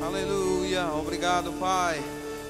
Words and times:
Aleluia, 0.00 0.86
obrigado, 0.94 1.52
Pai. 1.54 2.00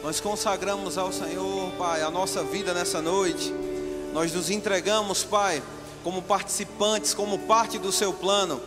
Nós 0.03 0.21
consagramos 0.21 0.99
ao 0.99 1.11
Senhor, 1.11 1.71
Pai, 1.79 2.03
a 2.03 2.11
nossa 2.11 2.45
vida 2.45 2.75
nessa 2.75 3.01
noite. 3.01 3.55
Nós 4.13 4.33
nos 4.35 4.51
entregamos, 4.51 5.25
Pai, 5.25 5.63
como 6.05 6.21
participantes, 6.21 7.15
como 7.15 7.39
parte 7.39 7.79
do 7.79 7.91
seu 7.91 8.13
plano, 8.13 8.61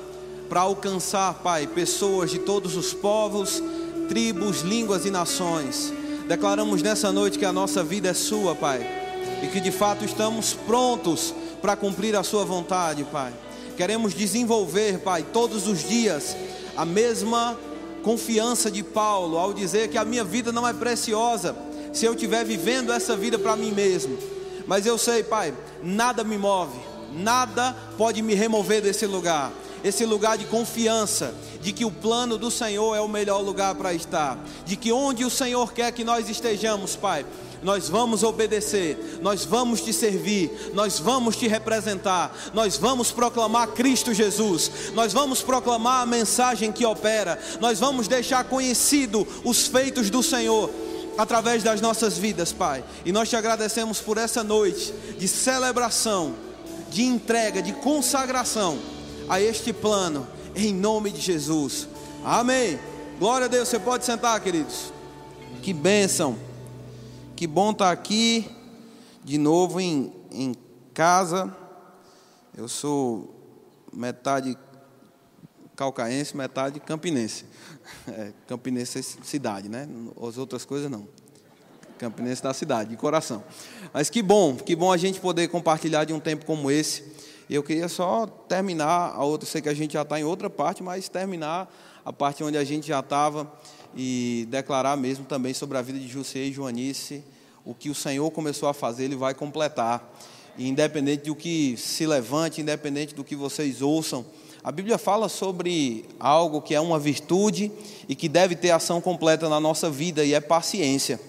para 0.50 0.62
alcançar, 0.62 1.36
Pai, 1.36 1.68
pessoas 1.68 2.32
de 2.32 2.40
todos 2.40 2.76
os 2.76 2.92
povos, 2.92 3.62
tribos, 4.10 4.62
línguas 4.62 5.06
e 5.06 5.12
nações. 5.12 5.94
Declaramos 6.28 6.82
nessa 6.82 7.12
noite 7.12 7.38
que 7.38 7.46
a 7.46 7.54
nossa 7.54 7.84
vida 7.84 8.10
é 8.10 8.14
sua, 8.16 8.56
Pai, 8.56 8.80
e 9.44 9.48
que 9.48 9.60
de 9.60 9.72
fato 9.72 10.04
estamos 10.04 10.54
prontos 10.54 11.36
para 11.62 11.76
cumprir 11.76 12.16
a 12.16 12.24
sua 12.24 12.44
vontade, 12.46 13.04
Pai. 13.04 13.32
Queremos 13.78 14.16
desenvolver, 14.16 15.00
Pai, 15.00 15.24
todos 15.32 15.68
os 15.68 15.88
dias 15.88 16.36
a 16.76 16.84
mesma 16.84 17.56
confiança 18.04 18.70
de 18.70 18.84
Paulo 18.84 19.38
ao 19.38 19.54
dizer 19.54 19.90
que 19.90 19.98
a 19.98 20.06
minha 20.06 20.24
vida 20.24 20.52
não 20.52 20.68
é 20.68 20.74
preciosa 20.74 21.56
se 21.94 22.06
eu 22.06 22.14
estiver 22.14 22.44
vivendo 22.44 22.92
essa 22.92 23.16
vida 23.16 23.38
para 23.38 23.56
mim 23.56 23.72
mesmo. 23.72 24.18
Mas 24.68 24.86
eu 24.86 24.98
sei, 24.98 25.24
Pai, 25.24 25.54
nada 25.84 26.24
me 26.24 26.38
move, 26.38 26.80
nada 27.14 27.76
pode 27.98 28.22
me 28.22 28.34
remover 28.34 28.82
desse 28.82 29.06
lugar. 29.06 29.52
Esse 29.84 30.06
lugar 30.06 30.38
de 30.38 30.46
confiança, 30.46 31.34
de 31.62 31.72
que 31.72 31.86
o 31.86 31.92
plano 31.92 32.38
do 32.38 32.52
Senhor 32.52 32.96
é 32.96 33.02
o 33.02 33.08
melhor 33.08 33.42
lugar 33.42 33.76
para 33.76 33.94
estar, 33.94 34.38
de 34.66 34.76
que 34.76 34.92
onde 34.92 35.26
o 35.26 35.30
Senhor 35.30 35.74
quer 35.74 35.92
que 35.92 36.04
nós 36.04 36.30
estejamos, 36.30 36.96
Pai, 36.96 37.26
nós 37.64 37.88
vamos 37.88 38.24
obedecer, 38.24 39.20
nós 39.22 39.46
vamos 39.46 39.82
te 39.82 39.94
servir, 39.94 40.72
nós 40.74 41.00
vamos 41.00 41.36
te 41.36 41.48
representar, 41.48 42.36
nós 42.54 42.78
vamos 42.78 43.12
proclamar 43.12 43.70
Cristo 43.70 44.14
Jesus, 44.14 44.72
nós 44.94 45.14
vamos 45.14 45.42
proclamar 45.42 46.02
a 46.02 46.06
mensagem 46.06 46.72
que 46.72 46.86
opera, 46.86 47.40
nós 47.60 47.80
vamos 47.80 48.08
deixar 48.08 48.44
conhecido 48.46 49.28
os 49.44 49.68
feitos 49.68 50.10
do 50.10 50.24
Senhor 50.24 50.72
através 51.18 51.62
das 51.62 51.82
nossas 51.82 52.18
vidas, 52.18 52.52
Pai. 52.52 52.84
E 53.06 53.12
nós 53.12 53.30
te 53.30 53.36
agradecemos 53.36 54.00
por 54.00 54.18
essa 54.18 54.44
noite 54.44 54.94
de 55.18 55.28
celebração, 55.28 56.34
de 56.90 57.04
entrega, 57.04 57.62
de 57.62 57.74
consagração 57.74 58.80
a 59.28 59.40
este 59.40 59.74
plano, 59.74 60.28
em 60.56 60.74
nome 60.74 61.12
de 61.12 61.22
Jesus. 61.22 61.88
Amém. 62.24 62.80
Glória 63.20 63.46
a 63.46 63.48
Deus. 63.48 63.68
Você 63.68 63.80
pode 63.80 64.06
sentar, 64.06 64.40
queridos. 64.42 64.92
Que 65.62 65.74
bênção. 65.74 66.38
Que 67.36 67.48
bom 67.48 67.72
estar 67.72 67.92
aqui 67.92 68.50
de 69.24 69.38
novo 69.38 69.80
em, 69.80 70.12
em 70.32 70.56
casa. 70.94 71.56
Eu 72.58 72.68
sou 72.68 73.34
metade 73.94 74.58
calcaense, 75.76 76.36
metade 76.36 76.80
campinense. 76.80 77.46
É, 78.08 78.32
campinense 78.48 79.00
é 79.00 79.02
cidade, 79.02 79.68
né? 79.68 79.88
As 80.28 80.38
outras 80.38 80.64
coisas 80.66 80.90
não. 80.90 81.08
Campinense 82.00 82.42
da 82.42 82.54
cidade, 82.54 82.92
de 82.92 82.98
coração. 82.98 83.44
Mas 83.94 84.10
que 84.10 84.24
bom, 84.24 84.56
que 84.56 84.76
bom 84.76 84.92
a 84.92 84.98
gente 84.98 85.20
poder 85.20 85.50
compartilhar 85.50 86.06
de 86.06 86.14
um 86.14 86.20
tempo 86.20 86.46
como 86.46 86.72
esse. 86.72 87.04
E 87.52 87.56
eu 87.56 87.62
queria 87.62 87.90
só 87.90 88.26
terminar 88.48 89.14
a 89.14 89.26
outra, 89.26 89.46
sei 89.46 89.62
que 89.62 89.68
a 89.68 89.74
gente 89.74 89.96
já 89.96 90.04
está 90.04 90.18
em 90.18 90.24
outra 90.24 90.50
parte, 90.50 90.82
mas 90.82 91.10
terminar 91.10 91.70
a 92.06 92.14
parte 92.14 92.42
onde 92.46 92.58
a 92.58 92.64
gente 92.64 92.88
já 92.88 93.02
estava 93.02 93.52
e 93.94 94.48
declarar 94.50 94.96
mesmo 94.96 95.26
também 95.26 95.54
sobre 95.54 95.78
a 95.78 95.82
vida 95.82 96.00
de 96.00 96.08
José 96.08 96.40
e 96.40 96.54
Joanice, 96.54 97.22
o 97.66 97.76
que 97.76 97.90
o 97.90 97.94
Senhor 97.94 98.32
começou 98.32 98.70
a 98.70 98.74
fazer, 98.74 99.04
Ele 99.04 99.18
vai 99.18 99.34
completar. 99.34 100.18
E 100.58 100.70
independente 100.70 101.26
do 101.26 101.36
que 101.36 101.76
se 101.76 102.08
levante, 102.08 102.62
independente 102.62 103.14
do 103.14 103.22
que 103.22 103.36
vocês 103.36 103.82
ouçam, 103.82 104.26
a 104.64 104.72
Bíblia 104.72 104.98
fala 104.98 105.28
sobre 105.28 106.06
algo 106.22 106.62
que 106.62 106.74
é 106.74 106.80
uma 106.80 106.98
virtude 106.98 107.70
e 108.08 108.16
que 108.16 108.30
deve 108.30 108.56
ter 108.56 108.72
ação 108.72 109.02
completa 109.02 109.50
na 109.50 109.60
nossa 109.60 109.90
vida, 109.90 110.24
e 110.24 110.34
é 110.34 110.40
paciência. 110.40 111.20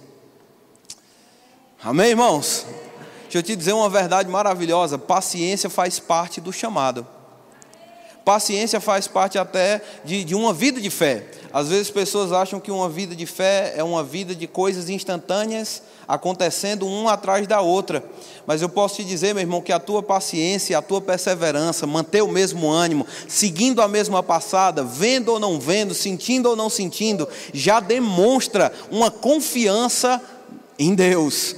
Amém, 1.83 2.11
irmãos? 2.11 2.65
Deixa 3.33 3.39
eu 3.39 3.43
te 3.43 3.57
dizer 3.57 3.73
uma 3.73 3.89
verdade 3.89 4.29
maravilhosa: 4.29 4.99
paciência 4.99 5.71
faz 5.71 5.99
parte 5.99 6.39
do 6.39 6.53
chamado. 6.53 7.07
Paciência 8.27 8.79
faz 8.79 9.09
parte 9.09 9.39
até 9.39 9.81
de, 10.05 10.23
de 10.23 10.35
uma 10.35 10.53
vida 10.53 10.79
de 10.79 10.91
fé. 10.91 11.25
Às 11.51 11.69
vezes 11.69 11.91
pessoas 11.91 12.31
acham 12.31 12.61
que 12.61 12.71
uma 12.71 12.91
vida 12.91 13.17
de 13.17 13.25
fé 13.25 13.73
é 13.75 13.83
uma 13.83 14.05
vida 14.05 14.35
de 14.35 14.47
coisas 14.47 14.91
instantâneas 14.91 15.83
acontecendo 16.07 16.87
uma 16.87 17.15
atrás 17.15 17.47
da 17.47 17.63
outra. 17.63 18.05
Mas 18.47 18.61
eu 18.61 18.69
posso 18.69 18.97
te 18.97 19.05
dizer, 19.05 19.33
meu 19.33 19.41
irmão, 19.41 19.63
que 19.63 19.73
a 19.73 19.81
tua 19.81 20.03
paciência, 20.03 20.77
a 20.77 20.83
tua 20.83 21.01
perseverança, 21.01 21.87
manter 21.87 22.23
o 22.23 22.29
mesmo 22.29 22.71
ânimo, 22.71 23.07
seguindo 23.27 23.81
a 23.81 23.89
mesma 23.89 24.23
passada, 24.23 24.85
vendo 24.85 25.31
ou 25.31 25.41
não 25.41 25.59
vendo, 25.59 25.95
sentindo 25.95 26.51
ou 26.51 26.55
não 26.55 26.69
sentindo, 26.69 27.27
já 27.55 27.81
demonstra 27.81 28.71
uma 28.91 29.11
confiança 29.11 30.21
em 30.79 30.95
Deus. 30.95 31.57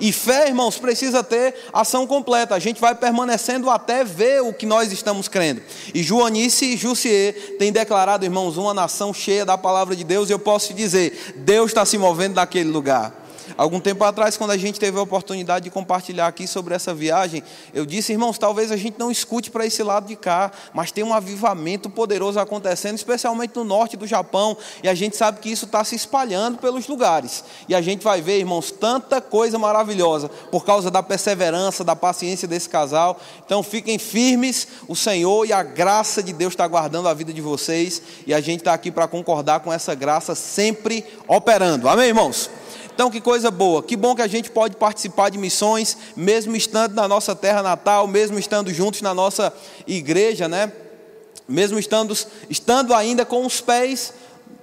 E 0.00 0.12
fé, 0.12 0.48
irmãos, 0.48 0.78
precisa 0.78 1.22
ter 1.22 1.54
ação 1.72 2.06
completa. 2.06 2.54
A 2.54 2.58
gente 2.58 2.80
vai 2.80 2.94
permanecendo 2.94 3.70
até 3.70 4.04
ver 4.04 4.42
o 4.42 4.52
que 4.52 4.66
nós 4.66 4.92
estamos 4.92 5.28
crendo. 5.28 5.62
E 5.94 6.02
Joanice 6.02 6.74
e 6.74 6.76
Jussier 6.76 7.56
têm 7.58 7.72
declarado, 7.72 8.24
irmãos, 8.24 8.56
uma 8.56 8.74
nação 8.74 9.14
cheia 9.14 9.44
da 9.44 9.56
palavra 9.56 9.94
de 9.94 10.04
Deus. 10.04 10.28
E 10.28 10.32
eu 10.32 10.38
posso 10.38 10.68
te 10.68 10.74
dizer, 10.74 11.34
Deus 11.36 11.70
está 11.70 11.84
se 11.84 11.96
movendo 11.96 12.34
naquele 12.34 12.70
lugar. 12.70 13.23
Algum 13.56 13.78
tempo 13.78 14.02
atrás, 14.02 14.36
quando 14.36 14.50
a 14.50 14.56
gente 14.56 14.80
teve 14.80 14.98
a 14.98 15.02
oportunidade 15.02 15.64
de 15.64 15.70
compartilhar 15.70 16.26
aqui 16.26 16.46
sobre 16.46 16.74
essa 16.74 16.92
viagem, 16.92 17.42
eu 17.72 17.86
disse, 17.86 18.12
irmãos, 18.12 18.36
talvez 18.36 18.72
a 18.72 18.76
gente 18.76 18.98
não 18.98 19.12
escute 19.12 19.48
para 19.48 19.64
esse 19.64 19.80
lado 19.80 20.08
de 20.08 20.16
cá, 20.16 20.50
mas 20.72 20.90
tem 20.90 21.04
um 21.04 21.14
avivamento 21.14 21.88
poderoso 21.88 22.40
acontecendo, 22.40 22.96
especialmente 22.96 23.54
no 23.54 23.62
norte 23.62 23.96
do 23.96 24.08
Japão, 24.08 24.56
e 24.82 24.88
a 24.88 24.94
gente 24.94 25.16
sabe 25.16 25.38
que 25.38 25.48
isso 25.48 25.66
está 25.66 25.84
se 25.84 25.94
espalhando 25.94 26.58
pelos 26.58 26.88
lugares. 26.88 27.44
E 27.68 27.76
a 27.76 27.80
gente 27.80 28.02
vai 28.02 28.20
ver, 28.20 28.40
irmãos, 28.40 28.72
tanta 28.72 29.20
coisa 29.20 29.56
maravilhosa 29.56 30.28
por 30.50 30.64
causa 30.64 30.90
da 30.90 31.02
perseverança, 31.02 31.84
da 31.84 31.94
paciência 31.94 32.48
desse 32.48 32.68
casal. 32.68 33.20
Então 33.46 33.62
fiquem 33.62 33.98
firmes, 33.98 34.66
o 34.88 34.96
Senhor 34.96 35.46
e 35.46 35.52
a 35.52 35.62
graça 35.62 36.22
de 36.22 36.32
Deus 36.32 36.54
está 36.54 36.66
guardando 36.66 37.08
a 37.08 37.14
vida 37.14 37.32
de 37.32 37.40
vocês, 37.40 38.02
e 38.26 38.34
a 38.34 38.40
gente 38.40 38.60
está 38.60 38.74
aqui 38.74 38.90
para 38.90 39.06
concordar 39.06 39.60
com 39.60 39.72
essa 39.72 39.94
graça 39.94 40.34
sempre 40.34 41.04
operando. 41.28 41.88
Amém, 41.88 42.08
irmãos? 42.08 42.50
Então, 42.94 43.10
que 43.10 43.20
coisa 43.20 43.50
boa, 43.50 43.82
que 43.82 43.96
bom 43.96 44.14
que 44.14 44.22
a 44.22 44.28
gente 44.28 44.52
pode 44.52 44.76
participar 44.76 45.28
de 45.28 45.36
missões, 45.36 45.98
mesmo 46.14 46.54
estando 46.54 46.94
na 46.94 47.08
nossa 47.08 47.34
terra 47.34 47.60
natal, 47.60 48.06
mesmo 48.06 48.38
estando 48.38 48.72
juntos 48.72 49.02
na 49.02 49.12
nossa 49.12 49.52
igreja, 49.84 50.48
né? 50.48 50.72
Mesmo 51.48 51.76
estando, 51.76 52.16
estando 52.48 52.94
ainda 52.94 53.26
com 53.26 53.44
os 53.44 53.60
pés, 53.60 54.14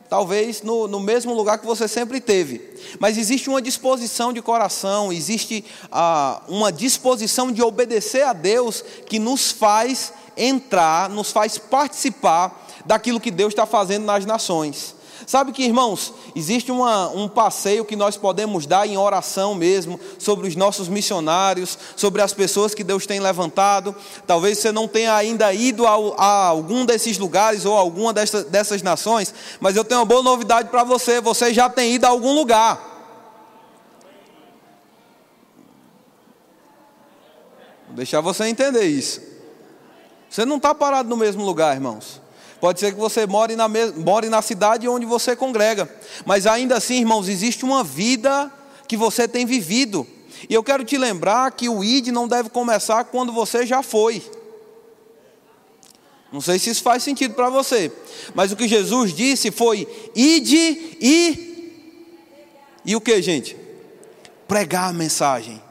talvez 0.09 0.61
no, 0.61 0.87
no 0.87 0.97
mesmo 1.01 1.33
lugar 1.33 1.57
que 1.57 1.65
você 1.65 1.89
sempre 1.89 2.21
teve. 2.21 2.61
Mas 2.99 3.17
existe 3.17 3.49
uma 3.49 3.61
disposição 3.61 4.31
de 4.31 4.41
coração, 4.41 5.11
existe 5.11 5.65
ah, 5.91 6.41
uma 6.47 6.71
disposição 6.71 7.51
de 7.51 7.61
obedecer 7.61 8.23
a 8.23 8.31
Deus 8.31 8.81
que 9.07 9.19
nos 9.19 9.51
faz 9.51 10.13
entrar, 10.37 11.09
nos 11.09 11.31
faz 11.31 11.57
participar 11.57 12.65
daquilo 12.85 13.19
que 13.19 13.29
Deus 13.29 13.51
está 13.51 13.65
fazendo 13.65 14.05
nas 14.05 14.25
nações. 14.25 15.00
Sabe 15.31 15.53
que, 15.53 15.63
irmãos, 15.63 16.13
existe 16.35 16.73
uma, 16.73 17.07
um 17.07 17.25
passeio 17.25 17.85
que 17.85 17.95
nós 17.95 18.17
podemos 18.17 18.65
dar 18.65 18.85
em 18.85 18.97
oração 18.97 19.55
mesmo, 19.55 19.97
sobre 20.19 20.45
os 20.45 20.57
nossos 20.57 20.89
missionários, 20.89 21.79
sobre 21.95 22.21
as 22.21 22.33
pessoas 22.33 22.73
que 22.73 22.83
Deus 22.83 23.05
tem 23.05 23.21
levantado. 23.21 23.95
Talvez 24.27 24.57
você 24.57 24.73
não 24.73 24.89
tenha 24.89 25.15
ainda 25.15 25.53
ido 25.53 25.87
a, 25.87 26.47
algum 26.47 26.85
desses 26.85 27.17
lugares 27.17 27.63
ou 27.63 27.77
alguma 27.77 28.11
dessas, 28.11 28.43
dessas 28.43 28.81
nações, 28.81 29.33
mas 29.61 29.77
eu 29.77 29.85
tenho 29.85 30.01
uma 30.01 30.05
boa 30.05 30.21
novidade 30.21 30.67
para 30.67 30.83
você: 30.83 31.21
você 31.21 31.53
já 31.53 31.69
tem 31.69 31.93
ido 31.93 32.05
a 32.05 32.09
algum 32.09 32.33
lugar. 32.33 32.75
Vou 37.87 37.95
deixar 37.95 38.19
você 38.19 38.47
entender 38.47 38.83
isso. 38.83 39.21
Você 40.29 40.43
não 40.43 40.57
está 40.57 40.75
parado 40.75 41.07
no 41.07 41.15
mesmo 41.15 41.45
lugar, 41.45 41.73
irmãos. 41.73 42.19
Pode 42.61 42.79
ser 42.79 42.93
que 42.93 42.99
você 42.99 43.25
more 43.25 43.55
na, 43.55 43.67
more 43.67 44.29
na 44.29 44.39
cidade 44.43 44.87
onde 44.87 45.03
você 45.03 45.35
congrega. 45.35 45.89
Mas 46.25 46.45
ainda 46.45 46.77
assim, 46.77 46.99
irmãos, 46.99 47.27
existe 47.27 47.65
uma 47.65 47.83
vida 47.83 48.51
que 48.87 48.95
você 48.95 49.27
tem 49.27 49.47
vivido. 49.47 50.05
E 50.47 50.53
eu 50.53 50.63
quero 50.63 50.85
te 50.85 50.95
lembrar 50.95 51.51
que 51.51 51.67
o 51.67 51.83
ID 51.83 52.09
não 52.09 52.27
deve 52.27 52.49
começar 52.49 53.03
quando 53.05 53.33
você 53.33 53.65
já 53.65 53.81
foi. 53.81 54.23
Não 56.31 56.39
sei 56.39 56.59
se 56.59 56.69
isso 56.69 56.83
faz 56.83 57.01
sentido 57.01 57.33
para 57.33 57.49
você. 57.49 57.91
Mas 58.35 58.51
o 58.51 58.55
que 58.55 58.67
Jesus 58.67 59.11
disse 59.11 59.49
foi: 59.49 59.87
ide 60.15 60.97
e. 61.01 61.73
E 62.85 62.95
o 62.95 63.01
que, 63.01 63.19
gente? 63.23 63.57
Pregar 64.47 64.89
a 64.89 64.93
mensagem. 64.93 65.61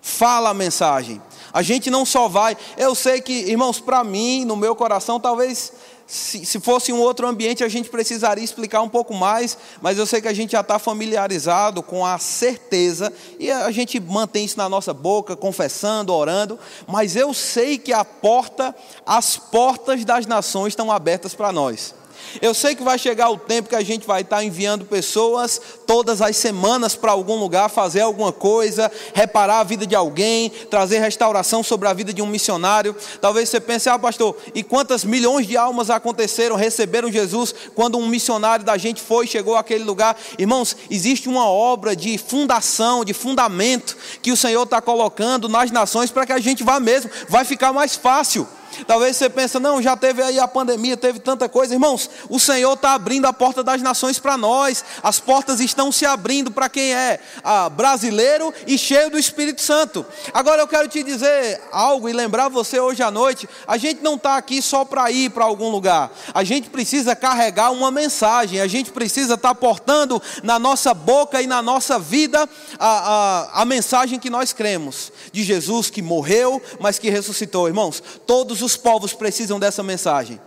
Fala 0.00 0.50
a 0.50 0.54
mensagem. 0.54 1.20
A 1.52 1.62
gente 1.62 1.90
não 1.90 2.06
só 2.06 2.28
vai. 2.28 2.56
Eu 2.78 2.94
sei 2.94 3.20
que, 3.20 3.32
irmãos, 3.32 3.78
para 3.78 4.02
mim, 4.02 4.44
no 4.44 4.56
meu 4.56 4.74
coração, 4.74 5.20
talvez 5.20 5.72
se, 6.12 6.44
se 6.44 6.60
fosse 6.60 6.92
um 6.92 7.00
outro 7.00 7.26
ambiente, 7.26 7.64
a 7.64 7.68
gente 7.68 7.88
precisaria 7.88 8.44
explicar 8.44 8.82
um 8.82 8.88
pouco 8.88 9.14
mais, 9.14 9.56
mas 9.80 9.96
eu 9.96 10.04
sei 10.04 10.20
que 10.20 10.28
a 10.28 10.34
gente 10.34 10.52
já 10.52 10.60
está 10.60 10.78
familiarizado 10.78 11.82
com 11.82 12.04
a 12.04 12.18
certeza, 12.18 13.10
e 13.38 13.50
a 13.50 13.70
gente 13.70 13.98
mantém 13.98 14.44
isso 14.44 14.58
na 14.58 14.68
nossa 14.68 14.92
boca, 14.92 15.34
confessando, 15.34 16.12
orando, 16.12 16.58
mas 16.86 17.16
eu 17.16 17.32
sei 17.32 17.78
que 17.78 17.94
a 17.94 18.04
porta, 18.04 18.76
as 19.06 19.38
portas 19.38 20.04
das 20.04 20.26
nações 20.26 20.72
estão 20.72 20.92
abertas 20.92 21.34
para 21.34 21.50
nós. 21.50 21.94
Eu 22.40 22.54
sei 22.54 22.74
que 22.74 22.82
vai 22.82 22.98
chegar 22.98 23.30
o 23.30 23.36
tempo 23.36 23.68
que 23.68 23.76
a 23.76 23.82
gente 23.82 24.06
vai 24.06 24.22
estar 24.22 24.42
enviando 24.42 24.84
pessoas 24.84 25.60
todas 25.86 26.22
as 26.22 26.36
semanas 26.36 26.94
para 26.94 27.12
algum 27.12 27.36
lugar 27.36 27.68
fazer 27.68 28.00
alguma 28.00 28.32
coisa, 28.32 28.90
reparar 29.12 29.60
a 29.60 29.64
vida 29.64 29.86
de 29.86 29.94
alguém, 29.94 30.50
trazer 30.70 31.00
restauração 31.00 31.62
sobre 31.62 31.88
a 31.88 31.92
vida 31.92 32.12
de 32.12 32.22
um 32.22 32.26
missionário. 32.26 32.96
Talvez 33.20 33.48
você 33.48 33.60
pense, 33.60 33.88
ah, 33.88 33.98
pastor, 33.98 34.36
e 34.54 34.62
quantas 34.62 35.04
milhões 35.04 35.46
de 35.46 35.56
almas 35.56 35.90
aconteceram, 35.90 36.56
receberam 36.56 37.10
Jesus 37.10 37.54
quando 37.74 37.98
um 37.98 38.06
missionário 38.06 38.64
da 38.64 38.76
gente 38.76 39.00
foi, 39.00 39.26
chegou 39.26 39.56
àquele 39.56 39.84
lugar? 39.84 40.16
Irmãos, 40.38 40.76
existe 40.90 41.28
uma 41.28 41.46
obra 41.46 41.94
de 41.94 42.16
fundação, 42.16 43.04
de 43.04 43.12
fundamento 43.12 43.96
que 44.22 44.32
o 44.32 44.36
Senhor 44.36 44.62
está 44.62 44.80
colocando 44.80 45.48
nas 45.48 45.70
nações 45.70 46.10
para 46.10 46.26
que 46.26 46.32
a 46.32 46.40
gente 46.40 46.62
vá 46.62 46.80
mesmo, 46.80 47.10
vai 47.28 47.44
ficar 47.44 47.72
mais 47.72 47.96
fácil. 47.96 48.46
Talvez 48.86 49.16
você 49.16 49.28
pense, 49.28 49.58
não, 49.58 49.80
já 49.80 49.96
teve 49.96 50.22
aí 50.22 50.38
a 50.38 50.48
pandemia, 50.48 50.96
teve 50.96 51.18
tanta 51.18 51.48
coisa. 51.48 51.74
Irmãos, 51.74 52.08
o 52.28 52.38
Senhor 52.38 52.74
está 52.74 52.94
abrindo 52.94 53.26
a 53.26 53.32
porta 53.32 53.62
das 53.62 53.80
nações 53.82 54.18
para 54.18 54.36
nós. 54.36 54.84
As 55.02 55.20
portas 55.20 55.60
estão 55.60 55.92
se 55.92 56.04
abrindo 56.04 56.50
para 56.50 56.68
quem 56.68 56.94
é 56.94 57.20
ah, 57.42 57.68
brasileiro 57.68 58.52
e 58.66 58.76
cheio 58.76 59.10
do 59.10 59.18
Espírito 59.18 59.60
Santo. 59.60 60.04
Agora 60.32 60.62
eu 60.62 60.68
quero 60.68 60.88
te 60.88 61.02
dizer 61.02 61.60
algo 61.70 62.08
e 62.08 62.12
lembrar 62.12 62.48
você 62.48 62.80
hoje 62.80 63.02
à 63.02 63.10
noite: 63.10 63.48
a 63.66 63.76
gente 63.76 64.02
não 64.02 64.14
está 64.14 64.36
aqui 64.36 64.60
só 64.60 64.84
para 64.84 65.10
ir 65.10 65.30
para 65.30 65.44
algum 65.44 65.70
lugar. 65.70 66.10
A 66.34 66.44
gente 66.44 66.70
precisa 66.70 67.14
carregar 67.14 67.70
uma 67.70 67.90
mensagem. 67.90 68.60
A 68.60 68.66
gente 68.66 68.90
precisa 68.90 69.34
estar 69.34 69.48
tá 69.50 69.54
portando 69.54 70.20
na 70.42 70.58
nossa 70.58 70.94
boca 70.94 71.40
e 71.40 71.46
na 71.46 71.62
nossa 71.62 71.98
vida 71.98 72.48
a, 72.78 72.88
a, 72.88 73.62
a 73.62 73.64
mensagem 73.64 74.18
que 74.18 74.30
nós 74.30 74.52
cremos 74.52 75.12
de 75.32 75.42
Jesus 75.42 75.90
que 75.90 76.02
morreu, 76.02 76.60
mas 76.80 76.98
que 76.98 77.10
ressuscitou. 77.10 77.68
Irmãos, 77.68 78.02
todos 78.26 78.62
os 78.62 78.71
povos 78.76 79.12
precisam 79.12 79.58
dessa 79.58 79.82
mensagem. 79.82 80.40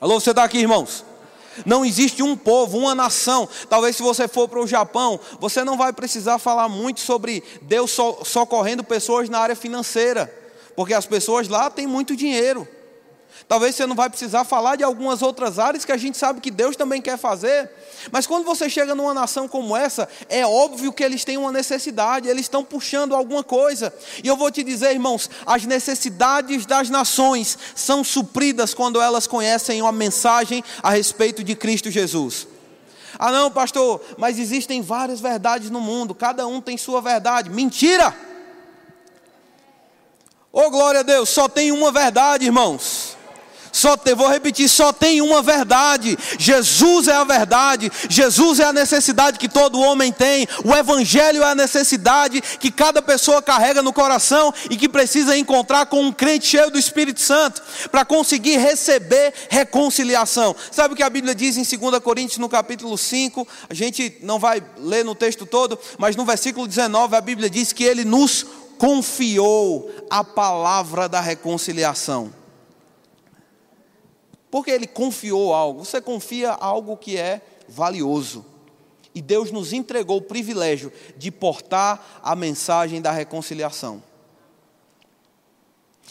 Alô, 0.00 0.20
você 0.20 0.30
está 0.30 0.44
aqui, 0.44 0.58
irmãos? 0.58 1.04
Não 1.64 1.84
existe 1.84 2.22
um 2.22 2.36
povo, 2.36 2.78
uma 2.78 2.94
nação. 2.94 3.48
Talvez 3.68 3.96
se 3.96 4.02
você 4.02 4.26
for 4.26 4.48
para 4.48 4.60
o 4.60 4.66
Japão, 4.66 5.20
você 5.38 5.62
não 5.62 5.76
vai 5.76 5.92
precisar 5.92 6.38
falar 6.38 6.68
muito 6.68 7.00
sobre 7.00 7.42
Deus 7.62 7.96
socorrendo 8.24 8.82
pessoas 8.82 9.28
na 9.28 9.38
área 9.38 9.54
financeira, 9.54 10.32
porque 10.74 10.94
as 10.94 11.06
pessoas 11.06 11.48
lá 11.48 11.70
têm 11.70 11.86
muito 11.86 12.16
dinheiro. 12.16 12.66
Talvez 13.46 13.74
você 13.74 13.86
não 13.86 13.94
vai 13.94 14.08
precisar 14.08 14.44
falar 14.44 14.76
de 14.76 14.82
algumas 14.82 15.20
outras 15.20 15.58
áreas 15.58 15.84
que 15.84 15.92
a 15.92 15.96
gente 15.96 16.16
sabe 16.16 16.40
que 16.40 16.50
Deus 16.50 16.76
também 16.76 17.02
quer 17.02 17.18
fazer. 17.18 17.70
Mas 18.10 18.26
quando 18.26 18.44
você 18.44 18.70
chega 18.70 18.94
numa 18.94 19.12
nação 19.12 19.46
como 19.46 19.76
essa, 19.76 20.08
é 20.30 20.46
óbvio 20.46 20.92
que 20.92 21.04
eles 21.04 21.24
têm 21.24 21.36
uma 21.36 21.52
necessidade, 21.52 22.28
eles 22.28 22.46
estão 22.46 22.64
puxando 22.64 23.14
alguma 23.14 23.44
coisa. 23.44 23.92
E 24.22 24.28
eu 24.28 24.36
vou 24.36 24.50
te 24.50 24.62
dizer, 24.62 24.92
irmãos, 24.92 25.28
as 25.44 25.64
necessidades 25.66 26.64
das 26.64 26.88
nações 26.88 27.58
são 27.74 28.02
supridas 28.02 28.72
quando 28.72 29.00
elas 29.00 29.26
conhecem 29.26 29.82
uma 29.82 29.92
mensagem 29.92 30.64
a 30.82 30.90
respeito 30.90 31.44
de 31.44 31.54
Cristo 31.54 31.90
Jesus. 31.90 32.48
Ah, 33.18 33.30
não, 33.30 33.50
pastor, 33.50 34.00
mas 34.16 34.38
existem 34.38 34.80
várias 34.80 35.20
verdades 35.20 35.70
no 35.70 35.80
mundo, 35.80 36.14
cada 36.14 36.46
um 36.46 36.60
tem 36.60 36.78
sua 36.78 37.00
verdade. 37.00 37.50
Mentira! 37.50 38.14
Oh, 40.50 40.70
glória 40.70 41.00
a 41.00 41.02
Deus, 41.02 41.28
só 41.28 41.48
tem 41.48 41.72
uma 41.72 41.92
verdade, 41.92 42.46
irmãos. 42.46 43.03
Só 43.74 43.98
vou 44.16 44.28
repetir, 44.28 44.68
só 44.68 44.92
tem 44.92 45.20
uma 45.20 45.42
verdade. 45.42 46.16
Jesus 46.38 47.08
é 47.08 47.12
a 47.12 47.24
verdade. 47.24 47.90
Jesus 48.08 48.60
é 48.60 48.66
a 48.66 48.72
necessidade 48.72 49.36
que 49.36 49.48
todo 49.48 49.80
homem 49.80 50.12
tem. 50.12 50.46
O 50.64 50.72
evangelho 50.72 51.42
é 51.42 51.50
a 51.50 51.56
necessidade 51.56 52.40
que 52.60 52.70
cada 52.70 53.02
pessoa 53.02 53.42
carrega 53.42 53.82
no 53.82 53.92
coração 53.92 54.54
e 54.70 54.76
que 54.76 54.88
precisa 54.88 55.36
encontrar 55.36 55.86
com 55.86 56.00
um 56.00 56.12
crente 56.12 56.46
cheio 56.46 56.70
do 56.70 56.78
Espírito 56.78 57.20
Santo 57.20 57.60
para 57.90 58.04
conseguir 58.04 58.58
receber 58.58 59.34
reconciliação. 59.48 60.54
Sabe 60.70 60.94
o 60.94 60.96
que 60.96 61.02
a 61.02 61.10
Bíblia 61.10 61.34
diz 61.34 61.56
em 61.56 61.78
2 61.78 61.98
Coríntios 61.98 62.38
no 62.38 62.48
capítulo 62.48 62.96
5? 62.96 63.46
A 63.68 63.74
gente 63.74 64.18
não 64.22 64.38
vai 64.38 64.62
ler 64.78 65.04
no 65.04 65.16
texto 65.16 65.46
todo, 65.46 65.76
mas 65.98 66.14
no 66.14 66.24
versículo 66.24 66.68
19 66.68 67.16
a 67.16 67.20
Bíblia 67.20 67.50
diz 67.50 67.72
que 67.72 67.82
ele 67.82 68.04
nos 68.04 68.46
confiou 68.78 69.90
a 70.08 70.22
palavra 70.22 71.08
da 71.08 71.20
reconciliação. 71.20 72.43
Porque 74.54 74.70
ele 74.70 74.86
confiou 74.86 75.52
algo. 75.52 75.84
Você 75.84 76.00
confia 76.00 76.52
algo 76.52 76.96
que 76.96 77.16
é 77.16 77.42
valioso. 77.66 78.46
E 79.12 79.20
Deus 79.20 79.50
nos 79.50 79.72
entregou 79.72 80.18
o 80.18 80.22
privilégio 80.22 80.92
de 81.16 81.32
portar 81.32 82.20
a 82.22 82.36
mensagem 82.36 83.02
da 83.02 83.10
reconciliação. 83.10 84.00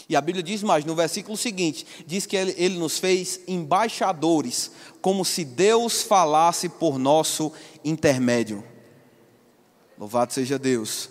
E 0.06 0.14
a 0.14 0.20
Bíblia 0.20 0.42
diz 0.42 0.62
mais, 0.62 0.84
no 0.84 0.94
versículo 0.94 1.38
seguinte, 1.38 1.86
diz 2.06 2.26
que 2.26 2.36
ele, 2.36 2.54
ele, 2.58 2.76
nos 2.76 2.98
fez 2.98 3.40
embaixadores, 3.48 4.72
como 5.00 5.24
se 5.24 5.42
Deus 5.42 6.02
falasse 6.02 6.68
por 6.68 6.98
nosso 6.98 7.50
intermédio. 7.82 8.62
Louvado 9.98 10.34
seja 10.34 10.58
Deus. 10.58 11.08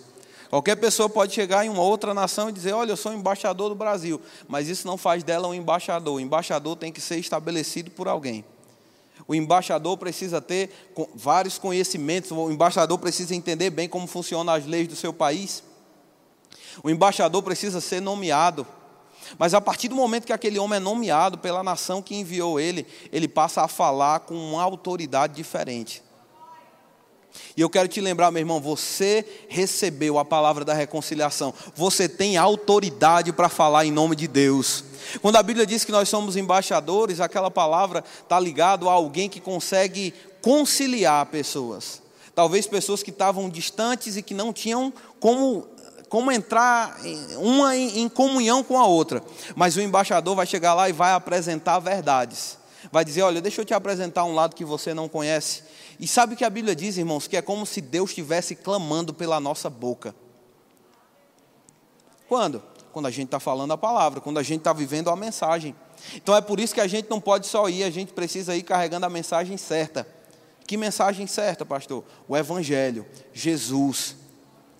Qualquer 0.54 0.76
pessoa 0.76 1.08
pode 1.08 1.34
chegar 1.34 1.66
em 1.66 1.68
uma 1.68 1.82
outra 1.82 2.14
nação 2.14 2.48
e 2.48 2.52
dizer: 2.52 2.72
Olha, 2.74 2.92
eu 2.92 2.96
sou 2.96 3.12
embaixador 3.12 3.70
do 3.70 3.74
Brasil, 3.74 4.22
mas 4.46 4.68
isso 4.68 4.86
não 4.86 4.96
faz 4.96 5.24
dela 5.24 5.48
um 5.48 5.52
embaixador. 5.52 6.14
O 6.14 6.20
embaixador 6.20 6.76
tem 6.76 6.92
que 6.92 7.00
ser 7.00 7.16
estabelecido 7.18 7.90
por 7.90 8.06
alguém. 8.06 8.44
O 9.26 9.34
embaixador 9.34 9.98
precisa 9.98 10.40
ter 10.40 10.70
vários 11.12 11.58
conhecimentos, 11.58 12.30
o 12.30 12.52
embaixador 12.52 13.00
precisa 13.00 13.34
entender 13.34 13.68
bem 13.70 13.88
como 13.88 14.06
funcionam 14.06 14.54
as 14.54 14.64
leis 14.64 14.86
do 14.86 14.94
seu 14.94 15.12
país. 15.12 15.64
O 16.84 16.88
embaixador 16.88 17.42
precisa 17.42 17.80
ser 17.80 18.00
nomeado. 18.00 18.64
Mas 19.36 19.54
a 19.54 19.60
partir 19.60 19.88
do 19.88 19.96
momento 19.96 20.24
que 20.24 20.32
aquele 20.32 20.60
homem 20.60 20.76
é 20.76 20.80
nomeado 20.80 21.36
pela 21.36 21.64
nação 21.64 22.00
que 22.00 22.14
enviou 22.14 22.60
ele, 22.60 22.86
ele 23.10 23.26
passa 23.26 23.62
a 23.62 23.66
falar 23.66 24.20
com 24.20 24.36
uma 24.36 24.62
autoridade 24.62 25.34
diferente. 25.34 26.03
E 27.56 27.60
eu 27.60 27.70
quero 27.70 27.88
te 27.88 28.00
lembrar, 28.00 28.30
meu 28.30 28.40
irmão, 28.40 28.60
você 28.60 29.24
recebeu 29.48 30.18
a 30.18 30.24
palavra 30.24 30.64
da 30.64 30.74
reconciliação. 30.74 31.54
Você 31.74 32.08
tem 32.08 32.36
autoridade 32.36 33.32
para 33.32 33.48
falar 33.48 33.84
em 33.84 33.92
nome 33.92 34.16
de 34.16 34.26
Deus. 34.26 34.84
Quando 35.22 35.36
a 35.36 35.42
Bíblia 35.42 35.66
diz 35.66 35.84
que 35.84 35.92
nós 35.92 36.08
somos 36.08 36.36
embaixadores, 36.36 37.20
aquela 37.20 37.50
palavra 37.50 38.02
está 38.22 38.40
ligado 38.40 38.88
a 38.88 38.92
alguém 38.92 39.28
que 39.28 39.40
consegue 39.40 40.12
conciliar 40.42 41.26
pessoas. 41.26 42.02
Talvez 42.34 42.66
pessoas 42.66 43.02
que 43.02 43.10
estavam 43.10 43.48
distantes 43.48 44.16
e 44.16 44.22
que 44.22 44.34
não 44.34 44.52
tinham 44.52 44.92
como 45.20 45.68
como 46.08 46.30
entrar 46.30 46.96
uma 47.38 47.76
em, 47.76 48.08
comunhão 48.08 48.62
com 48.62 48.78
a 48.78 48.86
outra. 48.86 49.20
Mas 49.56 49.74
o 49.74 49.80
embaixador 49.80 50.36
vai 50.36 50.46
chegar 50.46 50.72
lá 50.72 50.88
e 50.88 50.92
vai 50.92 51.12
apresentar 51.12 51.80
verdades. 51.80 52.56
Vai 52.90 53.04
dizer: 53.04 53.22
Olha, 53.22 53.40
deixa 53.40 53.60
eu 53.60 53.64
te 53.64 53.74
apresentar 53.74 54.24
um 54.24 54.34
lado 54.34 54.54
que 54.54 54.64
você 54.64 54.94
não 54.94 55.08
conhece. 55.08 55.62
E 55.98 56.06
sabe 56.06 56.34
o 56.34 56.36
que 56.36 56.44
a 56.44 56.50
Bíblia 56.50 56.74
diz, 56.74 56.96
irmãos? 56.96 57.26
Que 57.26 57.36
é 57.36 57.42
como 57.42 57.64
se 57.64 57.80
Deus 57.80 58.10
estivesse 58.10 58.54
clamando 58.54 59.14
pela 59.14 59.40
nossa 59.40 59.70
boca. 59.70 60.14
Quando? 62.28 62.62
Quando 62.92 63.06
a 63.06 63.10
gente 63.10 63.26
está 63.26 63.40
falando 63.40 63.72
a 63.72 63.78
palavra, 63.78 64.20
quando 64.20 64.38
a 64.38 64.42
gente 64.42 64.58
está 64.60 64.72
vivendo 64.72 65.10
a 65.10 65.16
mensagem. 65.16 65.74
Então 66.14 66.34
é 66.34 66.40
por 66.40 66.60
isso 66.60 66.74
que 66.74 66.80
a 66.80 66.86
gente 66.86 67.08
não 67.10 67.20
pode 67.20 67.46
só 67.46 67.68
ir, 67.68 67.84
a 67.84 67.90
gente 67.90 68.12
precisa 68.12 68.56
ir 68.56 68.62
carregando 68.62 69.06
a 69.06 69.10
mensagem 69.10 69.56
certa. 69.56 70.06
Que 70.66 70.76
mensagem 70.76 71.26
certa, 71.26 71.64
pastor? 71.64 72.04
O 72.26 72.36
Evangelho, 72.36 73.06
Jesus. 73.32 74.16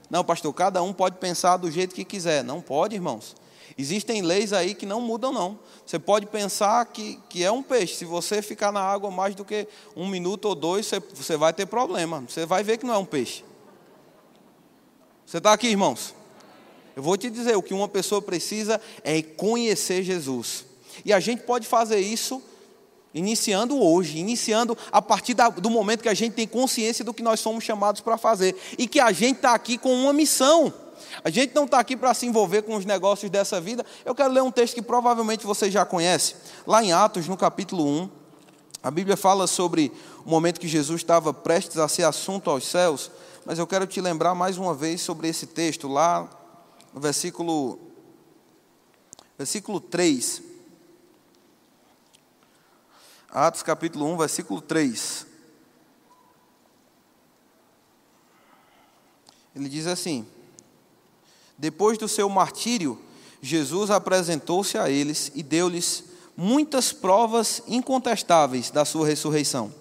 Não, 0.08 0.24
pastor, 0.24 0.52
cada 0.54 0.82
um 0.82 0.92
pode 0.92 1.16
pensar 1.16 1.56
do 1.56 1.70
jeito 1.70 1.94
que 1.94 2.04
quiser. 2.04 2.42
Não 2.42 2.60
pode, 2.60 2.94
irmãos. 2.94 3.34
Existem 3.76 4.22
leis 4.22 4.52
aí 4.52 4.74
que 4.74 4.86
não 4.86 5.00
mudam, 5.00 5.32
não. 5.32 5.58
Você 5.84 5.98
pode 5.98 6.26
pensar 6.26 6.84
que, 6.86 7.18
que 7.28 7.42
é 7.42 7.50
um 7.50 7.62
peixe. 7.62 7.96
Se 7.96 8.04
você 8.04 8.40
ficar 8.40 8.70
na 8.70 8.80
água 8.80 9.10
mais 9.10 9.34
do 9.34 9.44
que 9.44 9.66
um 9.96 10.06
minuto 10.08 10.46
ou 10.46 10.54
dois, 10.54 10.86
você, 10.86 11.00
você 11.00 11.36
vai 11.36 11.52
ter 11.52 11.66
problema. 11.66 12.24
Você 12.28 12.46
vai 12.46 12.62
ver 12.62 12.78
que 12.78 12.86
não 12.86 12.94
é 12.94 12.98
um 12.98 13.04
peixe. 13.04 13.44
Você 15.26 15.38
está 15.38 15.52
aqui, 15.52 15.68
irmãos? 15.68 16.14
Eu 16.94 17.02
vou 17.02 17.16
te 17.16 17.28
dizer: 17.30 17.56
o 17.56 17.62
que 17.62 17.74
uma 17.74 17.88
pessoa 17.88 18.22
precisa 18.22 18.80
é 19.02 19.20
conhecer 19.22 20.02
Jesus. 20.02 20.64
E 21.04 21.12
a 21.12 21.20
gente 21.20 21.42
pode 21.42 21.66
fazer 21.66 21.98
isso 21.98 22.42
iniciando 23.12 23.80
hoje, 23.80 24.18
iniciando 24.18 24.76
a 24.90 25.00
partir 25.00 25.34
do 25.34 25.70
momento 25.70 26.02
que 26.02 26.08
a 26.08 26.14
gente 26.14 26.34
tem 26.34 26.46
consciência 26.46 27.04
do 27.04 27.14
que 27.14 27.22
nós 27.22 27.40
somos 27.40 27.62
chamados 27.64 28.00
para 28.00 28.18
fazer. 28.18 28.56
E 28.76 28.86
que 28.86 29.00
a 29.00 29.12
gente 29.12 29.36
está 29.36 29.54
aqui 29.54 29.78
com 29.78 29.92
uma 29.94 30.12
missão. 30.12 30.72
A 31.22 31.30
gente 31.30 31.54
não 31.54 31.64
está 31.64 31.78
aqui 31.78 31.96
para 31.96 32.12
se 32.14 32.26
envolver 32.26 32.62
com 32.62 32.74
os 32.76 32.84
negócios 32.84 33.30
dessa 33.30 33.60
vida. 33.60 33.84
Eu 34.04 34.14
quero 34.14 34.32
ler 34.32 34.42
um 34.42 34.50
texto 34.50 34.74
que 34.74 34.82
provavelmente 34.82 35.46
você 35.46 35.70
já 35.70 35.84
conhece. 35.84 36.36
Lá 36.66 36.82
em 36.82 36.92
Atos, 36.92 37.28
no 37.28 37.36
capítulo 37.36 37.86
1, 37.86 38.10
a 38.82 38.90
Bíblia 38.90 39.16
fala 39.16 39.46
sobre 39.46 39.90
o 40.24 40.28
momento 40.28 40.60
que 40.60 40.68
Jesus 40.68 41.00
estava 41.00 41.32
prestes 41.32 41.78
a 41.78 41.88
ser 41.88 42.04
assunto 42.04 42.50
aos 42.50 42.66
céus. 42.66 43.10
Mas 43.46 43.58
eu 43.58 43.66
quero 43.66 43.86
te 43.86 44.00
lembrar 44.00 44.34
mais 44.34 44.58
uma 44.58 44.74
vez 44.74 45.00
sobre 45.00 45.28
esse 45.28 45.46
texto, 45.46 45.88
lá 45.88 46.28
no 46.92 47.00
versículo, 47.00 47.78
versículo 49.38 49.80
3. 49.80 50.42
Atos 53.30 53.62
capítulo 53.62 54.06
1, 54.06 54.16
versículo 54.16 54.60
3. 54.60 55.26
Ele 59.56 59.68
diz 59.68 59.86
assim: 59.86 60.26
depois 61.58 61.98
do 61.98 62.08
seu 62.08 62.28
martírio, 62.28 62.98
Jesus 63.40 63.90
apresentou-se 63.90 64.78
a 64.78 64.88
eles 64.90 65.30
e 65.34 65.42
deu-lhes 65.42 66.04
muitas 66.36 66.92
provas 66.92 67.62
incontestáveis 67.68 68.70
da 68.70 68.84
sua 68.84 69.06
ressurreição, 69.06 69.72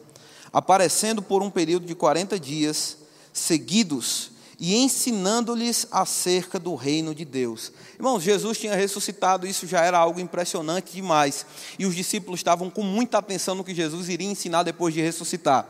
aparecendo 0.52 1.22
por 1.22 1.42
um 1.42 1.50
período 1.50 1.86
de 1.86 1.96
40 1.96 2.40
dias 2.40 2.98
seguidos 3.32 4.32
e 4.60 4.76
ensinando-lhes 4.76 5.88
acerca 5.92 6.60
do 6.60 6.76
reino 6.76 7.14
de 7.14 7.26
Deus. 7.26 7.72
Irmãos, 7.96 8.22
Jesus 8.22 8.58
tinha 8.58 8.76
ressuscitado, 8.76 9.48
isso 9.48 9.66
já 9.66 9.82
era 9.82 9.98
algo 9.98 10.20
impressionante 10.20 10.94
demais. 10.94 11.46
E 11.78 11.86
os 11.86 11.96
discípulos 11.96 12.40
estavam 12.40 12.70
com 12.70 12.84
muita 12.84 13.18
atenção 13.18 13.56
no 13.56 13.64
que 13.64 13.74
Jesus 13.74 14.10
iria 14.10 14.30
ensinar 14.30 14.64
depois 14.64 14.94
de 14.94 15.02
ressuscitar. 15.02 15.68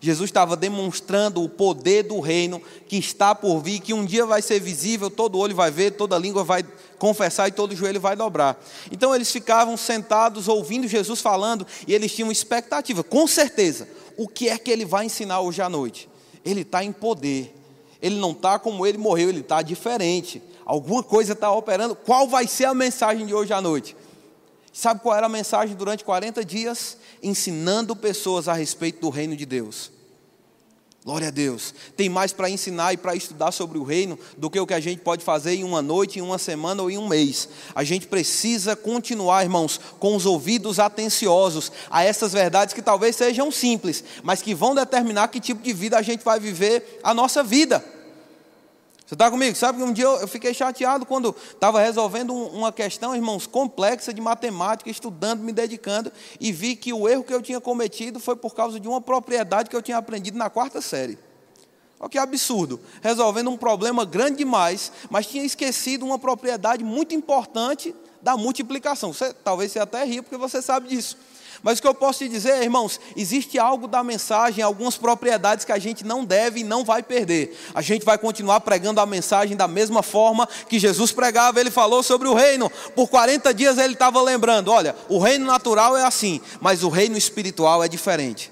Jesus 0.00 0.30
estava 0.30 0.56
demonstrando 0.56 1.42
o 1.42 1.48
poder 1.48 2.04
do 2.04 2.20
reino 2.20 2.60
que 2.88 2.96
está 2.96 3.34
por 3.34 3.60
vir, 3.60 3.80
que 3.80 3.92
um 3.92 4.04
dia 4.04 4.24
vai 4.24 4.40
ser 4.40 4.60
visível, 4.60 5.10
todo 5.10 5.38
olho 5.38 5.54
vai 5.54 5.70
ver, 5.70 5.92
toda 5.92 6.18
língua 6.18 6.44
vai 6.44 6.64
confessar 6.98 7.48
e 7.48 7.52
todo 7.52 7.76
joelho 7.76 8.00
vai 8.00 8.16
dobrar. 8.16 8.62
Então 8.90 9.14
eles 9.14 9.30
ficavam 9.30 9.76
sentados 9.76 10.48
ouvindo 10.48 10.86
Jesus 10.88 11.20
falando 11.20 11.66
e 11.86 11.94
eles 11.94 12.14
tinham 12.14 12.30
expectativa, 12.30 13.02
com 13.02 13.26
certeza, 13.26 13.88
o 14.16 14.28
que 14.28 14.48
é 14.48 14.58
que 14.58 14.70
ele 14.70 14.84
vai 14.84 15.06
ensinar 15.06 15.40
hoje 15.40 15.60
à 15.62 15.68
noite? 15.68 16.08
Ele 16.44 16.62
está 16.62 16.82
em 16.82 16.92
poder, 16.92 17.54
ele 18.00 18.16
não 18.16 18.32
está 18.32 18.58
como 18.58 18.86
ele 18.86 18.98
morreu, 18.98 19.28
ele 19.28 19.40
está 19.40 19.62
diferente. 19.62 20.42
Alguma 20.64 21.02
coisa 21.02 21.32
está 21.32 21.50
operando. 21.50 21.94
Qual 21.94 22.28
vai 22.28 22.46
ser 22.46 22.64
a 22.66 22.74
mensagem 22.74 23.26
de 23.26 23.34
hoje 23.34 23.52
à 23.52 23.60
noite? 23.60 23.96
Sabe 24.72 25.00
qual 25.00 25.16
era 25.16 25.26
a 25.26 25.28
mensagem 25.28 25.76
durante 25.76 26.02
40 26.02 26.44
dias? 26.44 26.96
Ensinando 27.22 27.94
pessoas 27.94 28.48
a 28.48 28.54
respeito 28.54 29.00
do 29.00 29.10
reino 29.10 29.36
de 29.36 29.44
Deus. 29.44 29.92
Glória 31.04 31.28
a 31.28 31.30
Deus. 31.32 31.74
Tem 31.96 32.08
mais 32.08 32.32
para 32.32 32.48
ensinar 32.48 32.92
e 32.92 32.96
para 32.96 33.16
estudar 33.16 33.50
sobre 33.50 33.76
o 33.76 33.82
reino 33.82 34.16
do 34.38 34.48
que 34.48 34.60
o 34.60 34.66
que 34.66 34.72
a 34.72 34.78
gente 34.78 35.00
pode 35.00 35.24
fazer 35.24 35.54
em 35.56 35.64
uma 35.64 35.82
noite, 35.82 36.20
em 36.20 36.22
uma 36.22 36.38
semana 36.38 36.80
ou 36.80 36.88
em 36.88 36.96
um 36.96 37.08
mês. 37.08 37.48
A 37.74 37.82
gente 37.82 38.06
precisa 38.06 38.76
continuar, 38.76 39.42
irmãos, 39.42 39.80
com 39.98 40.14
os 40.14 40.26
ouvidos 40.26 40.78
atenciosos 40.78 41.72
a 41.90 42.04
essas 42.04 42.32
verdades 42.32 42.72
que 42.72 42.80
talvez 42.80 43.16
sejam 43.16 43.50
simples, 43.50 44.04
mas 44.22 44.42
que 44.42 44.54
vão 44.54 44.76
determinar 44.76 45.26
que 45.26 45.40
tipo 45.40 45.60
de 45.60 45.72
vida 45.72 45.98
a 45.98 46.02
gente 46.02 46.24
vai 46.24 46.38
viver 46.38 47.00
a 47.02 47.12
nossa 47.12 47.42
vida. 47.42 47.84
Você 49.06 49.14
está 49.14 49.30
comigo? 49.30 49.56
Sabe 49.56 49.78
que 49.78 49.84
um 49.84 49.92
dia 49.92 50.04
eu, 50.04 50.28
fiquei 50.28 50.54
chateado 50.54 51.04
quando 51.04 51.34
estava 51.50 51.80
resolvendo 51.80 52.34
uma 52.34 52.72
questão, 52.72 53.14
irmãos, 53.14 53.46
complexa 53.46 54.12
de 54.12 54.20
matemática, 54.20 54.88
estudando, 54.88 55.40
me 55.40 55.52
dedicando, 55.52 56.12
e 56.40 56.52
vi 56.52 56.76
que 56.76 56.92
o 56.92 57.08
erro 57.08 57.24
que 57.24 57.34
eu 57.34 57.42
tinha 57.42 57.60
cometido 57.60 58.18
foi 58.20 58.36
por 58.36 58.54
causa 58.54 58.80
de 58.80 58.88
uma 58.88 59.00
propriedade 59.00 59.68
que 59.68 59.76
eu 59.76 59.82
tinha 59.82 59.98
aprendido 59.98 60.38
na 60.38 60.48
quarta 60.48 60.80
série. 60.80 61.18
Olha 62.00 62.08
que 62.08 62.18
absurdo. 62.18 62.80
Resolvendo 63.00 63.50
um 63.50 63.56
problema 63.56 64.04
grande 64.04 64.38
demais, 64.38 64.90
mas 65.10 65.26
tinha 65.26 65.44
esquecido 65.44 66.04
uma 66.04 66.18
propriedade 66.18 66.82
muito 66.82 67.14
importante 67.14 67.94
da 68.20 68.36
multiplicação. 68.36 69.12
Você, 69.12 69.32
talvez 69.32 69.72
você 69.72 69.78
até 69.78 70.04
ria 70.04 70.22
porque 70.22 70.36
você 70.36 70.62
sabe 70.62 70.88
disso. 70.88 71.16
Mas 71.62 71.78
o 71.78 71.82
que 71.82 71.88
eu 71.88 71.94
posso 71.94 72.18
te 72.18 72.28
dizer, 72.28 72.62
irmãos, 72.62 73.00
existe 73.16 73.58
algo 73.58 73.86
da 73.86 74.02
mensagem, 74.02 74.62
algumas 74.62 74.96
propriedades 74.96 75.64
que 75.64 75.72
a 75.72 75.78
gente 75.78 76.04
não 76.04 76.24
deve 76.24 76.60
e 76.60 76.64
não 76.64 76.84
vai 76.84 77.02
perder. 77.02 77.56
A 77.74 77.80
gente 77.80 78.04
vai 78.04 78.18
continuar 78.18 78.60
pregando 78.60 79.00
a 79.00 79.06
mensagem 79.06 79.56
da 79.56 79.68
mesma 79.68 80.02
forma 80.02 80.48
que 80.68 80.78
Jesus 80.78 81.12
pregava, 81.12 81.60
ele 81.60 81.70
falou 81.70 82.02
sobre 82.02 82.28
o 82.28 82.34
reino. 82.34 82.70
Por 82.94 83.08
40 83.08 83.54
dias 83.54 83.78
ele 83.78 83.94
estava 83.94 84.20
lembrando: 84.20 84.70
olha, 84.70 84.94
o 85.08 85.18
reino 85.18 85.46
natural 85.46 85.96
é 85.96 86.04
assim, 86.04 86.40
mas 86.60 86.82
o 86.82 86.88
reino 86.88 87.16
espiritual 87.16 87.82
é 87.82 87.88
diferente. 87.88 88.51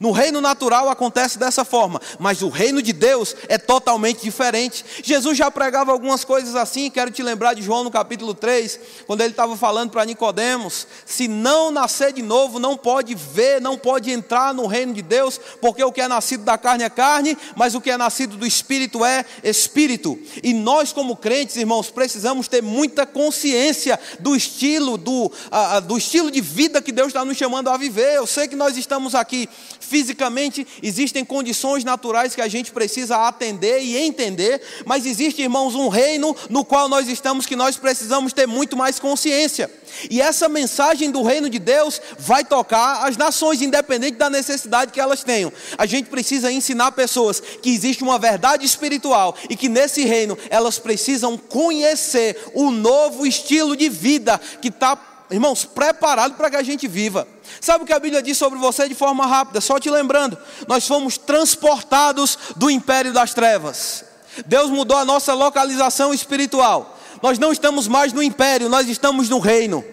No 0.00 0.10
reino 0.10 0.40
natural 0.40 0.88
acontece 0.88 1.38
dessa 1.38 1.64
forma, 1.64 2.00
mas 2.18 2.42
o 2.42 2.48
reino 2.48 2.82
de 2.82 2.92
Deus 2.92 3.36
é 3.48 3.58
totalmente 3.58 4.22
diferente. 4.22 4.84
Jesus 5.02 5.36
já 5.36 5.50
pregava 5.50 5.92
algumas 5.92 6.24
coisas 6.24 6.54
assim, 6.56 6.90
quero 6.90 7.10
te 7.10 7.22
lembrar 7.22 7.54
de 7.54 7.62
João 7.62 7.84
no 7.84 7.90
capítulo 7.90 8.34
3, 8.34 8.80
quando 9.06 9.20
ele 9.20 9.30
estava 9.30 9.56
falando 9.56 9.90
para 9.90 10.04
Nicodemos, 10.04 10.86
se 11.04 11.28
não 11.28 11.70
nascer 11.70 12.12
de 12.12 12.22
novo, 12.22 12.58
não 12.58 12.76
pode 12.76 13.14
ver, 13.14 13.60
não 13.60 13.76
pode 13.76 14.10
entrar 14.10 14.54
no 14.54 14.66
reino 14.66 14.94
de 14.94 15.02
Deus, 15.02 15.40
porque 15.60 15.82
o 15.82 15.92
que 15.92 16.00
é 16.00 16.08
nascido 16.08 16.44
da 16.44 16.56
carne 16.56 16.84
é 16.84 16.90
carne, 16.90 17.36
mas 17.56 17.74
o 17.74 17.80
que 17.80 17.90
é 17.90 17.96
nascido 17.96 18.36
do 18.36 18.46
espírito 18.46 19.04
é 19.04 19.24
espírito. 19.42 20.18
E 20.42 20.52
nós 20.52 20.92
como 20.92 21.16
crentes, 21.16 21.56
irmãos, 21.56 21.90
precisamos 21.90 22.48
ter 22.48 22.62
muita 22.62 23.06
consciência 23.06 23.98
do 24.20 24.34
estilo 24.34 24.96
do, 24.96 25.26
uh, 25.26 25.80
do 25.82 25.96
estilo 25.96 26.30
de 26.30 26.40
vida 26.40 26.82
que 26.82 26.92
Deus 26.92 27.08
está 27.08 27.24
nos 27.24 27.36
chamando 27.36 27.68
a 27.68 27.76
viver. 27.76 28.14
Eu 28.14 28.26
sei 28.26 28.48
que 28.48 28.56
nós 28.56 28.76
estamos 28.76 29.14
aqui 29.14 29.48
Fisicamente, 29.82 30.64
existem 30.80 31.24
condições 31.24 31.82
naturais 31.82 32.36
que 32.36 32.40
a 32.40 32.46
gente 32.46 32.70
precisa 32.70 33.26
atender 33.26 33.82
e 33.82 33.96
entender, 33.96 34.62
mas 34.86 35.04
existe, 35.04 35.42
irmãos, 35.42 35.74
um 35.74 35.88
reino 35.88 36.34
no 36.48 36.64
qual 36.64 36.88
nós 36.88 37.08
estamos 37.08 37.46
que 37.46 37.56
nós 37.56 37.76
precisamos 37.76 38.32
ter 38.32 38.46
muito 38.46 38.76
mais 38.76 39.00
consciência. 39.00 39.68
E 40.08 40.22
essa 40.22 40.48
mensagem 40.48 41.10
do 41.10 41.22
reino 41.22 41.50
de 41.50 41.58
Deus 41.58 42.00
vai 42.16 42.44
tocar 42.44 43.06
as 43.06 43.16
nações, 43.16 43.60
independente 43.60 44.16
da 44.16 44.30
necessidade 44.30 44.92
que 44.92 45.00
elas 45.00 45.24
tenham. 45.24 45.52
A 45.76 45.84
gente 45.84 46.08
precisa 46.08 46.50
ensinar 46.50 46.92
pessoas 46.92 47.40
que 47.40 47.68
existe 47.68 48.04
uma 48.04 48.20
verdade 48.20 48.64
espiritual 48.64 49.36
e 49.50 49.56
que 49.56 49.68
nesse 49.68 50.04
reino 50.04 50.38
elas 50.48 50.78
precisam 50.78 51.36
conhecer 51.36 52.36
o 52.54 52.70
novo 52.70 53.26
estilo 53.26 53.76
de 53.76 53.88
vida 53.88 54.40
que 54.60 54.68
está 54.68 55.11
irmãos, 55.32 55.64
preparado 55.64 56.34
para 56.34 56.50
que 56.50 56.56
a 56.56 56.62
gente 56.62 56.86
viva. 56.86 57.26
Sabe 57.60 57.84
o 57.84 57.86
que 57.86 57.92
a 57.92 57.98
Bíblia 57.98 58.22
diz 58.22 58.36
sobre 58.36 58.58
você 58.58 58.88
de 58.88 58.94
forma 58.94 59.26
rápida? 59.26 59.60
Só 59.60 59.78
te 59.78 59.90
lembrando, 59.90 60.38
nós 60.68 60.86
fomos 60.86 61.16
transportados 61.16 62.38
do 62.56 62.70
império 62.70 63.12
das 63.12 63.34
trevas. 63.34 64.04
Deus 64.46 64.70
mudou 64.70 64.96
a 64.96 65.04
nossa 65.04 65.34
localização 65.34 66.12
espiritual. 66.14 66.98
Nós 67.22 67.38
não 67.38 67.52
estamos 67.52 67.86
mais 67.86 68.12
no 68.12 68.22
império, 68.22 68.68
nós 68.68 68.88
estamos 68.88 69.28
no 69.28 69.38
reino. 69.38 69.84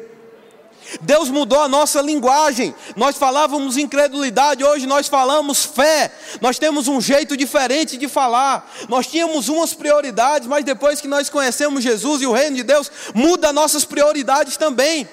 Deus 1.01 1.29
mudou 1.29 1.61
a 1.61 1.67
nossa 1.67 2.01
linguagem. 2.01 2.73
Nós 2.95 3.15
falávamos 3.15 3.77
incredulidade, 3.77 4.63
hoje 4.63 4.87
nós 4.87 5.07
falamos 5.07 5.63
fé. 5.63 6.11
Nós 6.41 6.57
temos 6.57 6.87
um 6.87 6.99
jeito 6.99 7.37
diferente 7.37 7.97
de 7.97 8.07
falar. 8.07 8.71
Nós 8.87 9.07
tínhamos 9.07 9.49
umas 9.49 9.73
prioridades, 9.73 10.47
mas 10.47 10.65
depois 10.65 10.99
que 10.99 11.07
nós 11.07 11.29
conhecemos 11.29 11.83
Jesus 11.83 12.21
e 12.21 12.25
o 12.25 12.31
reino 12.31 12.55
de 12.55 12.63
Deus, 12.63 12.91
muda 13.13 13.53
nossas 13.53 13.85
prioridades 13.85 14.57
também. 14.57 15.07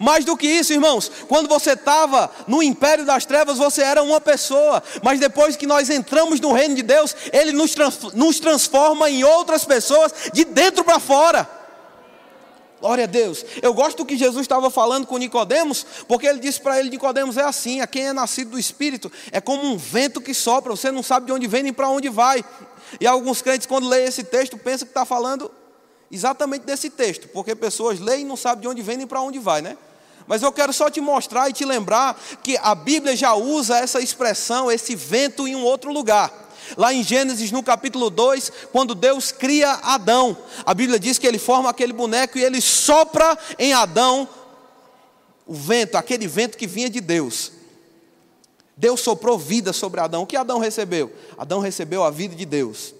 Mais 0.00 0.24
do 0.24 0.36
que 0.36 0.46
isso, 0.46 0.72
irmãos, 0.72 1.10
quando 1.28 1.48
você 1.48 1.72
estava 1.72 2.30
no 2.46 2.62
império 2.62 3.04
das 3.04 3.24
trevas, 3.24 3.58
você 3.58 3.82
era 3.82 4.02
uma 4.02 4.20
pessoa, 4.20 4.82
mas 5.02 5.20
depois 5.20 5.56
que 5.56 5.66
nós 5.66 5.90
entramos 5.90 6.40
no 6.40 6.52
reino 6.52 6.74
de 6.74 6.82
Deus, 6.82 7.14
Ele 7.32 7.52
nos, 7.52 7.74
nos 8.14 8.40
transforma 8.40 9.10
em 9.10 9.24
outras 9.24 9.64
pessoas, 9.64 10.12
de 10.32 10.44
dentro 10.44 10.84
para 10.84 10.98
fora. 10.98 11.48
Glória 12.80 13.04
a 13.04 13.06
Deus. 13.06 13.46
Eu 13.62 13.72
gosto 13.72 13.96
do 13.96 14.04
que 14.04 14.14
Jesus 14.14 14.42
estava 14.42 14.68
falando 14.68 15.06
com 15.06 15.16
Nicodemos, 15.16 15.86
porque 16.06 16.26
ele 16.26 16.38
disse 16.38 16.60
para 16.60 16.78
ele: 16.78 16.90
Nicodemos 16.90 17.38
é 17.38 17.42
assim, 17.42 17.80
a 17.80 17.86
quem 17.86 18.08
é 18.08 18.12
nascido 18.12 18.50
do 18.50 18.58
Espírito 18.58 19.10
é 19.32 19.40
como 19.40 19.64
um 19.64 19.78
vento 19.78 20.20
que 20.20 20.34
sopra, 20.34 20.70
você 20.70 20.90
não 20.90 21.02
sabe 21.02 21.24
de 21.24 21.32
onde 21.32 21.46
vem 21.46 21.62
nem 21.62 21.72
para 21.72 21.88
onde 21.88 22.10
vai. 22.10 22.44
E 23.00 23.06
alguns 23.06 23.40
crentes, 23.40 23.66
quando 23.66 23.88
leem 23.88 24.06
esse 24.06 24.22
texto, 24.22 24.58
pensam 24.58 24.86
que 24.86 24.90
está 24.90 25.06
falando 25.06 25.50
exatamente 26.14 26.64
desse 26.64 26.88
texto, 26.88 27.28
porque 27.28 27.54
pessoas 27.54 27.98
leem 27.98 28.22
e 28.22 28.24
não 28.24 28.36
sabem 28.36 28.62
de 28.62 28.68
onde 28.68 28.82
vem 28.82 28.96
nem 28.96 29.06
para 29.06 29.20
onde 29.20 29.38
vai, 29.38 29.60
né? 29.60 29.76
Mas 30.26 30.42
eu 30.42 30.52
quero 30.52 30.72
só 30.72 30.88
te 30.88 31.00
mostrar 31.00 31.50
e 31.50 31.52
te 31.52 31.64
lembrar 31.64 32.18
que 32.42 32.56
a 32.62 32.74
Bíblia 32.74 33.14
já 33.14 33.34
usa 33.34 33.76
essa 33.76 34.00
expressão, 34.00 34.70
esse 34.70 34.94
vento 34.94 35.46
em 35.46 35.54
um 35.54 35.64
outro 35.64 35.92
lugar. 35.92 36.32
Lá 36.78 36.94
em 36.94 37.02
Gênesis, 37.02 37.50
no 37.50 37.62
capítulo 37.62 38.08
2, 38.08 38.50
quando 38.72 38.94
Deus 38.94 39.30
cria 39.30 39.72
Adão, 39.82 40.36
a 40.64 40.72
Bíblia 40.72 40.98
diz 40.98 41.18
que 41.18 41.26
ele 41.26 41.38
forma 41.38 41.68
aquele 41.68 41.92
boneco 41.92 42.38
e 42.38 42.42
ele 42.42 42.60
sopra 42.60 43.36
em 43.58 43.74
Adão 43.74 44.26
o 45.46 45.52
vento, 45.52 45.96
aquele 45.96 46.26
vento 46.26 46.56
que 46.56 46.66
vinha 46.66 46.88
de 46.88 47.02
Deus. 47.02 47.52
Deus 48.76 49.00
soprou 49.00 49.38
vida 49.38 49.74
sobre 49.74 50.00
Adão. 50.00 50.22
O 50.22 50.26
que 50.26 50.36
Adão 50.36 50.58
recebeu? 50.58 51.12
Adão 51.36 51.60
recebeu 51.60 52.02
a 52.02 52.10
vida 52.10 52.34
de 52.34 52.46
Deus. 52.46 52.93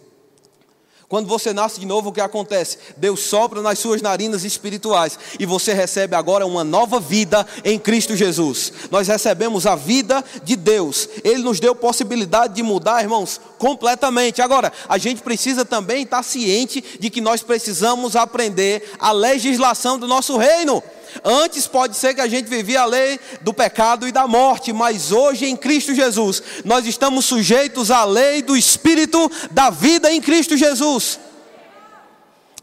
Quando 1.09 1.29
você 1.29 1.53
nasce 1.53 1.79
de 1.79 1.87
novo, 1.87 2.09
o 2.09 2.13
que 2.13 2.21
acontece? 2.21 2.79
Deus 2.97 3.21
sopra 3.21 3.61
nas 3.61 3.79
suas 3.79 4.01
narinas 4.01 4.43
espirituais 4.45 5.19
e 5.39 5.45
você 5.45 5.73
recebe 5.75 6.17
agora 6.17 6.47
uma 6.47 6.65
nova 6.65 6.99
vida 6.99 7.47
em 7.63 7.79
Cristo 7.79 8.17
Jesus. 8.17 8.73
Nós 8.91 9.07
recebemos 9.07 9.67
a 9.67 9.77
vida 9.77 10.25
de 10.43 10.57
Deus. 10.57 11.09
Ele 11.23 11.43
nos 11.43 11.61
deu 11.61 11.75
possibilidade 11.75 12.55
de 12.55 12.63
mudar, 12.63 13.03
irmãos, 13.03 13.41
completamente. 13.59 14.41
Agora, 14.41 14.73
a 14.89 14.99
gente 14.99 15.23
precisa 15.23 15.65
também 15.65 16.05
estar 16.05 16.23
ciente 16.23 16.83
de 16.99 17.11
que 17.11 17.21
nós 17.21 17.43
precisamos 17.43 18.17
aprender 18.17 18.93
a 18.99 19.13
legislação 19.13 19.99
do 19.99 20.09
nosso 20.09 20.37
reino. 20.39 20.83
Antes 21.23 21.67
pode 21.67 21.97
ser 21.97 22.15
que 22.15 22.21
a 22.21 22.27
gente 22.27 22.49
vivia 22.49 22.83
a 22.83 22.87
lei 22.87 23.21
do 23.43 23.53
pecado 23.53 24.09
e 24.09 24.13
da 24.13 24.27
morte, 24.27 24.73
mas 24.73 25.13
hoje 25.13 25.47
em 25.47 25.57
Cristo 25.57 25.95
Jesus, 25.95 26.43
nós 26.65 26.87
estamos 26.87 27.25
sujeitos 27.25 27.91
à 27.91 28.05
lei 28.05 28.43
do 28.43 28.57
Espírito 28.57 29.31
da 29.51 29.71
vida 29.71 30.13
em 30.13 30.21
Cristo 30.21 30.57
Jesus. 30.57 31.21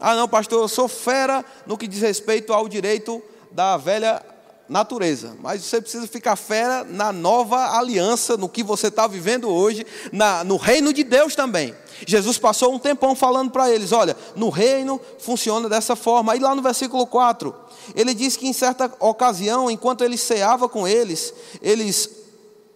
Ah, 0.00 0.16
não, 0.16 0.28
pastor, 0.28 0.62
eu 0.62 0.68
sou 0.68 0.88
fera 0.88 1.44
no 1.66 1.78
que 1.78 1.86
diz 1.86 2.00
respeito 2.00 2.52
ao 2.52 2.68
direito 2.68 3.22
da 3.52 3.76
velha 3.76 4.20
natureza, 4.68 5.36
mas 5.40 5.62
você 5.62 5.80
precisa 5.80 6.06
ficar 6.08 6.34
fera 6.34 6.82
na 6.82 7.12
nova 7.12 7.78
aliança, 7.78 8.36
no 8.36 8.48
que 8.48 8.62
você 8.62 8.88
está 8.88 9.06
vivendo 9.06 9.48
hoje, 9.48 9.86
na, 10.10 10.42
no 10.42 10.56
reino 10.56 10.92
de 10.92 11.04
Deus 11.04 11.34
também. 11.34 11.74
Jesus 12.06 12.38
passou 12.38 12.72
um 12.72 12.78
tempão 12.78 13.14
falando 13.14 13.50
para 13.50 13.70
eles: 13.70 13.92
olha, 13.92 14.16
no 14.36 14.48
reino 14.48 15.00
funciona 15.18 15.68
dessa 15.68 15.96
forma. 15.96 16.32
Aí 16.32 16.38
lá 16.38 16.54
no 16.54 16.62
versículo 16.62 17.06
4, 17.06 17.54
ele 17.94 18.14
diz 18.14 18.36
que 18.36 18.46
em 18.46 18.52
certa 18.52 18.92
ocasião, 19.00 19.70
enquanto 19.70 20.02
ele 20.04 20.16
ceava 20.16 20.68
com 20.68 20.86
eles, 20.86 21.34
eles 21.60 22.21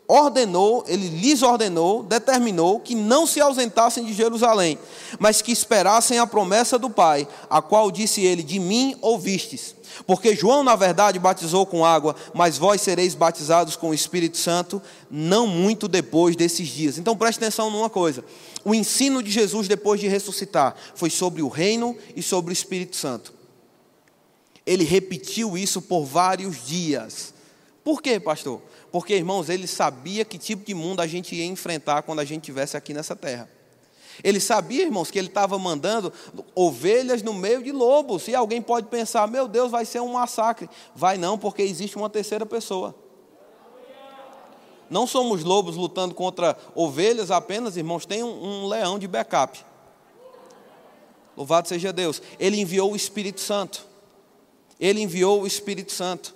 ordenou, 0.09 0.85
ele 0.87 1.09
lhes 1.09 1.43
ordenou, 1.43 2.03
determinou 2.03 2.81
que 2.81 2.95
não 2.95 3.27
se 3.27 3.41
ausentassem 3.41 4.05
de 4.05 4.13
Jerusalém, 4.13 4.79
mas 5.19 5.43
que 5.43 5.53
esperassem 5.53 6.19
a 6.19 6.27
promessa 6.27 6.79
do 6.79 6.89
Pai, 6.89 7.27
a 7.51 7.61
qual 7.61 7.91
disse 7.91 8.23
ele: 8.23 8.43
De 8.43 8.59
mim 8.59 8.97
ouvistes. 9.01 9.75
Porque 10.07 10.37
João, 10.37 10.63
na 10.63 10.77
verdade, 10.77 11.19
batizou 11.19 11.65
com 11.65 11.85
água, 11.85 12.15
mas 12.35 12.59
vós 12.59 12.81
sereis 12.83 13.15
batizados 13.15 13.77
com 13.77 13.91
o 13.91 13.95
Espírito 13.95 14.37
Santo, 14.37 14.83
não 15.11 15.47
muito 15.47 15.89
depois 15.89 16.37
desses 16.37 16.69
dias. 16.69 16.99
Então 16.99 17.17
preste 17.17 17.39
atenção 17.39 17.71
numa 17.71 17.89
coisa: 17.89 18.25
o 18.65 18.75
ensino 18.75 19.23
de 19.23 19.31
Jesus 19.31 19.69
depois 19.69 20.01
de 20.01 20.09
ressuscitar 20.09 20.75
foi 20.95 21.11
sobre 21.11 21.43
o 21.43 21.49
reino 21.49 21.97
e 22.15 22.23
sobre 22.23 22.53
o 22.53 22.53
Espírito 22.53 22.97
Santo. 22.97 23.35
Ele 24.67 24.85
repetiu 24.85 25.57
isso 25.57 25.81
por 25.81 26.05
vários 26.05 26.67
dias. 26.67 27.36
Por 27.87 28.03
quê, 28.03 28.19
pastor? 28.19 28.61
Porque, 28.91 29.15
irmãos, 29.15 29.49
ele 29.49 29.69
sabia 29.69 30.25
que 30.25 30.39
tipo 30.39 30.67
de 30.67 30.75
mundo 30.75 30.99
a 30.99 31.07
gente 31.07 31.37
ia 31.37 31.45
enfrentar 31.45 32.03
quando 32.03 32.19
a 32.19 32.25
gente 32.25 32.41
estivesse 32.41 32.77
aqui 32.77 32.93
nessa 32.93 33.15
terra. 33.15 33.49
Ele 34.25 34.41
sabia, 34.41 34.83
irmãos, 34.83 35.09
que 35.09 35.17
ele 35.17 35.29
estava 35.29 35.57
mandando 35.57 36.13
ovelhas 36.53 37.23
no 37.23 37.33
meio 37.33 37.63
de 37.63 37.71
lobos. 37.71 38.27
E 38.27 38.35
alguém 38.35 38.61
pode 38.61 38.89
pensar, 38.89 39.29
meu 39.29 39.47
Deus, 39.47 39.71
vai 39.71 39.85
ser 39.85 40.01
um 40.01 40.15
massacre. 40.15 40.69
Vai 40.97 41.17
não, 41.17 41.39
porque 41.39 41.63
existe 41.63 41.97
uma 41.97 42.11
terceira 42.11 42.45
pessoa. 42.45 42.93
Não 44.91 45.07
somos 45.07 45.45
lobos 45.45 45.77
lutando 45.77 46.13
contra 46.13 46.57
ovelhas 46.75 47.31
apenas, 47.31 47.77
irmãos, 47.77 48.05
tem 48.05 48.21
um, 48.25 48.65
um 48.65 48.67
leão 48.67 48.99
de 48.99 49.07
backup. 49.07 49.65
Louvado 51.37 51.69
seja 51.69 51.93
Deus. 51.93 52.21
Ele 52.37 52.61
enviou 52.61 52.91
o 52.91 52.97
Espírito 52.97 53.41
Santo. 53.41 53.87
Ele 54.81 55.01
enviou 55.01 55.43
o 55.43 55.47
Espírito 55.47 55.93
Santo. 55.93 56.35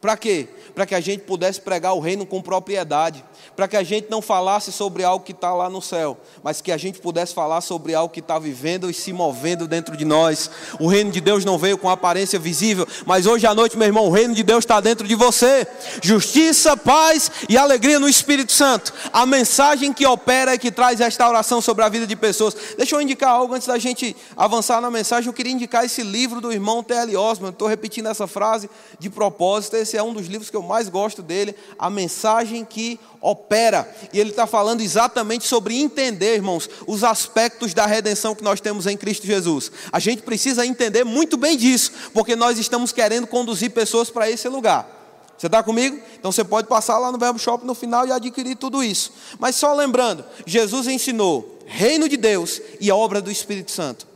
Para 0.00 0.16
quê? 0.16 0.48
Para 0.74 0.86
que 0.86 0.94
a 0.94 1.00
gente 1.00 1.22
pudesse 1.22 1.60
pregar 1.60 1.94
o 1.94 2.00
reino 2.00 2.24
com 2.24 2.40
propriedade 2.40 3.24
para 3.56 3.66
que 3.66 3.76
a 3.76 3.82
gente 3.82 4.08
não 4.08 4.22
falasse 4.22 4.70
sobre 4.70 5.02
algo 5.02 5.24
que 5.24 5.32
está 5.32 5.52
lá 5.52 5.68
no 5.68 5.82
céu, 5.82 6.16
mas 6.44 6.60
que 6.60 6.70
a 6.70 6.76
gente 6.76 7.00
pudesse 7.00 7.34
falar 7.34 7.60
sobre 7.60 7.94
algo 7.94 8.12
que 8.12 8.20
está 8.20 8.38
vivendo 8.38 8.88
e 8.88 8.94
se 8.94 9.12
movendo 9.12 9.66
dentro 9.66 9.96
de 9.96 10.04
nós. 10.04 10.50
O 10.78 10.86
reino 10.86 11.10
de 11.10 11.20
Deus 11.20 11.44
não 11.44 11.58
veio 11.58 11.76
com 11.76 11.90
aparência 11.90 12.38
visível, 12.38 12.86
mas 13.04 13.26
hoje 13.26 13.46
à 13.46 13.54
noite, 13.54 13.76
meu 13.76 13.86
irmão, 13.86 14.06
o 14.06 14.10
reino 14.10 14.32
de 14.32 14.42
Deus 14.42 14.60
está 14.60 14.80
dentro 14.80 15.08
de 15.08 15.14
você. 15.14 15.66
Justiça, 16.00 16.76
paz 16.76 17.30
e 17.48 17.58
alegria 17.58 17.98
no 17.98 18.08
Espírito 18.08 18.52
Santo. 18.52 18.92
A 19.12 19.26
mensagem 19.26 19.92
que 19.92 20.06
opera 20.06 20.54
e 20.54 20.58
que 20.58 20.70
traz 20.70 21.00
restauração 21.00 21.60
sobre 21.60 21.84
a 21.84 21.88
vida 21.88 22.06
de 22.06 22.14
pessoas. 22.14 22.56
Deixa 22.76 22.94
eu 22.94 23.00
indicar 23.00 23.30
algo 23.30 23.54
antes 23.54 23.66
da 23.66 23.78
gente 23.78 24.14
avançar 24.36 24.80
na 24.80 24.90
mensagem. 24.90 25.26
Eu 25.26 25.34
queria 25.34 25.52
indicar 25.52 25.84
esse 25.84 26.02
livro 26.02 26.40
do 26.40 26.52
irmão 26.52 26.82
T.L. 26.82 27.16
Osman. 27.16 27.50
Estou 27.50 27.66
repetindo 27.66 28.08
essa 28.08 28.28
frase 28.28 28.70
de 28.98 29.10
propósito. 29.10 29.76
Esse 29.88 29.96
é 29.96 30.02
um 30.02 30.12
dos 30.12 30.26
livros 30.26 30.50
que 30.50 30.56
eu 30.56 30.62
mais 30.62 30.90
gosto 30.90 31.22
dele. 31.22 31.54
A 31.78 31.88
mensagem 31.88 32.62
que 32.62 33.00
opera. 33.22 33.90
E 34.12 34.20
ele 34.20 34.30
está 34.30 34.46
falando 34.46 34.82
exatamente 34.82 35.46
sobre 35.46 35.80
entender, 35.80 36.34
irmãos, 36.34 36.68
os 36.86 37.02
aspectos 37.02 37.72
da 37.72 37.86
redenção 37.86 38.34
que 38.34 38.44
nós 38.44 38.60
temos 38.60 38.86
em 38.86 38.98
Cristo 38.98 39.26
Jesus. 39.26 39.72
A 39.90 39.98
gente 39.98 40.22
precisa 40.22 40.66
entender 40.66 41.04
muito 41.04 41.38
bem 41.38 41.56
disso, 41.56 41.90
porque 42.12 42.36
nós 42.36 42.58
estamos 42.58 42.92
querendo 42.92 43.26
conduzir 43.26 43.70
pessoas 43.70 44.10
para 44.10 44.30
esse 44.30 44.46
lugar. 44.46 44.96
Você 45.38 45.46
está 45.46 45.62
comigo? 45.62 45.98
Então 46.18 46.30
você 46.30 46.44
pode 46.44 46.68
passar 46.68 46.98
lá 46.98 47.10
no 47.10 47.16
Verbo 47.16 47.38
Shop 47.38 47.64
no 47.64 47.74
final 47.74 48.06
e 48.06 48.12
adquirir 48.12 48.56
tudo 48.56 48.82
isso. 48.82 49.12
Mas 49.38 49.56
só 49.56 49.72
lembrando, 49.72 50.22
Jesus 50.44 50.86
ensinou 50.86 51.60
reino 51.64 52.08
de 52.08 52.16
Deus 52.18 52.60
e 52.78 52.90
a 52.90 52.96
obra 52.96 53.22
do 53.22 53.30
Espírito 53.30 53.70
Santo. 53.70 54.06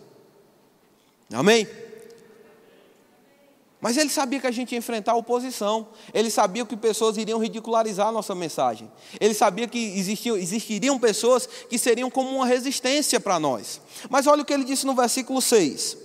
Amém? 1.32 1.66
Mas 3.82 3.96
ele 3.96 4.08
sabia 4.08 4.38
que 4.38 4.46
a 4.46 4.50
gente 4.52 4.70
ia 4.70 4.78
enfrentar 4.78 5.16
oposição. 5.16 5.88
Ele 6.14 6.30
sabia 6.30 6.64
que 6.64 6.76
pessoas 6.76 7.16
iriam 7.16 7.40
ridicularizar 7.40 8.06
a 8.06 8.12
nossa 8.12 8.32
mensagem. 8.32 8.88
Ele 9.20 9.34
sabia 9.34 9.66
que 9.66 9.76
existiam, 9.98 10.36
existiriam 10.36 10.96
pessoas 11.00 11.48
que 11.68 11.76
seriam 11.76 12.08
como 12.08 12.30
uma 12.30 12.46
resistência 12.46 13.18
para 13.18 13.40
nós. 13.40 13.80
Mas 14.08 14.28
olha 14.28 14.42
o 14.42 14.44
que 14.44 14.52
ele 14.52 14.62
disse 14.62 14.86
no 14.86 14.94
versículo 14.94 15.42
6. 15.42 15.98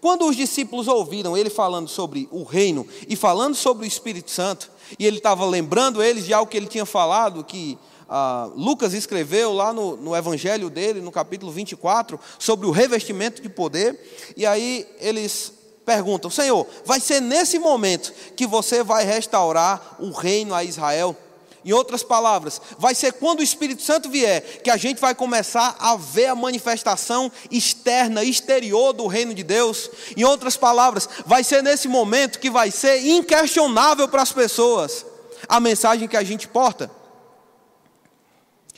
Quando 0.00 0.24
os 0.24 0.36
discípulos 0.36 0.86
ouviram 0.86 1.36
ele 1.36 1.50
falando 1.50 1.88
sobre 1.88 2.28
o 2.30 2.44
reino 2.44 2.86
e 3.08 3.16
falando 3.16 3.56
sobre 3.56 3.84
o 3.84 3.88
Espírito 3.88 4.30
Santo, 4.30 4.70
e 4.96 5.04
ele 5.04 5.16
estava 5.18 5.44
lembrando 5.44 6.00
eles 6.00 6.24
de 6.24 6.32
algo 6.32 6.48
que 6.48 6.56
ele 6.56 6.66
tinha 6.66 6.86
falado, 6.86 7.42
que 7.42 7.76
ah, 8.08 8.48
Lucas 8.54 8.94
escreveu 8.94 9.52
lá 9.52 9.72
no, 9.72 9.96
no 9.96 10.16
evangelho 10.16 10.70
dele, 10.70 11.00
no 11.00 11.10
capítulo 11.10 11.50
24, 11.50 12.20
sobre 12.38 12.68
o 12.68 12.70
revestimento 12.70 13.42
de 13.42 13.48
poder, 13.48 14.00
e 14.36 14.46
aí 14.46 14.86
eles 15.00 15.59
perguntam: 15.90 16.30
Senhor, 16.30 16.64
vai 16.84 17.00
ser 17.00 17.20
nesse 17.20 17.58
momento 17.58 18.12
que 18.36 18.46
você 18.46 18.84
vai 18.84 19.04
restaurar 19.04 19.96
o 19.98 20.12
reino 20.12 20.54
a 20.54 20.62
Israel? 20.62 21.16
Em 21.64 21.72
outras 21.72 22.02
palavras, 22.02 22.60
vai 22.78 22.94
ser 22.94 23.14
quando 23.14 23.40
o 23.40 23.42
Espírito 23.42 23.82
Santo 23.82 24.08
vier 24.08 24.40
que 24.62 24.70
a 24.70 24.76
gente 24.76 25.00
vai 25.00 25.14
começar 25.14 25.76
a 25.78 25.96
ver 25.96 26.26
a 26.26 26.34
manifestação 26.34 27.30
externa, 27.50 28.22
exterior 28.22 28.92
do 28.92 29.08
reino 29.08 29.34
de 29.34 29.42
Deus. 29.42 29.90
Em 30.16 30.24
outras 30.24 30.56
palavras, 30.56 31.08
vai 31.26 31.42
ser 31.42 31.60
nesse 31.60 31.88
momento 31.88 32.38
que 32.38 32.48
vai 32.48 32.70
ser 32.70 33.04
inquestionável 33.04 34.06
para 34.08 34.22
as 34.22 34.32
pessoas 34.32 35.04
a 35.48 35.58
mensagem 35.58 36.06
que 36.08 36.16
a 36.16 36.22
gente 36.22 36.46
porta. 36.46 36.88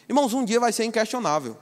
Irmãos, 0.08 0.32
um 0.32 0.44
dia 0.44 0.58
vai 0.58 0.72
ser 0.72 0.84
inquestionável. 0.84 1.56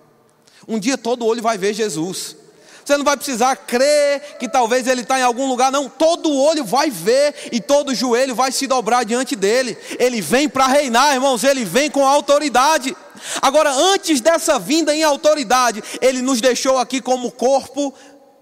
Um 0.67 0.79
dia 0.79 0.97
todo 0.97 1.27
olho 1.27 1.43
vai 1.43 1.59
ver 1.59 1.75
Jesus. 1.75 2.37
Você 2.85 2.97
não 2.97 3.05
vai 3.05 3.17
precisar 3.17 3.57
crer 3.57 4.37
que 4.39 4.49
talvez 4.49 4.87
ele 4.87 5.03
está 5.03 5.19
em 5.19 5.23
algum 5.23 5.47
lugar, 5.49 5.71
não. 5.71 5.89
Todo 5.89 6.33
olho 6.33 6.65
vai 6.65 6.91
ver 6.91 7.35
e 7.53 7.61
todo 7.61 7.95
joelho 7.95 8.35
vai 8.35 8.53
se 8.53 8.67
dobrar 8.67 9.05
diante 9.05 9.37
dele. 9.37 9.77
Ele 9.99 10.21
vem 10.21 10.49
para 10.49 10.67
reinar, 10.67 11.15
irmãos, 11.15 11.45
ele 11.45 11.65
vem 11.65 11.91
com 11.91 12.07
autoridade. 12.07 12.97
Agora, 13.43 13.71
antes 13.71 14.21
dessa 14.21 14.59
vinda 14.59 14.95
em 14.95 15.03
autoridade, 15.03 15.83
ele 16.01 16.23
nos 16.23 16.41
deixou 16.41 16.79
aqui 16.79 17.01
como 17.01 17.31
corpo 17.31 17.95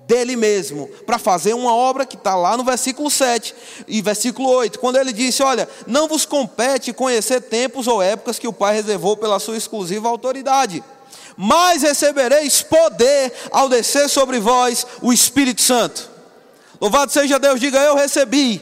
dele 0.09 0.37
mesmo, 0.37 0.88
para 1.05 1.18
fazer 1.18 1.53
uma 1.53 1.74
obra 1.74 2.07
que 2.07 2.16
está 2.16 2.35
lá 2.35 2.57
no 2.57 2.64
versículo 2.64 3.11
7 3.11 3.55
e 3.87 4.01
versículo 4.01 4.48
8, 4.48 4.79
quando 4.79 4.96
ele 4.96 5.12
disse: 5.12 5.42
Olha, 5.42 5.68
não 5.87 6.09
vos 6.09 6.24
compete 6.24 6.94
conhecer 6.94 7.42
tempos 7.42 7.87
ou 7.87 8.01
épocas 8.01 8.38
que 8.38 8.48
o 8.48 8.53
Pai 8.53 8.74
reservou 8.74 9.18
pela 9.18 9.38
sua 9.38 9.59
exclusiva 9.59 10.09
autoridade 10.09 10.83
mas 11.40 11.85
recebereis 11.85 12.62
poder 12.62 13.33
ao 13.53 13.68
descer 13.68 14.09
sobre 14.09 14.40
vós 14.40 14.85
o 15.01 15.12
Espírito 15.12 15.62
Santo. 15.62 16.11
Louvado 16.81 17.12
seja 17.12 17.38
Deus, 17.38 17.61
diga 17.61 17.79
eu 17.79 17.94
recebi 17.94 18.61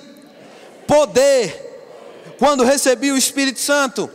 poder 0.86 2.34
quando 2.38 2.64
recebi 2.64 3.10
o 3.10 3.16
Espírito 3.16 3.60
Santo. 3.60 4.10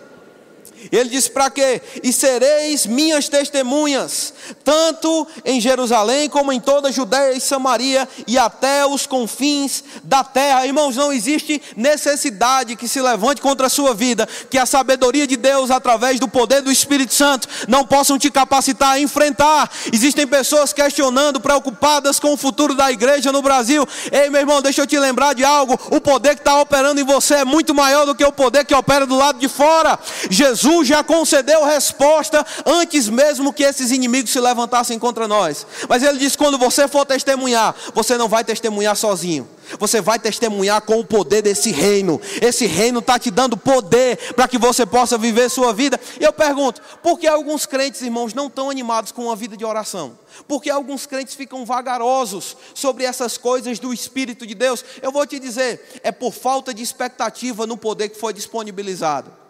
Ele 0.92 1.10
diz 1.10 1.28
para 1.28 1.50
quê? 1.50 1.82
E 2.02 2.14
sereis 2.14 2.86
minhas 2.86 3.28
testemunhas, 3.28 4.34
tanto 4.64 5.28
em 5.44 5.60
Jerusalém 5.60 6.30
como 6.30 6.52
em 6.52 6.60
toda 6.60 6.88
a 6.88 6.92
Judéia 6.92 7.34
e 7.34 7.42
Samaria 7.42 8.08
e 8.26 8.38
até 8.38 8.86
os 8.86 9.06
confins 9.06 9.84
da 10.04 10.24
terra. 10.24 10.66
Irmãos, 10.66 10.96
não 10.96 11.12
existe 11.12 11.62
necessidade 11.76 12.76
que 12.76 12.88
se 12.88 13.02
levante 13.02 13.42
contra 13.42 13.68
a 13.68 13.70
sua 13.70 13.94
vida, 13.94 14.28
que 14.50 14.58
a 14.58 14.66
sabedoria 14.66 15.28
de 15.28 15.38
Deus, 15.38 15.70
através 15.70 16.20
do 16.20 16.28
poder 16.28 16.62
do 16.62 16.72
Espírito 16.72 17.14
Santo, 17.14 17.48
não 17.68 17.86
possam 17.86 18.18
te 18.18 18.32
capacitar 18.32 18.94
a 18.94 19.00
enfrentar. 19.00 19.70
Existem 19.92 20.26
pessoas 20.26 20.74
questionando, 20.74 21.40
preocupadas 21.40 22.20
com 22.20 22.34
o 22.34 22.38
futuro 22.38 22.74
da 22.74 22.92
igreja 22.92 23.32
no 23.32 23.42
Brasil. 23.42 23.88
Ei, 24.12 24.30
meu 24.30 24.42
irmão, 24.42 24.62
deixa 24.62 24.82
eu 24.82 24.88
te 24.88 24.98
lembrar 24.98 25.34
de 25.34 25.44
algo: 25.44 25.78
o 25.92 26.02
poder 26.02 26.36
que 26.36 26.42
está 26.42 26.60
operando 26.60 27.00
em 27.00 27.04
você 27.04 27.36
é 27.36 27.46
muito 27.46 27.74
maior 27.76 28.06
do 28.06 28.16
que 28.16 28.24
o 28.24 28.32
poder 28.32 28.66
que 28.66 28.74
opera 28.74 29.06
do 29.06 29.18
lado 29.18 29.40
de 29.40 29.48
fora. 29.48 30.00
Jesus 30.30 30.71
Jesus 30.72 30.88
já 30.88 31.04
concedeu 31.04 31.66
resposta 31.66 32.46
antes 32.66 33.10
mesmo 33.10 33.52
que 33.52 33.64
esses 33.64 33.92
inimigos 33.92 34.32
se 34.32 34.40
levantassem 34.40 34.98
contra 34.98 35.28
nós. 35.28 35.68
Mas 35.90 36.02
ele 36.02 36.18
diz: 36.18 36.36
quando 36.36 36.58
você 36.58 36.88
for 36.88 37.06
testemunhar, 37.06 37.76
você 37.94 38.18
não 38.18 38.30
vai 38.30 38.44
testemunhar 38.44 38.96
sozinho. 38.96 39.48
Você 39.80 40.02
vai 40.02 40.18
testemunhar 40.18 40.82
com 40.82 41.00
o 41.00 41.06
poder 41.06 41.42
desse 41.42 41.72
reino. 41.72 42.20
Esse 42.42 42.66
reino 42.66 43.00
está 43.00 43.20
te 43.20 43.30
dando 43.30 43.56
poder 43.58 44.18
para 44.34 44.48
que 44.48 44.58
você 44.58 44.86
possa 44.86 45.18
viver 45.18 45.50
sua 45.50 45.74
vida. 45.74 46.00
E 46.20 46.24
eu 46.24 46.32
pergunto: 46.32 46.82
por 47.04 47.20
que 47.20 47.28
alguns 47.28 47.66
crentes, 47.66 48.02
irmãos, 48.02 48.34
não 48.34 48.48
estão 48.48 48.70
animados 48.70 49.12
com 49.12 49.26
uma 49.26 49.36
vida 49.36 49.58
de 49.58 49.66
oração? 49.66 50.18
Por 50.48 50.62
que 50.62 50.70
alguns 50.70 51.06
crentes 51.06 51.36
ficam 51.36 51.66
vagarosos 51.66 52.56
sobre 52.74 53.04
essas 53.04 53.38
coisas 53.38 53.78
do 53.78 53.94
Espírito 53.94 54.48
de 54.48 54.56
Deus? 54.56 54.86
Eu 55.02 55.12
vou 55.12 55.26
te 55.28 55.38
dizer: 55.38 56.00
é 56.02 56.12
por 56.12 56.34
falta 56.34 56.74
de 56.74 56.82
expectativa 56.82 57.68
no 57.68 57.76
poder 57.76 58.08
que 58.10 58.20
foi 58.20 58.34
disponibilizado. 58.34 59.42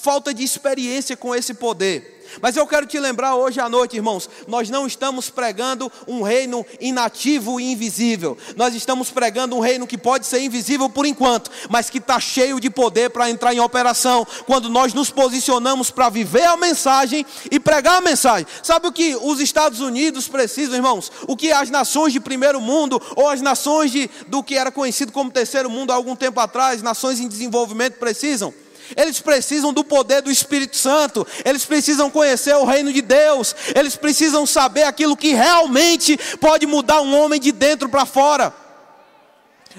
Falta 0.00 0.32
de 0.32 0.42
experiência 0.42 1.16
com 1.16 1.34
esse 1.34 1.54
poder. 1.54 2.20
Mas 2.40 2.56
eu 2.56 2.66
quero 2.66 2.86
te 2.86 2.98
lembrar 2.98 3.34
hoje 3.34 3.60
à 3.60 3.68
noite, 3.68 3.96
irmãos, 3.96 4.28
nós 4.46 4.70
não 4.70 4.86
estamos 4.86 5.28
pregando 5.30 5.90
um 6.06 6.22
reino 6.22 6.64
inativo 6.80 7.60
e 7.60 7.72
invisível. 7.72 8.36
Nós 8.56 8.74
estamos 8.74 9.10
pregando 9.10 9.56
um 9.56 9.60
reino 9.60 9.86
que 9.86 9.98
pode 9.98 10.26
ser 10.26 10.40
invisível 10.40 10.88
por 10.88 11.06
enquanto, 11.06 11.50
mas 11.68 11.90
que 11.90 11.98
está 11.98 12.20
cheio 12.20 12.60
de 12.60 12.70
poder 12.70 13.10
para 13.10 13.28
entrar 13.30 13.52
em 13.54 13.60
operação 13.60 14.26
quando 14.46 14.68
nós 14.68 14.94
nos 14.94 15.10
posicionamos 15.10 15.90
para 15.90 16.08
viver 16.08 16.44
a 16.44 16.56
mensagem 16.56 17.26
e 17.50 17.58
pregar 17.58 17.98
a 17.98 18.00
mensagem. 18.00 18.46
Sabe 18.62 18.86
o 18.86 18.92
que 18.92 19.16
os 19.16 19.40
Estados 19.40 19.80
Unidos 19.80 20.28
precisam, 20.28 20.76
irmãos? 20.76 21.10
O 21.26 21.36
que 21.36 21.50
as 21.52 21.70
nações 21.70 22.12
de 22.12 22.20
primeiro 22.20 22.60
mundo 22.60 23.00
ou 23.16 23.28
as 23.28 23.40
nações 23.40 23.90
de, 23.90 24.08
do 24.28 24.42
que 24.42 24.56
era 24.56 24.70
conhecido 24.70 25.12
como 25.12 25.30
terceiro 25.30 25.68
mundo 25.68 25.90
há 25.90 25.94
algum 25.94 26.14
tempo 26.14 26.38
atrás, 26.38 26.82
nações 26.82 27.18
em 27.18 27.28
desenvolvimento 27.28 27.94
precisam? 27.94 28.54
Eles 28.96 29.20
precisam 29.20 29.72
do 29.72 29.84
poder 29.84 30.22
do 30.22 30.30
Espírito 30.30 30.76
Santo, 30.76 31.26
eles 31.44 31.64
precisam 31.64 32.10
conhecer 32.10 32.54
o 32.54 32.64
reino 32.64 32.92
de 32.92 33.02
Deus, 33.02 33.54
eles 33.74 33.96
precisam 33.96 34.46
saber 34.46 34.84
aquilo 34.84 35.16
que 35.16 35.32
realmente 35.32 36.18
pode 36.40 36.66
mudar 36.66 37.00
um 37.00 37.18
homem 37.18 37.40
de 37.40 37.52
dentro 37.52 37.88
para 37.88 38.06
fora. 38.06 38.52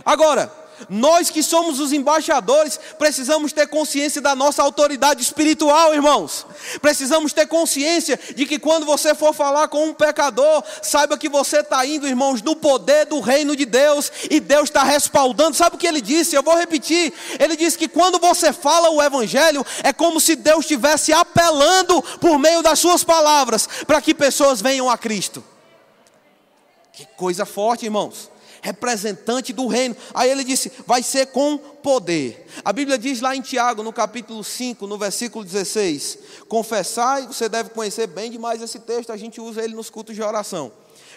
Agora, 0.06 0.61
nós 0.89 1.29
que 1.29 1.43
somos 1.43 1.79
os 1.79 1.93
embaixadores, 1.93 2.79
precisamos 2.97 3.51
ter 3.51 3.67
consciência 3.67 4.21
da 4.21 4.35
nossa 4.35 4.63
autoridade 4.63 5.21
espiritual, 5.21 5.93
irmãos. 5.93 6.45
Precisamos 6.81 7.33
ter 7.33 7.47
consciência 7.47 8.19
de 8.35 8.45
que 8.45 8.59
quando 8.59 8.85
você 8.85 9.13
for 9.13 9.33
falar 9.33 9.67
com 9.67 9.85
um 9.85 9.93
pecador, 9.93 10.63
saiba 10.81 11.17
que 11.17 11.29
você 11.29 11.59
está 11.59 11.85
indo, 11.85 12.07
irmãos, 12.07 12.41
no 12.41 12.55
poder 12.55 13.05
do 13.05 13.19
reino 13.19 13.55
de 13.55 13.65
Deus 13.65 14.11
e 14.29 14.39
Deus 14.39 14.65
está 14.69 14.83
respaldando. 14.83 15.55
Sabe 15.55 15.75
o 15.75 15.79
que 15.79 15.87
ele 15.87 16.01
disse? 16.01 16.35
Eu 16.35 16.43
vou 16.43 16.57
repetir. 16.57 17.13
Ele 17.39 17.55
disse 17.55 17.77
que 17.77 17.87
quando 17.87 18.19
você 18.19 18.51
fala 18.53 18.89
o 18.89 19.01
evangelho, 19.01 19.65
é 19.83 19.93
como 19.93 20.19
se 20.19 20.35
Deus 20.35 20.61
estivesse 20.61 21.13
apelando 21.13 22.01
por 22.19 22.37
meio 22.39 22.61
das 22.61 22.79
suas 22.79 23.03
palavras 23.03 23.67
para 23.85 24.01
que 24.01 24.13
pessoas 24.13 24.61
venham 24.61 24.89
a 24.89 24.97
Cristo. 24.97 25.43
Que 26.93 27.05
coisa 27.15 27.45
forte, 27.45 27.85
irmãos 27.85 28.30
representante 28.62 29.52
do 29.52 29.67
reino. 29.67 29.95
Aí 30.13 30.30
ele 30.30 30.43
disse: 30.43 30.71
vai 30.86 31.04
ser 31.04 31.28
com 31.28 31.58
poder. 31.58 32.47
A 32.63 32.71
Bíblia 32.71 32.97
diz 32.97 33.19
lá 33.19 33.36
em 33.36 33.41
Tiago, 33.41 33.84
no 33.84 33.91
capítulo 33.91 34.43
5, 34.43 34.88
no 34.88 34.97
versículo 34.97 35.43
16: 35.43 36.19
Confessai, 36.47 37.28
você 37.28 37.50
deve 37.50 37.71
conhecer 37.71 38.08
bem 38.08 38.32
demais 38.32 38.62
esse 38.62 38.80
texto, 38.80 39.12
a 39.12 39.17
gente 39.17 39.41
usa 39.41 39.63
ele 39.63 39.74
nos 39.74 39.89
cultos 39.89 40.15
de 40.15 40.21
oração. 40.21 40.71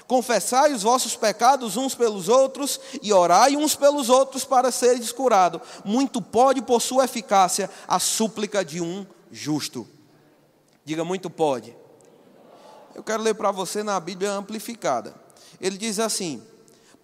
Confessai 0.07 0.73
os 0.75 0.83
vossos 0.83 1.17
pecados 1.17 1.77
uns 1.77 1.95
pelos 1.95 2.29
outros 2.29 2.79
e 3.03 3.13
orai 3.13 3.57
uns 3.57 3.75
pelos 3.75 4.11
outros 4.11 4.45
para 4.45 4.71
seres 4.71 5.11
curados. 5.13 5.63
Muito 5.85 6.21
pode, 6.21 6.61
por 6.61 6.83
sua 6.83 7.05
eficácia, 7.05 7.71
a 7.89 7.99
súplica 7.99 8.63
de 8.63 8.83
um 8.83 9.07
justo. 9.31 9.89
Diga, 10.85 11.05
muito 11.05 11.31
pode. 11.31 11.75
Eu 12.95 13.03
quero 13.03 13.23
ler 13.23 13.35
para 13.35 13.51
você 13.51 13.83
na 13.83 13.99
Bíblia 13.99 14.33
amplificada. 14.33 15.15
Ele 15.59 15.79
diz 15.79 15.99
assim: 15.99 16.43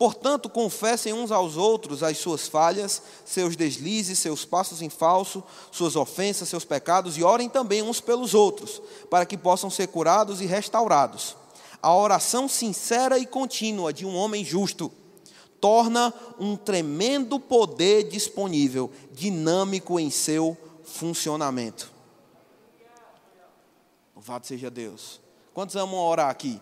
Portanto, 0.01 0.49
confessem 0.49 1.13
uns 1.13 1.31
aos 1.31 1.59
outros 1.59 2.03
as 2.03 2.17
suas 2.17 2.49
falhas, 2.49 3.03
seus 3.23 3.55
deslizes, 3.55 4.19
seus 4.19 4.47
passos 4.47 4.81
em 4.81 4.89
falso, 4.89 5.45
suas 5.71 5.95
ofensas, 5.95 6.49
seus 6.49 6.65
pecados, 6.65 7.19
e 7.19 7.23
orem 7.23 7.51
também 7.51 7.83
uns 7.83 8.01
pelos 8.01 8.33
outros, 8.33 8.81
para 9.11 9.27
que 9.27 9.37
possam 9.37 9.69
ser 9.69 9.89
curados 9.89 10.41
e 10.41 10.47
restaurados. 10.47 11.37
A 11.83 11.95
oração 11.95 12.49
sincera 12.49 13.19
e 13.19 13.27
contínua 13.27 13.93
de 13.93 14.07
um 14.07 14.17
homem 14.17 14.43
justo 14.43 14.91
torna 15.61 16.15
um 16.39 16.57
tremendo 16.57 17.39
poder 17.39 18.09
disponível, 18.09 18.91
dinâmico 19.13 20.01
em 20.01 20.09
seu 20.09 20.57
funcionamento. 20.83 21.93
Louvado 24.17 24.47
seja 24.47 24.71
Deus. 24.71 25.21
Quantos 25.53 25.77
amam 25.77 26.01
orar 26.01 26.31
aqui? 26.31 26.59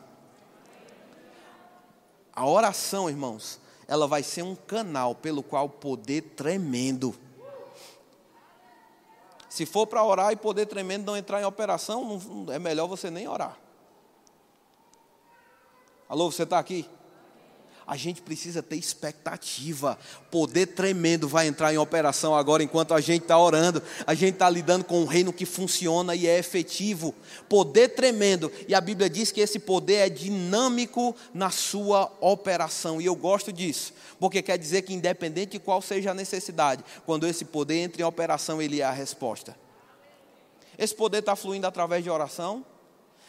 A 2.39 2.47
oração, 2.47 3.11
irmãos, 3.11 3.59
ela 3.89 4.07
vai 4.07 4.23
ser 4.23 4.43
um 4.43 4.55
canal 4.55 5.13
pelo 5.13 5.43
qual 5.43 5.69
poder 5.69 6.21
tremendo. 6.37 7.13
Se 9.49 9.67
for 9.67 9.89
para 9.89 10.05
orar 10.05 10.31
e 10.31 10.37
poder 10.37 10.67
tremendo 10.67 11.07
não 11.07 11.17
entrar 11.17 11.41
em 11.41 11.45
operação, 11.45 12.05
não, 12.05 12.53
é 12.53 12.57
melhor 12.61 12.87
você 12.87 13.11
nem 13.11 13.27
orar. 13.27 13.59
Alô, 16.09 16.31
você 16.31 16.45
está 16.45 16.61
aqui? 16.61 16.89
A 17.89 17.97
gente 17.97 18.21
precisa 18.21 18.63
ter 18.63 18.77
expectativa. 18.77 19.99
Poder 20.31 20.67
tremendo 20.67 21.27
vai 21.27 21.47
entrar 21.47 21.73
em 21.73 21.79
operação 21.79 22.35
agora 22.35 22.63
enquanto 22.63 22.93
a 22.93 23.01
gente 23.01 23.23
está 23.23 23.39
orando. 23.39 23.83
A 24.07 24.13
gente 24.13 24.35
está 24.35 24.51
lidando 24.51 24.85
com 24.85 25.01
um 25.01 25.07
reino 25.07 25.33
que 25.33 25.47
funciona 25.47 26.15
e 26.15 26.27
é 26.27 26.39
efetivo. 26.39 27.15
Poder 27.49 27.89
tremendo. 27.89 28.53
E 28.69 28.75
a 28.75 28.81
Bíblia 28.81 29.09
diz 29.09 29.33
que 29.33 29.41
esse 29.41 29.59
poder 29.59 29.95
é 29.95 30.11
dinâmico 30.11 31.17
na 31.33 31.49
sua 31.49 32.13
operação. 32.21 33.01
E 33.01 33.07
eu 33.07 33.17
gosto 33.17 33.51
disso. 33.51 33.95
Porque 34.21 34.43
quer 34.43 34.59
dizer 34.59 34.83
que, 34.83 34.93
independente 34.93 35.53
de 35.53 35.59
qual 35.59 35.81
seja 35.81 36.11
a 36.11 36.15
necessidade, 36.15 36.85
quando 37.07 37.27
esse 37.27 37.47
poder 37.47 37.79
entra 37.79 38.03
em 38.03 38.05
operação, 38.05 38.61
ele 38.61 38.83
é 38.83 38.85
a 38.85 38.93
resposta. 38.93 39.57
Esse 40.77 40.95
poder 40.95 41.21
está 41.21 41.35
fluindo 41.35 41.67
através 41.67 42.05
de 42.05 42.11
oração 42.11 42.67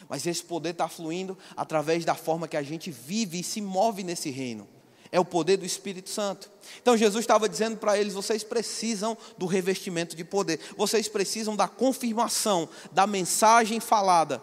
mas 0.08 0.26
esse 0.26 0.42
poder 0.42 0.70
está 0.70 0.88
fluindo 0.88 1.36
através 1.56 2.04
da 2.04 2.14
forma 2.14 2.48
que 2.48 2.56
a 2.56 2.62
gente 2.62 2.90
vive 2.90 3.40
e 3.40 3.44
se 3.44 3.60
move 3.60 4.02
nesse 4.02 4.30
reino. 4.30 4.68
É 5.12 5.18
o 5.18 5.24
poder 5.24 5.56
do 5.56 5.64
Espírito 5.64 6.08
Santo. 6.08 6.48
Então 6.80 6.96
Jesus 6.96 7.24
estava 7.24 7.48
dizendo 7.48 7.76
para 7.76 7.98
eles: 7.98 8.14
vocês 8.14 8.44
precisam 8.44 9.16
do 9.36 9.46
revestimento 9.46 10.14
de 10.14 10.24
poder, 10.24 10.60
vocês 10.76 11.08
precisam 11.08 11.56
da 11.56 11.66
confirmação 11.66 12.68
da 12.92 13.06
mensagem 13.06 13.80
falada, 13.80 14.40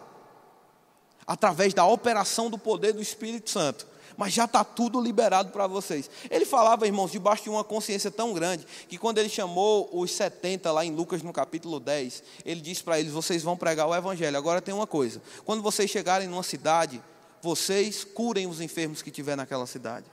através 1.26 1.72
da 1.72 1.86
operação 1.86 2.50
do 2.50 2.58
poder 2.58 2.92
do 2.92 3.00
Espírito 3.00 3.50
Santo 3.50 3.86
mas 4.18 4.34
já 4.34 4.46
está 4.46 4.64
tudo 4.64 5.00
liberado 5.00 5.52
para 5.52 5.68
vocês. 5.68 6.10
Ele 6.28 6.44
falava, 6.44 6.84
irmãos, 6.86 7.12
debaixo 7.12 7.44
de 7.44 7.50
uma 7.50 7.62
consciência 7.62 8.10
tão 8.10 8.34
grande, 8.34 8.66
que 8.88 8.98
quando 8.98 9.18
ele 9.18 9.28
chamou 9.28 9.88
os 9.92 10.10
70 10.10 10.72
lá 10.72 10.84
em 10.84 10.92
Lucas 10.92 11.22
no 11.22 11.32
capítulo 11.32 11.78
10, 11.78 12.24
ele 12.44 12.60
disse 12.60 12.82
para 12.82 12.98
eles: 12.98 13.12
vocês 13.12 13.44
vão 13.44 13.56
pregar 13.56 13.86
o 13.86 13.94
evangelho. 13.94 14.36
Agora 14.36 14.60
tem 14.60 14.74
uma 14.74 14.88
coisa: 14.88 15.22
quando 15.44 15.62
vocês 15.62 15.88
chegarem 15.88 16.26
numa 16.26 16.42
cidade, 16.42 17.00
vocês 17.40 18.02
curem 18.02 18.48
os 18.48 18.60
enfermos 18.60 19.02
que 19.02 19.12
tiver 19.12 19.36
naquela 19.36 19.66
cidade. 19.66 20.06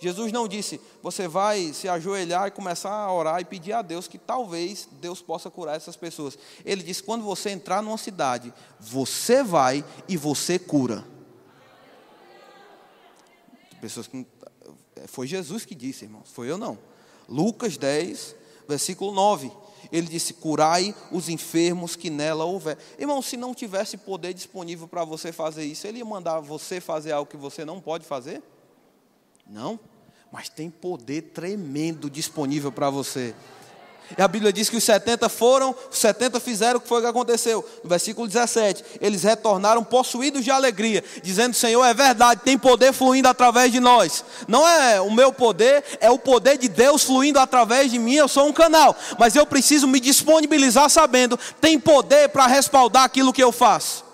Jesus 0.00 0.32
não 0.32 0.48
disse, 0.48 0.80
você 1.00 1.28
vai 1.28 1.72
se 1.72 1.88
ajoelhar 1.88 2.48
e 2.48 2.50
começar 2.50 2.90
a 2.90 3.12
orar 3.12 3.40
e 3.40 3.44
pedir 3.44 3.74
a 3.74 3.82
Deus 3.82 4.08
que 4.08 4.18
talvez 4.18 4.88
Deus 5.00 5.20
possa 5.20 5.50
curar 5.50 5.76
essas 5.76 5.94
pessoas. 5.94 6.36
Ele 6.64 6.82
disse, 6.82 7.02
quando 7.02 7.22
você 7.22 7.50
entrar 7.50 7.80
numa 7.80 7.98
cidade, 7.98 8.52
você 8.80 9.44
vai 9.44 9.84
e 10.08 10.16
você 10.16 10.58
cura. 10.58 11.13
Pessoas 13.84 14.06
que. 14.06 14.26
Foi 15.08 15.26
Jesus 15.26 15.66
que 15.66 15.74
disse, 15.74 16.06
irmãos, 16.06 16.30
foi 16.32 16.50
eu 16.50 16.56
não. 16.56 16.78
Lucas 17.28 17.76
10, 17.76 18.34
versículo 18.66 19.12
9. 19.12 19.52
Ele 19.92 20.06
disse: 20.06 20.32
Curai 20.32 20.94
os 21.12 21.28
enfermos 21.28 21.94
que 21.94 22.08
nela 22.08 22.46
houver. 22.46 22.78
Irmão, 22.98 23.20
se 23.20 23.36
não 23.36 23.52
tivesse 23.52 23.98
poder 23.98 24.32
disponível 24.32 24.88
para 24.88 25.04
você 25.04 25.32
fazer 25.32 25.64
isso, 25.66 25.86
ele 25.86 25.98
ia 25.98 26.04
mandar 26.04 26.40
você 26.40 26.80
fazer 26.80 27.12
algo 27.12 27.30
que 27.30 27.36
você 27.36 27.62
não 27.62 27.78
pode 27.78 28.06
fazer? 28.06 28.42
Não, 29.46 29.78
mas 30.32 30.48
tem 30.48 30.70
poder 30.70 31.20
tremendo 31.34 32.08
disponível 32.08 32.72
para 32.72 32.88
você. 32.88 33.34
E 34.16 34.22
a 34.22 34.28
Bíblia 34.28 34.52
diz 34.52 34.68
que 34.68 34.76
os 34.76 34.84
70 34.84 35.28
foram, 35.28 35.74
os 35.90 35.98
70 35.98 36.38
fizeram 36.38 36.78
o 36.78 36.80
que 36.80 36.88
foi 36.88 37.00
que 37.00 37.06
aconteceu. 37.06 37.64
No 37.82 37.88
versículo 37.88 38.28
17, 38.28 38.84
eles 39.00 39.22
retornaram 39.22 39.82
possuídos 39.82 40.44
de 40.44 40.50
alegria, 40.50 41.02
dizendo: 41.22 41.54
Senhor, 41.54 41.84
é 41.84 41.94
verdade, 41.94 42.42
tem 42.44 42.58
poder 42.58 42.92
fluindo 42.92 43.28
através 43.28 43.72
de 43.72 43.80
nós. 43.80 44.24
Não 44.46 44.68
é 44.68 45.00
o 45.00 45.10
meu 45.10 45.32
poder, 45.32 45.82
é 46.00 46.10
o 46.10 46.18
poder 46.18 46.58
de 46.58 46.68
Deus 46.68 47.02
fluindo 47.02 47.38
através 47.38 47.90
de 47.90 47.98
mim. 47.98 48.14
Eu 48.14 48.28
sou 48.28 48.46
um 48.46 48.52
canal, 48.52 48.94
mas 49.18 49.34
eu 49.34 49.46
preciso 49.46 49.88
me 49.88 49.98
disponibilizar 49.98 50.88
sabendo, 50.90 51.38
tem 51.60 51.80
poder 51.80 52.28
para 52.28 52.46
respaldar 52.46 53.04
aquilo 53.04 53.32
que 53.32 53.42
eu 53.42 53.52
faço. 53.52 54.04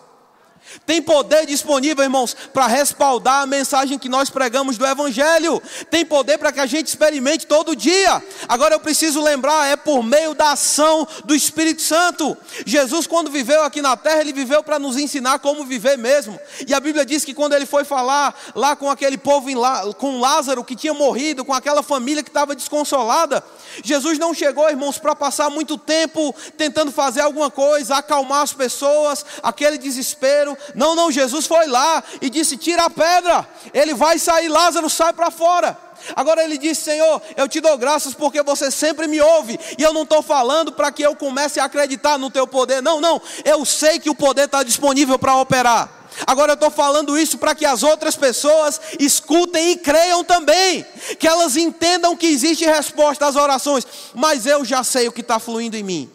Tem 0.86 1.02
poder 1.02 1.46
disponível, 1.46 2.04
irmãos, 2.04 2.34
para 2.52 2.66
respaldar 2.66 3.42
a 3.42 3.46
mensagem 3.46 3.98
que 3.98 4.08
nós 4.08 4.30
pregamos 4.30 4.78
do 4.78 4.86
Evangelho. 4.86 5.62
Tem 5.90 6.04
poder 6.04 6.38
para 6.38 6.52
que 6.52 6.60
a 6.60 6.66
gente 6.66 6.88
experimente 6.88 7.46
todo 7.46 7.76
dia. 7.76 8.22
Agora 8.48 8.74
eu 8.74 8.80
preciso 8.80 9.22
lembrar, 9.22 9.66
é 9.66 9.76
por 9.76 10.02
meio 10.02 10.34
da 10.34 10.52
ação 10.52 11.06
do 11.24 11.34
Espírito 11.34 11.82
Santo. 11.82 12.36
Jesus, 12.64 13.06
quando 13.06 13.30
viveu 13.30 13.62
aqui 13.62 13.82
na 13.82 13.96
terra, 13.96 14.20
ele 14.20 14.32
viveu 14.32 14.62
para 14.62 14.78
nos 14.78 14.96
ensinar 14.96 15.38
como 15.38 15.64
viver 15.64 15.96
mesmo. 15.98 16.38
E 16.66 16.74
a 16.74 16.80
Bíblia 16.80 17.04
diz 17.04 17.24
que 17.24 17.34
quando 17.34 17.54
ele 17.54 17.66
foi 17.66 17.84
falar 17.84 18.34
lá 18.54 18.76
com 18.76 18.90
aquele 18.90 19.18
povo, 19.18 19.48
com 19.94 20.20
Lázaro 20.20 20.64
que 20.64 20.76
tinha 20.76 20.94
morrido, 20.94 21.44
com 21.44 21.52
aquela 21.52 21.82
família 21.82 22.22
que 22.22 22.30
estava 22.30 22.54
desconsolada, 22.54 23.42
Jesus 23.82 24.18
não 24.18 24.34
chegou, 24.34 24.68
irmãos, 24.68 24.98
para 24.98 25.14
passar 25.14 25.50
muito 25.50 25.78
tempo 25.78 26.34
tentando 26.56 26.90
fazer 26.92 27.20
alguma 27.20 27.50
coisa, 27.50 27.96
acalmar 27.96 28.42
as 28.42 28.52
pessoas, 28.52 29.24
aquele 29.42 29.78
desespero. 29.78 30.56
Não, 30.74 30.94
não, 30.94 31.10
Jesus 31.10 31.46
foi 31.46 31.66
lá 31.66 32.02
e 32.20 32.30
disse: 32.30 32.56
tira 32.56 32.84
a 32.84 32.90
pedra, 32.90 33.46
ele 33.72 33.94
vai 33.94 34.18
sair, 34.18 34.48
Lázaro 34.48 34.88
sai 34.88 35.12
para 35.12 35.30
fora. 35.30 35.76
Agora 36.16 36.42
ele 36.42 36.58
disse: 36.58 36.82
Senhor, 36.82 37.20
eu 37.36 37.48
te 37.48 37.60
dou 37.60 37.76
graças 37.76 38.14
porque 38.14 38.42
você 38.42 38.70
sempre 38.70 39.06
me 39.06 39.20
ouve, 39.20 39.58
e 39.78 39.82
eu 39.82 39.92
não 39.92 40.02
estou 40.02 40.22
falando 40.22 40.72
para 40.72 40.90
que 40.90 41.02
eu 41.02 41.14
comece 41.14 41.60
a 41.60 41.64
acreditar 41.64 42.18
no 42.18 42.30
teu 42.30 42.46
poder, 42.46 42.82
não, 42.82 43.00
não, 43.00 43.20
eu 43.44 43.64
sei 43.64 43.98
que 43.98 44.10
o 44.10 44.14
poder 44.14 44.44
está 44.44 44.62
disponível 44.62 45.18
para 45.18 45.36
operar. 45.36 46.00
Agora 46.26 46.52
eu 46.52 46.54
estou 46.54 46.70
falando 46.70 47.16
isso 47.16 47.38
para 47.38 47.54
que 47.54 47.64
as 47.64 47.82
outras 47.82 48.16
pessoas 48.16 48.80
escutem 48.98 49.70
e 49.70 49.76
creiam 49.76 50.24
também, 50.24 50.84
que 51.18 51.26
elas 51.26 51.56
entendam 51.56 52.16
que 52.16 52.26
existe 52.26 52.64
resposta 52.64 53.26
às 53.26 53.36
orações, 53.36 53.86
mas 54.14 54.44
eu 54.44 54.64
já 54.64 54.82
sei 54.82 55.08
o 55.08 55.12
que 55.12 55.20
está 55.20 55.38
fluindo 55.38 55.76
em 55.76 55.82
mim. 55.82 56.10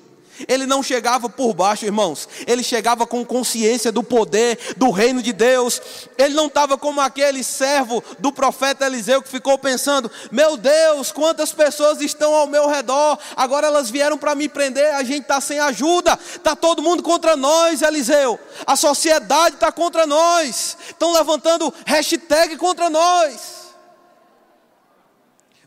Ele 0.48 0.65
não 0.65 0.84
chegava 0.84 1.30
por 1.30 1.54
baixo, 1.54 1.86
irmãos. 1.86 2.28
Ele 2.45 2.63
chegava 2.63 3.08
com 3.08 3.26
consciência 3.26 3.91
do 3.91 4.04
poder 4.04 4.58
do 4.76 4.91
reino 4.91 5.21
de 5.21 5.32
Deus. 5.32 5.82
Ele 6.17 6.34
não 6.34 6.48
estava 6.48 6.78
como 6.78 7.02
aquele 7.02 7.43
servo 7.43 8.04
do 8.19 8.32
profeta 8.32 8.86
Eliseu 8.86 9.21
que 9.21 9.30
ficou 9.30 9.58
pensando: 9.58 10.12
Meu 10.32 10.58
Deus, 10.58 11.12
quantas 11.12 11.52
pessoas 11.52 12.02
estão 12.02 12.34
ao 12.36 12.48
meu 12.48 12.67
redor. 12.67 13.17
Agora 13.36 13.67
elas 13.67 13.89
vieram 13.89 14.17
para 14.17 14.36
me 14.36 14.50
prender. 14.50 14.93
A 14.95 15.04
gente 15.04 15.21
está 15.21 15.39
sem 15.39 15.60
ajuda. 15.60 16.17
Está 16.36 16.56
todo 16.56 16.82
mundo 16.82 17.02
contra 17.02 17.36
nós, 17.36 17.82
Eliseu. 17.82 18.39
A 18.65 18.76
sociedade 18.76 19.56
está 19.56 19.71
contra 19.71 20.06
nós. 20.06 20.78
Estão 20.88 21.13
levantando 21.13 21.74
hashtag 21.86 22.58
contra 22.58 22.89
nós. 22.89 23.65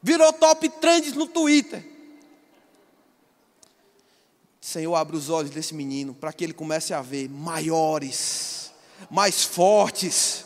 Virou 0.02 0.32
top 0.32 0.68
trends 0.80 1.14
no 1.14 1.26
Twitter. 1.26 1.97
Senhor, 4.68 4.94
abre 4.96 5.16
os 5.16 5.30
olhos 5.30 5.50
desse 5.50 5.74
menino 5.74 6.12
para 6.12 6.30
que 6.30 6.44
ele 6.44 6.52
comece 6.52 6.92
a 6.92 7.00
ver 7.00 7.26
maiores, 7.26 8.70
mais 9.10 9.42
fortes, 9.42 10.44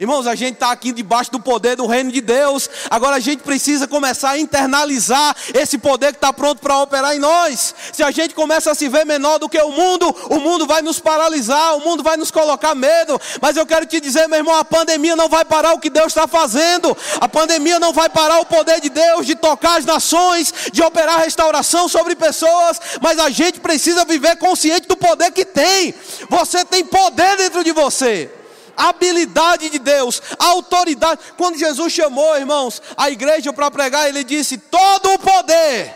Irmãos, 0.00 0.26
a 0.26 0.34
gente 0.34 0.54
está 0.54 0.72
aqui 0.72 0.92
debaixo 0.92 1.30
do 1.30 1.38
poder 1.38 1.76
do 1.76 1.86
reino 1.86 2.10
de 2.10 2.20
Deus. 2.20 2.68
Agora 2.90 3.16
a 3.16 3.20
gente 3.20 3.42
precisa 3.42 3.86
começar 3.86 4.30
a 4.30 4.38
internalizar 4.38 5.36
esse 5.54 5.78
poder 5.78 6.12
que 6.12 6.16
está 6.16 6.32
pronto 6.32 6.60
para 6.60 6.78
operar 6.78 7.14
em 7.14 7.20
nós. 7.20 7.74
Se 7.92 8.02
a 8.02 8.10
gente 8.10 8.34
começa 8.34 8.72
a 8.72 8.74
se 8.74 8.88
ver 8.88 9.06
menor 9.06 9.38
do 9.38 9.48
que 9.48 9.58
o 9.58 9.70
mundo, 9.70 10.14
o 10.30 10.40
mundo 10.40 10.66
vai 10.66 10.82
nos 10.82 10.98
paralisar, 10.98 11.76
o 11.76 11.80
mundo 11.80 12.02
vai 12.02 12.16
nos 12.16 12.30
colocar 12.30 12.74
medo. 12.74 13.20
Mas 13.40 13.56
eu 13.56 13.64
quero 13.64 13.86
te 13.86 14.00
dizer, 14.00 14.26
meu 14.26 14.38
irmão, 14.38 14.56
a 14.56 14.64
pandemia 14.64 15.14
não 15.14 15.28
vai 15.28 15.44
parar 15.44 15.74
o 15.74 15.78
que 15.78 15.90
Deus 15.90 16.08
está 16.08 16.26
fazendo. 16.26 16.96
A 17.20 17.28
pandemia 17.28 17.78
não 17.78 17.92
vai 17.92 18.08
parar 18.08 18.40
o 18.40 18.46
poder 18.46 18.80
de 18.80 18.88
Deus 18.88 19.26
de 19.26 19.36
tocar 19.36 19.78
as 19.78 19.84
nações, 19.84 20.52
de 20.72 20.82
operar 20.82 21.20
restauração 21.20 21.88
sobre 21.88 22.16
pessoas. 22.16 22.80
Mas 23.00 23.18
a 23.18 23.30
gente 23.30 23.60
precisa 23.60 24.04
viver 24.04 24.36
consciente 24.36 24.88
do 24.88 24.96
poder 24.96 25.30
que 25.30 25.44
tem. 25.44 25.94
Você 26.28 26.64
tem 26.64 26.84
poder 26.84 27.36
dentro 27.36 27.62
de 27.62 27.70
você 27.70 28.30
habilidade 28.76 29.70
de 29.70 29.78
Deus, 29.78 30.22
autoridade. 30.38 31.20
Quando 31.36 31.58
Jesus 31.58 31.92
chamou, 31.92 32.36
irmãos, 32.36 32.82
a 32.96 33.10
igreja 33.10 33.52
para 33.52 33.70
pregar, 33.70 34.08
ele 34.08 34.24
disse: 34.24 34.58
todo 34.58 35.12
o 35.12 35.18
poder. 35.18 35.94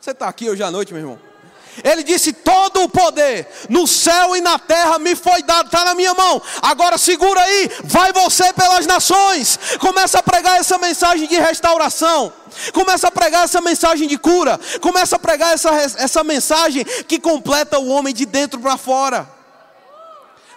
Você 0.00 0.10
está 0.10 0.28
aqui 0.28 0.50
hoje 0.50 0.62
à 0.62 0.70
noite, 0.70 0.92
meu 0.92 1.02
irmão? 1.02 1.33
Ele 1.82 2.02
disse: 2.02 2.32
Todo 2.32 2.82
o 2.82 2.88
poder 2.88 3.48
no 3.68 3.86
céu 3.86 4.36
e 4.36 4.40
na 4.40 4.58
terra 4.58 4.98
me 4.98 5.16
foi 5.16 5.42
dado, 5.42 5.66
está 5.66 5.84
na 5.84 5.94
minha 5.94 6.14
mão. 6.14 6.40
Agora 6.62 6.98
segura 6.98 7.40
aí, 7.40 7.70
vai 7.82 8.12
você 8.12 8.52
pelas 8.52 8.86
nações. 8.86 9.58
Começa 9.80 10.18
a 10.18 10.22
pregar 10.22 10.58
essa 10.58 10.78
mensagem 10.78 11.26
de 11.26 11.36
restauração. 11.36 12.32
Começa 12.72 13.08
a 13.08 13.10
pregar 13.10 13.44
essa 13.44 13.60
mensagem 13.60 14.06
de 14.06 14.16
cura. 14.16 14.60
Começa 14.80 15.16
a 15.16 15.18
pregar 15.18 15.54
essa, 15.54 15.70
essa 15.74 16.22
mensagem 16.22 16.84
que 16.84 17.18
completa 17.18 17.78
o 17.78 17.88
homem 17.88 18.14
de 18.14 18.26
dentro 18.26 18.60
para 18.60 18.76
fora. 18.76 19.33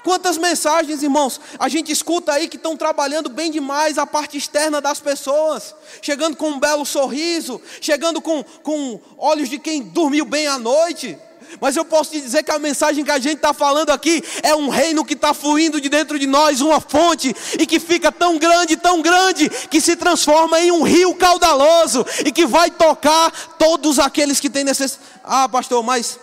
Quantas 0.08 0.38
mensagens, 0.38 1.04
irmãos, 1.04 1.38
a 1.60 1.68
gente 1.68 1.92
escuta 1.92 2.32
aí 2.32 2.48
que 2.48 2.56
estão 2.56 2.78
trabalhando 2.78 3.28
bem 3.28 3.52
demais 3.52 3.98
a 3.98 4.06
parte 4.06 4.38
externa 4.38 4.80
das 4.80 5.02
pessoas, 5.02 5.76
chegando 6.02 6.38
com 6.38 6.52
um 6.52 6.60
belo 6.62 6.86
sorriso, 6.86 7.62
chegando 7.82 8.22
com, 8.22 8.42
com 8.64 9.02
olhos 9.18 9.50
de 9.50 9.60
quem 9.60 9.84
dormiu 9.84 10.24
bem 10.24 10.48
à 10.48 10.58
noite. 10.58 11.20
Mas 11.60 11.76
eu 11.76 11.84
posso 11.84 12.12
te 12.12 12.22
dizer 12.22 12.42
que 12.42 12.52
a 12.52 12.58
mensagem 12.58 13.04
que 13.04 13.12
a 13.12 13.20
gente 13.20 13.36
está 13.36 13.54
falando 13.54 13.90
aqui 13.90 14.24
é 14.44 14.56
um 14.56 14.70
reino 14.70 15.04
que 15.04 15.14
está 15.14 15.34
fluindo 15.34 15.82
de 15.82 15.90
dentro 15.90 16.18
de 16.18 16.26
nós, 16.26 16.62
uma 16.62 16.80
fonte, 16.80 17.36
e 17.60 17.66
que 17.66 17.78
fica 17.78 18.10
tão 18.10 18.38
grande, 18.38 18.78
tão 18.78 19.02
grande, 19.02 19.50
que 19.50 19.82
se 19.82 19.98
transforma 19.98 20.58
em 20.62 20.72
um 20.72 20.84
rio 20.84 21.14
caudaloso 21.16 22.06
e 22.26 22.32
que 22.32 22.46
vai 22.46 22.72
tocar 22.72 23.58
todos 23.60 24.00
aqueles 24.00 24.40
que 24.40 24.50
têm 24.50 24.64
necessidade. 24.64 25.06
Ah, 25.22 25.50
pastor, 25.50 25.84
mas 25.84 26.18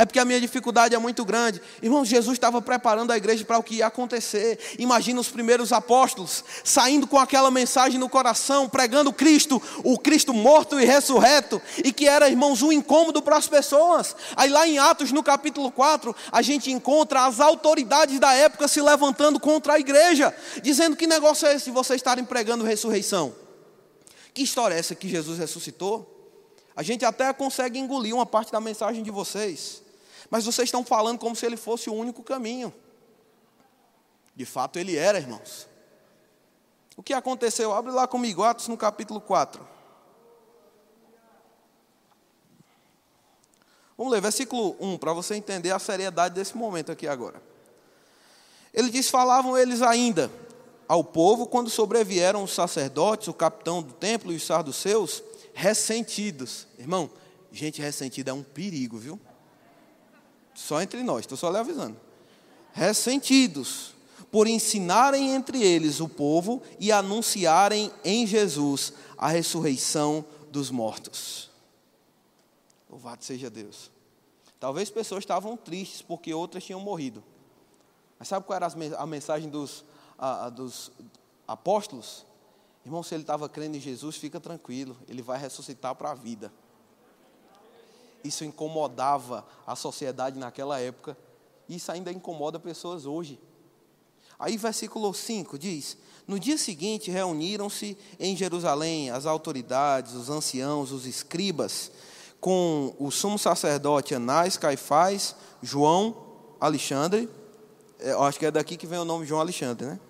é 0.00 0.06
porque 0.06 0.18
a 0.18 0.24
minha 0.24 0.40
dificuldade 0.40 0.94
é 0.94 0.98
muito 0.98 1.26
grande. 1.26 1.60
Irmão, 1.82 2.06
Jesus 2.06 2.32
estava 2.32 2.62
preparando 2.62 3.10
a 3.10 3.18
igreja 3.18 3.44
para 3.44 3.58
o 3.58 3.62
que 3.62 3.74
ia 3.76 3.86
acontecer. 3.86 4.58
Imagina 4.78 5.20
os 5.20 5.28
primeiros 5.28 5.74
apóstolos 5.74 6.42
saindo 6.64 7.06
com 7.06 7.18
aquela 7.18 7.50
mensagem 7.50 8.00
no 8.00 8.08
coração, 8.08 8.66
pregando 8.66 9.12
Cristo, 9.12 9.60
o 9.84 9.98
Cristo 9.98 10.32
morto 10.32 10.80
e 10.80 10.86
ressurreto, 10.86 11.60
e 11.84 11.92
que 11.92 12.08
era, 12.08 12.30
irmãos, 12.30 12.62
um 12.62 12.72
incômodo 12.72 13.20
para 13.20 13.36
as 13.36 13.46
pessoas. 13.46 14.16
Aí 14.34 14.48
lá 14.48 14.66
em 14.66 14.78
Atos, 14.78 15.12
no 15.12 15.22
capítulo 15.22 15.70
4, 15.70 16.16
a 16.32 16.40
gente 16.40 16.70
encontra 16.70 17.26
as 17.26 17.38
autoridades 17.38 18.18
da 18.18 18.32
época 18.32 18.68
se 18.68 18.80
levantando 18.80 19.38
contra 19.38 19.74
a 19.74 19.78
igreja, 19.78 20.34
dizendo 20.62 20.96
que 20.96 21.06
negócio 21.06 21.46
é 21.46 21.56
esse 21.56 21.70
vocês 21.70 21.98
estarem 21.98 22.24
pregando 22.24 22.64
ressurreição. 22.64 23.34
Que 24.32 24.40
história 24.40 24.76
é 24.76 24.78
essa 24.78 24.94
que 24.94 25.10
Jesus 25.10 25.38
ressuscitou? 25.38 26.16
A 26.74 26.82
gente 26.82 27.04
até 27.04 27.30
consegue 27.34 27.78
engolir 27.78 28.14
uma 28.14 28.24
parte 28.24 28.50
da 28.50 28.62
mensagem 28.62 29.02
de 29.02 29.10
vocês. 29.10 29.89
Mas 30.30 30.44
vocês 30.44 30.68
estão 30.68 30.84
falando 30.84 31.18
como 31.18 31.34
se 31.34 31.44
ele 31.44 31.56
fosse 31.56 31.90
o 31.90 31.94
único 31.94 32.22
caminho. 32.22 32.72
De 34.34 34.46
fato, 34.46 34.78
ele 34.78 34.96
era, 34.96 35.18
irmãos. 35.18 35.66
O 36.96 37.02
que 37.02 37.12
aconteceu? 37.12 37.72
Abre 37.72 37.90
lá 37.90 38.06
comigo, 38.06 38.44
Atos 38.44 38.68
no 38.68 38.76
capítulo 38.76 39.20
4. 39.20 39.66
Vamos 43.98 44.12
ler, 44.12 44.20
versículo 44.22 44.76
1, 44.80 44.98
para 44.98 45.12
você 45.12 45.34
entender 45.34 45.72
a 45.72 45.78
seriedade 45.78 46.34
desse 46.34 46.56
momento 46.56 46.92
aqui 46.92 47.06
agora. 47.06 47.42
Ele 48.72 48.88
diz: 48.88 49.10
Falavam 49.10 49.58
eles 49.58 49.82
ainda 49.82 50.30
ao 50.88 51.04
povo 51.04 51.46
quando 51.46 51.68
sobrevieram 51.68 52.42
os 52.42 52.52
sacerdotes, 52.52 53.28
o 53.28 53.34
capitão 53.34 53.82
do 53.82 53.92
templo 53.92 54.32
e 54.32 54.36
os 54.36 54.46
saduceus, 54.46 55.22
ressentidos. 55.52 56.66
Irmão, 56.78 57.10
gente 57.52 57.80
ressentida 57.82 58.30
é 58.30 58.34
um 58.34 58.42
perigo, 58.42 58.98
viu? 58.98 59.20
Só 60.60 60.80
entre 60.82 61.02
nós, 61.02 61.20
estou 61.20 61.38
só 61.38 61.50
lhe 61.50 61.56
avisando. 61.56 61.96
Ressentidos 62.72 63.94
por 64.30 64.46
ensinarem 64.46 65.34
entre 65.34 65.60
eles 65.62 66.00
o 66.00 66.08
povo 66.08 66.62
e 66.78 66.92
anunciarem 66.92 67.90
em 68.04 68.26
Jesus 68.26 68.92
a 69.16 69.28
ressurreição 69.28 70.24
dos 70.50 70.70
mortos. 70.70 71.50
Louvado 72.90 73.24
seja 73.24 73.48
Deus. 73.48 73.90
Talvez 74.60 74.90
pessoas 74.90 75.22
estavam 75.22 75.56
tristes 75.56 76.02
porque 76.02 76.34
outras 76.34 76.62
tinham 76.62 76.78
morrido. 76.78 77.24
Mas 78.18 78.28
sabe 78.28 78.44
qual 78.44 78.56
era 78.56 78.68
a 78.98 79.06
mensagem 79.06 79.48
dos, 79.48 79.82
a, 80.18 80.46
a, 80.46 80.50
dos 80.50 80.92
apóstolos? 81.48 82.26
Irmão, 82.84 83.02
se 83.02 83.14
ele 83.14 83.22
estava 83.22 83.48
crendo 83.48 83.78
em 83.78 83.80
Jesus, 83.80 84.16
fica 84.16 84.38
tranquilo, 84.38 84.96
ele 85.08 85.22
vai 85.22 85.38
ressuscitar 85.38 85.94
para 85.94 86.10
a 86.10 86.14
vida 86.14 86.52
isso 88.24 88.44
incomodava 88.44 89.46
a 89.66 89.74
sociedade 89.74 90.38
naquela 90.38 90.78
época, 90.80 91.16
isso 91.68 91.90
ainda 91.92 92.12
incomoda 92.12 92.58
pessoas 92.58 93.06
hoje. 93.06 93.38
Aí, 94.38 94.56
versículo 94.56 95.12
5 95.12 95.58
diz: 95.58 95.96
No 96.26 96.40
dia 96.40 96.56
seguinte 96.56 97.10
reuniram-se 97.10 97.96
em 98.18 98.34
Jerusalém 98.36 99.10
as 99.10 99.26
autoridades, 99.26 100.14
os 100.14 100.30
anciãos, 100.30 100.90
os 100.90 101.06
escribas, 101.06 101.92
com 102.40 102.94
o 102.98 103.10
sumo 103.10 103.38
sacerdote 103.38 104.14
Anás, 104.14 104.56
Caifás, 104.56 105.36
João, 105.62 106.16
Alexandre. 106.58 107.28
É, 107.98 108.12
eu 108.12 108.22
acho 108.22 108.38
que 108.38 108.46
é 108.46 108.50
daqui 108.50 108.78
que 108.78 108.86
vem 108.86 108.98
o 108.98 109.04
nome 109.04 109.26
João 109.26 109.42
Alexandre, 109.42 109.86
né? 109.86 110.00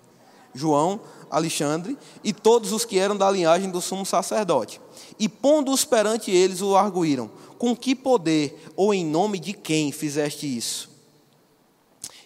João, 0.53 0.99
Alexandre 1.29 1.97
e 2.23 2.33
todos 2.33 2.71
os 2.73 2.83
que 2.83 2.99
eram 2.99 3.15
da 3.15 3.29
linhagem 3.29 3.69
do 3.69 3.81
sumo 3.81 4.05
sacerdote. 4.05 4.81
E 5.19 5.29
pondo-os 5.29 5.85
perante 5.85 6.31
eles, 6.31 6.61
o 6.61 6.75
arguíram: 6.75 7.29
com 7.61 7.75
que 7.75 7.93
poder 7.93 8.59
ou 8.75 8.91
em 8.91 9.05
nome 9.05 9.37
de 9.37 9.53
quem 9.53 9.91
fizeste 9.91 10.47
isso? 10.47 10.89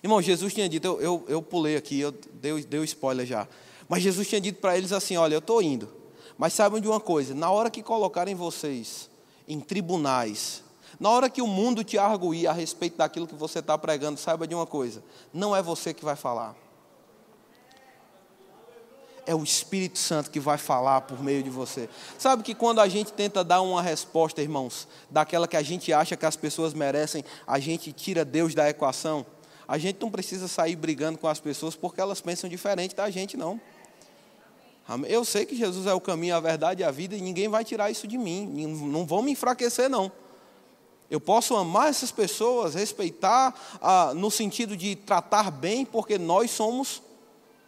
Irmão, 0.02 0.21
Jesus 0.21 0.54
tinha 0.54 0.69
dito, 0.69 0.88
eu, 0.88 1.02
eu, 1.02 1.26
eu 1.28 1.41
pulei 1.41 1.76
aqui, 1.76 2.00
eu 2.00 2.13
dei, 2.36 2.63
dei 2.63 2.80
o 2.80 2.86
spoiler 2.86 3.26
já. 3.26 3.45
Mas 3.89 4.02
Jesus 4.02 4.30
tinha 4.30 4.39
dito 4.39 4.62
para 4.62 4.78
eles 4.78 4.93
assim: 4.93 5.17
olha, 5.17 5.36
eu 5.36 5.39
estou 5.39 5.62
indo. 5.62 5.91
Mas 6.38 6.54
saibam 6.54 6.80
de 6.80 6.88
uma 6.88 7.02
coisa: 7.02 7.36
na 7.36 7.52
hora 7.52 7.69
que 7.69 7.84
colocarem 7.84 8.34
vocês 8.34 9.10
em 9.45 9.60
tribunais, 9.60 10.63
na 10.98 11.10
hora 11.10 11.30
que 11.30 11.41
o 11.41 11.48
mundo 11.48 11.84
te 11.84 11.98
arguir 11.98 12.48
a 12.48 12.54
respeito 12.54 12.95
daquilo 12.95 13.28
que 13.28 13.36
você 13.36 13.60
está 13.60 13.78
pregando, 13.78 14.17
saiba 14.17 14.48
de 14.48 14.56
uma 14.56 14.65
coisa: 14.65 15.04
não 15.34 15.54
é 15.54 15.62
você 15.62 15.93
que 15.93 16.06
vai 16.06 16.15
falar. 16.15 16.56
É 19.25 19.33
o 19.33 19.43
Espírito 19.43 19.97
Santo 19.97 20.29
que 20.29 20.39
vai 20.39 20.57
falar 20.57 21.01
por 21.01 21.23
meio 21.23 21.41
de 21.41 21.49
você. 21.49 21.89
Sabe 22.17 22.43
que 22.43 22.53
quando 22.53 22.79
a 22.79 22.88
gente 22.88 23.11
tenta 23.11 23.43
dar 23.43 23.61
uma 23.61 23.81
resposta, 23.81 24.41
irmãos, 24.41 24.88
daquela 25.09 25.47
que 25.47 25.57
a 25.57 25.63
gente 25.63 25.91
acha 25.91 26.15
que 26.15 26.25
as 26.25 26.35
pessoas 26.35 26.73
merecem, 26.73 27.23
a 27.47 27.59
gente 27.59 27.91
tira 27.91 28.23
Deus 28.23 28.53
da 28.53 28.69
equação? 28.69 29.25
A 29.67 29.77
gente 29.77 29.99
não 29.99 30.11
precisa 30.11 30.47
sair 30.47 30.75
brigando 30.75 31.17
com 31.17 31.27
as 31.27 31.39
pessoas 31.39 31.75
porque 31.75 31.99
elas 31.99 32.21
pensam 32.21 32.49
diferente 32.49 32.95
da 32.95 33.09
gente, 33.09 33.35
não. 33.35 33.59
Eu 35.07 35.25
sei 35.25 35.45
que 35.45 35.55
Jesus 35.55 35.88
é 35.88 35.93
o 35.93 35.99
caminho, 35.99 36.35
a 36.35 36.39
verdade 36.39 36.81
e 36.81 36.83
a 36.83 36.91
vida, 36.91 37.15
e 37.15 37.21
ninguém 37.21 37.47
vai 37.47 37.65
tirar 37.65 37.89
isso 37.89 38.07
de 38.07 38.19
mim. 38.19 38.45
Não 38.67 39.05
vão 39.05 39.23
me 39.23 39.31
enfraquecer, 39.31 39.89
não. 39.89 40.11
Eu 41.09 41.19
posso 41.19 41.55
amar 41.55 41.89
essas 41.89 42.11
pessoas, 42.11 42.75
respeitar, 42.75 43.53
ah, 43.81 44.13
no 44.15 44.29
sentido 44.29 44.77
de 44.77 44.95
tratar 44.95 45.49
bem, 45.49 45.85
porque 45.85 46.17
nós 46.17 46.51
somos 46.51 47.01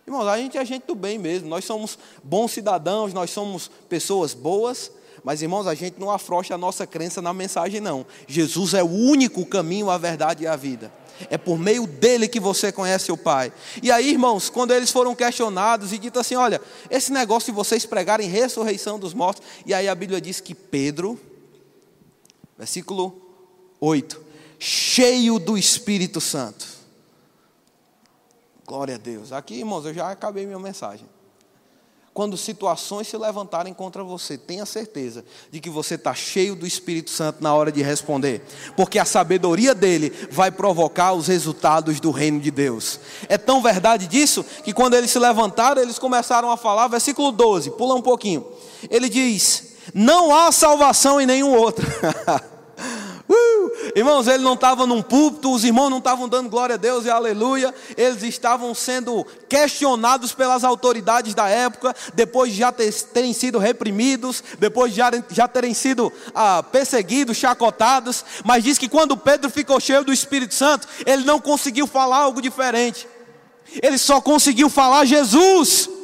Irmãos, 0.08 0.26
a 0.26 0.38
gente 0.38 0.58
é 0.58 0.63
gente 0.63 0.88
do 0.88 0.96
bem 0.96 1.20
mesmo, 1.20 1.50
nós 1.50 1.65
somos 1.65 2.00
bons 2.24 2.54
cidadãos, 2.54 3.13
nós 3.13 3.30
somos 3.30 3.70
pessoas 3.89 4.34
boas, 4.34 4.89
mas 5.22 5.41
irmãos, 5.41 5.67
a 5.67 5.76
gente 5.76 6.00
não 6.00 6.10
afrouxa 6.10 6.56
a 6.56 6.58
nossa 6.58 6.88
crença 6.88 7.22
na 7.22 7.34
mensagem, 7.34 7.82
não. 7.82 8.06
Jesus 8.26 8.74
é 8.74 8.82
o 8.82 8.88
único 8.88 9.46
caminho, 9.46 9.89
a 9.89 9.98
verdade 9.98 10.46
e 10.46 10.48
a 10.48 10.56
vida. 10.56 10.89
É 11.30 11.38
por 11.38 11.60
meio 11.60 11.86
dele 11.86 12.30
que 12.30 12.39
você 12.39 12.72
conhece 12.72 13.12
o 13.12 13.17
Pai. 13.17 13.52
E 13.84 13.91
aí, 13.91 14.12
irmãos, 14.12 14.50
quando 14.50 14.72
eles 14.72 14.91
foram 14.91 15.13
questionados 15.13 15.91
e 15.91 15.98
dito 15.98 16.20
assim: 16.20 16.36
olha, 16.36 16.62
esse 16.89 17.12
negócio 17.12 17.52
de 17.52 17.56
vocês 17.58 17.86
pregarem 17.86 18.30
ressurreição 18.30 18.98
dos 18.98 19.13
mortos, 19.13 19.43
e 19.65 19.74
aí 19.74 19.89
a 19.89 19.96
Bíblia 19.96 20.22
diz 20.22 20.39
que 20.39 20.56
Pedro, 20.56 21.20
versículo 22.58 23.20
8, 23.82 24.22
cheio 24.58 25.38
do 25.38 25.58
Espírito 25.58 26.22
Santo, 26.22 26.77
Glória 28.68 28.96
a 28.96 28.98
Deus. 28.98 29.32
Aqui, 29.32 29.60
irmãos, 29.60 29.86
eu 29.86 29.94
já 29.94 30.12
acabei 30.12 30.46
minha 30.46 30.60
mensagem. 30.60 31.08
Quando 32.14 32.36
situações 32.36 33.08
se 33.08 33.16
levantarem 33.16 33.74
contra 33.74 34.04
você, 34.04 34.38
tenha 34.38 34.66
certeza 34.66 35.24
de 35.50 35.62
que 35.62 35.70
você 35.70 35.96
está 35.96 36.14
cheio 36.14 36.54
do 36.54 36.68
Espírito 36.68 37.10
Santo 37.10 37.42
na 37.42 37.56
hora 37.56 37.72
de 37.72 37.82
responder, 37.82 38.44
porque 38.76 39.00
a 39.00 39.06
sabedoria 39.06 39.74
dele 39.74 40.12
vai 40.32 40.52
provocar 40.52 41.14
os 41.14 41.28
resultados 41.28 42.02
do 42.02 42.12
reino 42.12 42.42
de 42.42 42.52
Deus. 42.52 43.00
É 43.30 43.38
tão 43.38 43.62
verdade 43.62 44.06
disso 44.06 44.44
que 44.44 44.74
quando 44.74 44.96
eles 44.96 45.12
se 45.12 45.20
levantaram, 45.20 45.82
eles 45.82 45.98
começaram 45.98 46.52
a 46.52 46.58
falar, 46.58 46.90
versículo 46.90 47.32
12, 47.32 47.72
pula 47.72 47.96
um 47.96 48.02
pouquinho. 48.02 48.46
Ele 48.90 49.08
diz: 49.08 49.76
Não 49.94 50.36
há 50.36 50.52
salvação 50.52 51.22
em 51.22 51.26
nenhum 51.26 51.56
outro. 51.56 51.88
Irmãos, 53.98 54.28
ele 54.28 54.44
não 54.44 54.54
estava 54.54 54.86
num 54.86 55.02
púlpito, 55.02 55.52
os 55.52 55.64
irmãos 55.64 55.90
não 55.90 55.98
estavam 55.98 56.30
dando 56.30 56.52
glória 56.52 56.76
a 56.76 56.78
Deus 56.78 57.06
e 57.06 57.10
aleluia, 57.10 57.74
eles 57.98 58.22
estavam 58.22 58.76
sendo 58.76 59.26
questionados 59.50 60.34
pelas 60.34 60.64
autoridades 60.64 61.34
da 61.34 61.50
época, 61.50 61.96
depois 62.14 62.52
de 62.52 62.60
já 62.60 62.72
ter, 62.72 62.94
terem 62.94 63.34
sido 63.34 63.58
reprimidos, 63.58 64.44
depois 64.60 64.92
de 64.92 64.98
já, 64.98 65.12
já 65.32 65.48
terem 65.48 65.74
sido 65.74 66.14
ah, 66.36 66.62
perseguidos, 66.62 67.38
chacotados, 67.38 68.24
mas 68.46 68.64
diz 68.64 68.78
que 68.78 68.88
quando 68.88 69.18
Pedro 69.18 69.50
ficou 69.50 69.80
cheio 69.80 70.04
do 70.04 70.14
Espírito 70.14 70.54
Santo, 70.54 70.88
ele 71.04 71.24
não 71.26 71.40
conseguiu 71.40 71.88
falar 71.88 72.18
algo 72.18 72.40
diferente, 72.40 73.08
ele 73.82 73.98
só 73.98 74.22
conseguiu 74.22 74.70
falar 74.70 75.06
Jesus. 75.06 75.97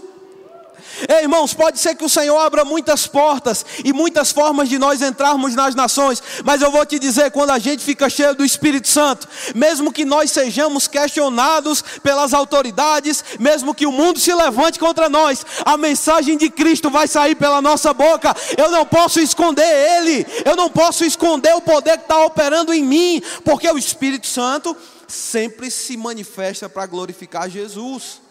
Ei, 1.09 1.23
irmãos, 1.23 1.53
pode 1.53 1.79
ser 1.79 1.95
que 1.95 2.05
o 2.05 2.09
Senhor 2.09 2.37
abra 2.37 2.63
muitas 2.63 3.07
portas 3.07 3.65
e 3.83 3.91
muitas 3.91 4.31
formas 4.31 4.69
de 4.69 4.77
nós 4.77 5.01
entrarmos 5.01 5.55
nas 5.55 5.73
nações, 5.73 6.21
mas 6.43 6.61
eu 6.61 6.71
vou 6.71 6.85
te 6.85 6.99
dizer, 6.99 7.31
quando 7.31 7.49
a 7.49 7.59
gente 7.59 7.83
fica 7.83 8.09
cheio 8.09 8.35
do 8.35 8.45
Espírito 8.45 8.87
Santo, 8.87 9.27
mesmo 9.55 9.91
que 9.91 10.05
nós 10.05 10.31
sejamos 10.31 10.87
questionados 10.87 11.81
pelas 12.03 12.33
autoridades, 12.33 13.23
mesmo 13.39 13.73
que 13.73 13.87
o 13.87 13.91
mundo 13.91 14.19
se 14.19 14.33
levante 14.33 14.79
contra 14.79 15.09
nós, 15.09 15.45
a 15.65 15.77
mensagem 15.77 16.37
de 16.37 16.49
Cristo 16.49 16.89
vai 16.89 17.07
sair 17.07 17.35
pela 17.35 17.61
nossa 17.61 17.93
boca. 17.93 18.35
Eu 18.57 18.69
não 18.69 18.85
posso 18.85 19.19
esconder 19.19 19.63
Ele, 19.97 20.25
eu 20.45 20.55
não 20.55 20.69
posso 20.69 21.03
esconder 21.03 21.55
o 21.55 21.61
poder 21.61 21.97
que 21.97 22.03
está 22.03 22.23
operando 22.23 22.73
em 22.73 22.83
mim, 22.83 23.21
porque 23.43 23.69
o 23.69 23.77
Espírito 23.77 24.27
Santo 24.27 24.75
sempre 25.07 25.69
se 25.69 25.97
manifesta 25.97 26.69
para 26.69 26.85
glorificar 26.85 27.49
Jesus. 27.49 28.21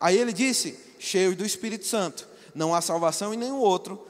Aí 0.00 0.18
ele 0.18 0.32
disse: 0.32 0.83
cheios 1.04 1.36
do 1.36 1.44
Espírito 1.44 1.86
Santo. 1.86 2.28
Não 2.54 2.74
há 2.74 2.80
salvação 2.80 3.34
em 3.34 3.36
nenhum 3.36 3.58
outro, 3.58 4.00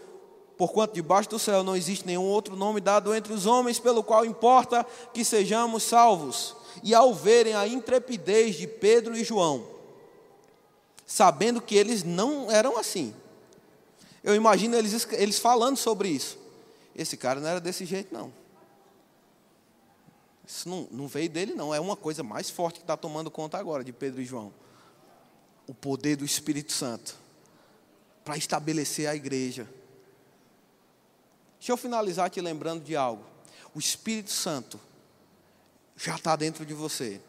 porquanto 0.57 0.94
debaixo 0.94 1.30
do 1.30 1.38
céu 1.38 1.62
não 1.62 1.76
existe 1.76 2.07
nenhum 2.07 2.24
outro 2.24 2.57
nome 2.57 2.80
dado 2.80 3.14
entre 3.14 3.33
os 3.33 3.46
homens 3.46 3.78
pelo 3.78 4.02
qual 4.02 4.24
importa 4.24 4.87
que 5.12 5.24
sejamos 5.24 5.83
salvos. 5.83 6.54
E 6.83 6.94
ao 6.94 7.14
verem 7.14 7.54
a 7.54 7.66
intrepidez 7.66 8.57
de 8.57 8.66
Pedro 8.66 9.16
e 9.16 9.24
João, 9.24 9.66
sabendo 11.07 11.61
que 11.61 11.74
eles 11.74 12.02
não 12.02 12.50
eram 12.50 12.76
assim, 12.76 13.14
eu 14.22 14.35
imagino 14.35 14.74
eles, 14.76 15.07
eles 15.12 15.38
falando 15.38 15.76
sobre 15.76 16.09
isso. 16.09 16.38
Esse 16.96 17.16
cara 17.16 17.40
não 17.40 17.48
era 17.48 17.61
desse 17.61 17.85
jeito, 17.85 18.14
não. 18.14 18.33
Isso 20.46 20.68
não, 20.68 20.87
não 20.90 21.09
veio 21.09 21.28
dele, 21.28 21.54
não. 21.54 21.74
É 21.74 21.80
uma 21.80 21.96
coisa 21.96 22.22
mais 22.22 22.48
forte 22.48 22.76
que 22.76 22.85
está 22.85 22.96
tomando 22.96 23.30
conta 23.30 23.59
agora 23.59 23.83
de 23.83 23.92
Pedro 23.92 24.20
e 24.20 24.24
João 24.24 24.52
o 25.66 25.74
poder 25.74 26.16
do 26.16 26.24
Espírito 26.24 26.72
Santo 26.72 27.16
para 28.24 28.37
estabelecer 28.37 29.09
a 29.09 29.14
igreja. 29.14 29.68
Deixa 31.59 31.72
eu 31.72 31.77
finalizar 31.77 32.31
te 32.31 32.40
lembrando 32.40 32.85
de 32.85 32.96
algo. 32.96 33.24
O 33.74 33.79
Espírito 33.79 34.31
Santo 34.31 34.79
já 35.96 36.16
está 36.16 36.37
dentro 36.37 36.64
de 36.64 36.74
você. 36.74 37.20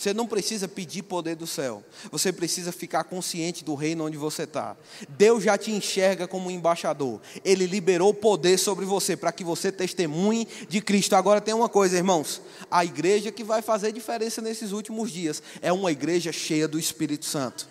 Você 0.00 0.14
não 0.14 0.26
precisa 0.26 0.66
pedir 0.66 1.02
poder 1.02 1.36
do 1.36 1.46
céu. 1.46 1.84
Você 2.10 2.32
precisa 2.32 2.72
ficar 2.72 3.04
consciente 3.04 3.62
do 3.62 3.74
reino 3.74 4.06
onde 4.06 4.16
você 4.16 4.44
está. 4.44 4.74
Deus 5.10 5.44
já 5.44 5.58
te 5.58 5.70
enxerga 5.70 6.26
como 6.26 6.50
embaixador. 6.50 7.20
Ele 7.44 7.66
liberou 7.66 8.14
poder 8.14 8.56
sobre 8.56 8.86
você 8.86 9.14
para 9.14 9.30
que 9.30 9.44
você 9.44 9.70
testemunhe 9.70 10.48
de 10.70 10.80
Cristo. 10.80 11.16
Agora 11.16 11.38
tem 11.38 11.52
uma 11.52 11.68
coisa, 11.68 11.98
irmãos. 11.98 12.40
A 12.70 12.82
igreja 12.82 13.30
que 13.30 13.44
vai 13.44 13.60
fazer 13.60 13.92
diferença 13.92 14.40
nesses 14.40 14.72
últimos 14.72 15.10
dias 15.10 15.42
é 15.60 15.70
uma 15.70 15.92
igreja 15.92 16.32
cheia 16.32 16.66
do 16.66 16.78
Espírito 16.78 17.26
Santo. 17.26 17.68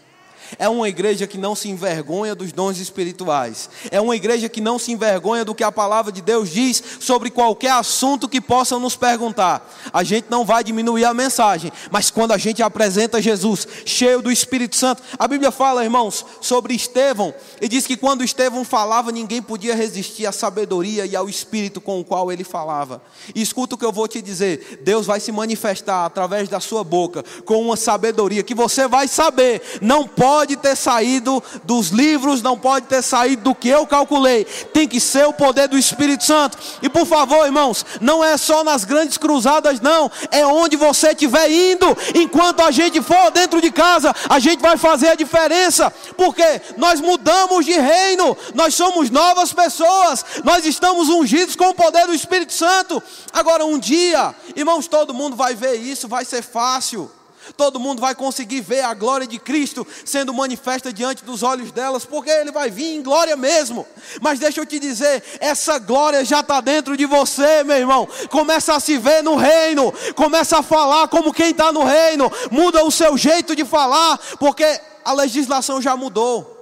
É 0.58 0.68
uma 0.68 0.90
igreja 0.90 1.28
que 1.28 1.38
não 1.38 1.56
se 1.56 1.70
envergonha 1.70 2.34
dos 2.34 2.52
dons 2.52 2.80
espirituais. 2.80 3.70
É 3.92 4.00
uma 4.00 4.16
igreja 4.16 4.50
que 4.50 4.62
não 4.62 4.80
se 4.80 4.92
envergonha 4.92 5.46
do 5.46 5.54
que 5.54 5.64
a 5.64 5.72
palavra 5.72 6.12
de 6.12 6.22
Deus 6.22 6.50
diz 6.50 6.82
sobre 7.00 7.30
qualquer 7.30 7.72
assunto 7.72 8.28
que 8.28 8.42
possam 8.42 8.80
nos 8.80 8.96
perguntar. 8.96 9.70
A 9.94 10.04
gente 10.04 10.28
não 10.30 10.46
vai 10.46 10.64
diminuir 10.64 11.06
a 11.06 11.14
mensagem, 11.14 11.72
mas 11.92 12.10
quando 12.10 12.32
a 12.32 12.38
gente 12.38 12.64
apresenta 12.64 13.22
Jesus 13.22 13.68
cheio 13.86 14.22
do 14.22 14.32
Espírito 14.32 14.76
Santo, 14.76 15.04
a 15.18 15.28
Bíblia 15.28 15.52
fala, 15.52 15.84
irmãos, 15.84 16.26
sobre 16.42 16.74
Estevão 16.74 17.34
e 17.62 17.68
diz 17.68 17.86
que 17.86 17.98
quando 17.98 18.24
Estevão 18.24 18.64
falava, 18.64 19.12
ninguém 19.12 19.42
podia 19.42 19.76
resistir 19.76 20.26
à 20.26 20.32
sabedoria 20.32 21.06
e 21.06 21.16
ao 21.16 21.30
espírito 21.30 21.82
com 21.82 22.00
o 22.00 22.06
qual 22.06 22.32
ele 22.32 22.44
falava. 22.44 23.02
E 23.36 23.42
escuta 23.42 23.76
o 23.76 23.78
que 23.78 23.86
eu 23.86 23.92
vou 23.92 24.08
te 24.08 24.22
dizer: 24.22 24.80
Deus 24.84 25.06
vai 25.06 25.20
se 25.20 25.32
manifestar 25.32 26.06
através 26.06 26.50
da 26.50 26.60
sua 26.60 26.84
boca 26.84 27.24
com 27.46 27.62
uma 27.62 27.76
sabedoria 27.76 28.44
que 28.44 28.56
você 28.56 28.88
vai 28.88 29.08
saber, 29.08 29.62
não 29.82 30.08
pode 30.08 30.29
pode 30.30 30.58
ter 30.58 30.76
saído 30.78 31.42
dos 31.64 31.90
livros, 31.90 32.44
não 32.44 32.56
pode 32.56 32.86
ter 32.86 33.02
saído 33.02 33.46
do 33.46 33.56
que 33.56 33.68
eu 33.68 33.88
calculei. 33.88 34.46
Tem 34.46 34.88
que 34.88 35.00
ser 35.00 35.26
o 35.26 35.34
poder 35.34 35.68
do 35.68 35.76
Espírito 35.76 36.24
Santo. 36.24 36.56
E 36.84 36.88
por 36.88 37.08
favor, 37.08 37.48
irmãos, 37.48 37.84
não 38.00 38.24
é 38.24 38.38
só 38.38 38.64
nas 38.64 38.84
grandes 38.84 39.18
cruzadas, 39.18 39.82
não. 39.82 40.12
É 40.30 40.46
onde 40.46 40.76
você 40.76 41.14
estiver 41.14 41.50
indo. 41.50 41.98
Enquanto 42.14 42.62
a 42.62 42.70
gente 42.70 43.02
for 43.02 43.32
dentro 43.32 43.60
de 43.60 43.72
casa, 43.72 44.16
a 44.30 44.38
gente 44.38 44.62
vai 44.62 44.78
fazer 44.78 45.08
a 45.08 45.16
diferença. 45.16 45.92
Porque 46.16 46.62
nós 46.78 47.02
mudamos 47.02 47.66
de 47.66 47.74
reino. 47.74 48.38
Nós 48.54 48.76
somos 48.76 49.10
novas 49.10 49.52
pessoas. 49.52 50.24
Nós 50.44 50.64
estamos 50.64 51.10
ungidos 51.10 51.56
com 51.56 51.70
o 51.70 51.74
poder 51.74 52.06
do 52.06 52.14
Espírito 52.14 52.54
Santo. 52.54 53.02
Agora, 53.34 53.66
um 53.66 53.80
dia, 53.80 54.36
irmãos, 54.56 54.88
todo 54.88 55.12
mundo 55.12 55.36
vai 55.36 55.56
ver 55.56 55.78
isso, 55.78 56.08
vai 56.08 56.24
ser 56.24 56.44
fácil 56.44 57.10
todo 57.56 57.80
mundo 57.80 58.00
vai 58.00 58.16
conseguir 58.16 58.62
ver 58.62 58.82
a 58.82 58.94
glória 58.94 59.28
de 59.28 59.40
Cristo 59.40 59.86
sendo 60.06 60.34
manifesta 60.34 60.92
diante 60.92 61.24
dos 61.24 61.44
olhos 61.44 61.72
delas, 61.72 62.06
porque 62.06 62.30
Ele 62.30 62.52
vai 62.52 62.70
vir 62.70 62.96
em 62.96 63.02
glória 63.02 63.36
mesmo. 63.36 63.86
Mas 64.22 64.40
deixa 64.40 64.60
eu 64.60 64.66
te 64.66 64.80
dizer, 64.80 65.24
essa 65.40 65.80
glória 65.80 66.24
já 66.26 66.42
está 66.42 66.62
dentro 66.62 66.96
de 66.96 67.06
você, 67.06 67.64
meu 67.64 67.78
irmão. 67.78 68.08
Começa 68.30 68.76
a 68.76 68.80
se 68.80 68.98
ver 68.98 69.24
no 69.24 69.36
reino, 69.36 69.94
começa 70.16 70.60
a 70.60 70.64
falar 70.64 71.08
como 71.08 71.34
quem 71.34 71.52
está 71.52 71.72
no 71.72 71.84
reino, 71.84 72.32
muda 72.52 72.84
o 72.84 72.92
seu 72.92 73.18
jeito 73.18 73.56
de 73.56 73.66
falar, 73.66 74.20
porque 74.40 74.80
a 75.04 75.14
legislação 75.14 75.82
já 75.82 75.96
mudou 75.96 76.59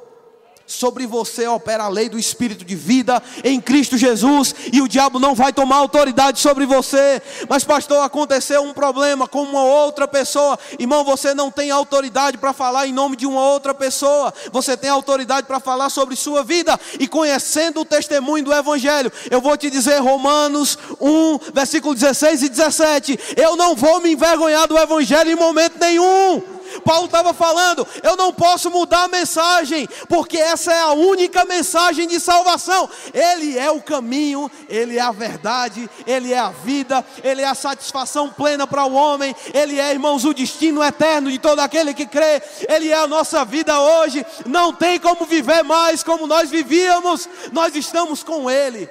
sobre 0.68 1.08
você 1.08 1.48
opera 1.48 1.86
a 1.86 1.90
lei 1.90 2.10
do 2.10 2.20
Espírito 2.20 2.66
de 2.66 2.76
vida 2.76 3.24
em 3.44 3.60
Cristo 3.60 3.98
Jesus, 3.98 4.54
e 4.72 4.82
o 4.82 4.88
diabo 4.88 5.18
não 5.18 5.34
vai 5.34 5.54
tomar 5.54 5.78
autoridade 5.78 6.40
sobre 6.40 6.66
você. 6.66 7.22
Mas, 7.50 7.64
pastor, 7.64 8.04
aconteceu 8.04 8.62
um 8.62 8.74
problema 8.74 9.28
com 9.28 9.42
uma 9.44 9.64
outra 9.64 10.08
pessoa. 10.08 10.60
Irmão, 10.78 11.04
você 11.06 11.34
não 11.34 11.50
tem 11.50 11.72
autoridade 11.72 12.38
para 12.38 12.52
falar 12.52 12.86
em 12.86 12.94
nome 12.94 13.16
de 13.16 13.26
uma 13.26 13.42
outra 13.42 13.74
pessoa, 13.74 14.34
você 14.52 14.76
tem 14.76 14.90
autoridade 14.90 15.48
para 15.48 15.60
falar 15.60 15.90
sobre 15.90 16.16
sua 16.16 16.44
vida, 16.44 16.78
e 17.00 17.08
conhecendo 17.08 17.82
o 17.82 17.86
testemunho 17.86 18.44
do 18.44 18.54
Evangelho, 18.54 19.12
eu 19.32 19.40
vou 19.40 19.56
te 19.56 19.70
dizer, 19.70 20.00
Romanos 20.00 20.78
1, 21.00 21.40
versículo 21.54 21.96
16 21.96 22.44
e 22.44 22.50
17: 22.50 23.20
eu 23.38 23.56
não 23.56 23.76
vou 23.76 24.02
me 24.02 24.12
envergonhar 24.12 24.68
do 24.68 24.78
Evangelho 24.78 25.32
em 25.32 25.36
momento 25.36 25.80
nenhum 25.80 26.57
Paulo 26.84 27.06
estava 27.06 27.34
falando: 27.34 27.88
eu 28.04 28.16
não 28.16 28.34
posso 28.34 28.70
mudar 28.70 29.04
a 29.04 29.08
mensagem, 29.08 29.88
porque 30.08 30.38
essa 30.38 30.74
é 30.74 30.80
a 30.80 30.92
única 30.92 31.46
mensagem 31.46 32.08
de 32.08 32.20
salvação. 32.20 32.90
Ele 33.14 33.58
é 33.58 33.70
o 33.72 33.82
caminho, 33.82 34.50
ele 34.70 34.98
é 34.98 35.02
a 35.02 35.12
verdade, 35.12 35.90
ele 36.06 36.34
é 36.34 36.40
a 36.40 36.50
vida, 36.50 37.06
ele 37.24 37.42
é 37.42 37.48
a 37.48 37.56
satisfação 37.56 38.30
plena 38.30 38.66
para 38.68 38.86
o 38.86 38.94
homem, 38.94 39.36
ele 39.54 39.80
é, 39.80 39.92
irmãos, 39.92 40.26
o 40.26 40.34
destino 40.34 40.84
eterno 40.84 41.32
de 41.32 41.40
todo 41.40 41.60
aquele 41.60 41.94
que 41.94 42.06
crê, 42.06 42.42
ele 42.68 42.90
é 42.90 42.96
a 42.96 43.08
nossa 43.08 43.44
vida 43.46 43.80
hoje. 43.80 44.26
Não 44.46 44.74
tem 44.74 45.00
como 45.00 45.26
viver 45.26 45.64
mais 45.64 46.04
como 46.04 46.28
nós 46.28 46.50
vivíamos, 46.50 47.28
nós 47.52 47.76
estamos 47.76 48.24
com 48.24 48.50
ele. 48.50 48.90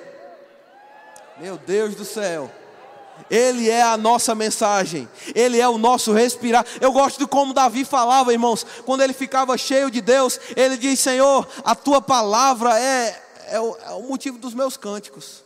Meu 1.38 1.58
Deus 1.58 1.94
do 1.94 2.04
céu. 2.04 2.50
Ele 3.30 3.68
é 3.68 3.82
a 3.82 3.96
nossa 3.96 4.34
mensagem, 4.34 5.08
Ele 5.34 5.60
é 5.60 5.68
o 5.68 5.78
nosso 5.78 6.12
respirar. 6.12 6.64
Eu 6.80 6.92
gosto 6.92 7.18
de 7.18 7.26
como 7.26 7.54
Davi 7.54 7.84
falava, 7.84 8.32
irmãos, 8.32 8.64
quando 8.84 9.02
ele 9.02 9.12
ficava 9.12 9.56
cheio 9.56 9.90
de 9.90 10.00
Deus, 10.00 10.38
ele 10.54 10.76
diz: 10.76 11.00
Senhor, 11.00 11.46
a 11.64 11.74
tua 11.74 12.00
palavra 12.00 12.78
é, 12.78 13.22
é, 13.48 13.60
o, 13.60 13.76
é 13.86 13.90
o 13.92 14.02
motivo 14.02 14.38
dos 14.38 14.54
meus 14.54 14.76
cânticos. 14.76 15.45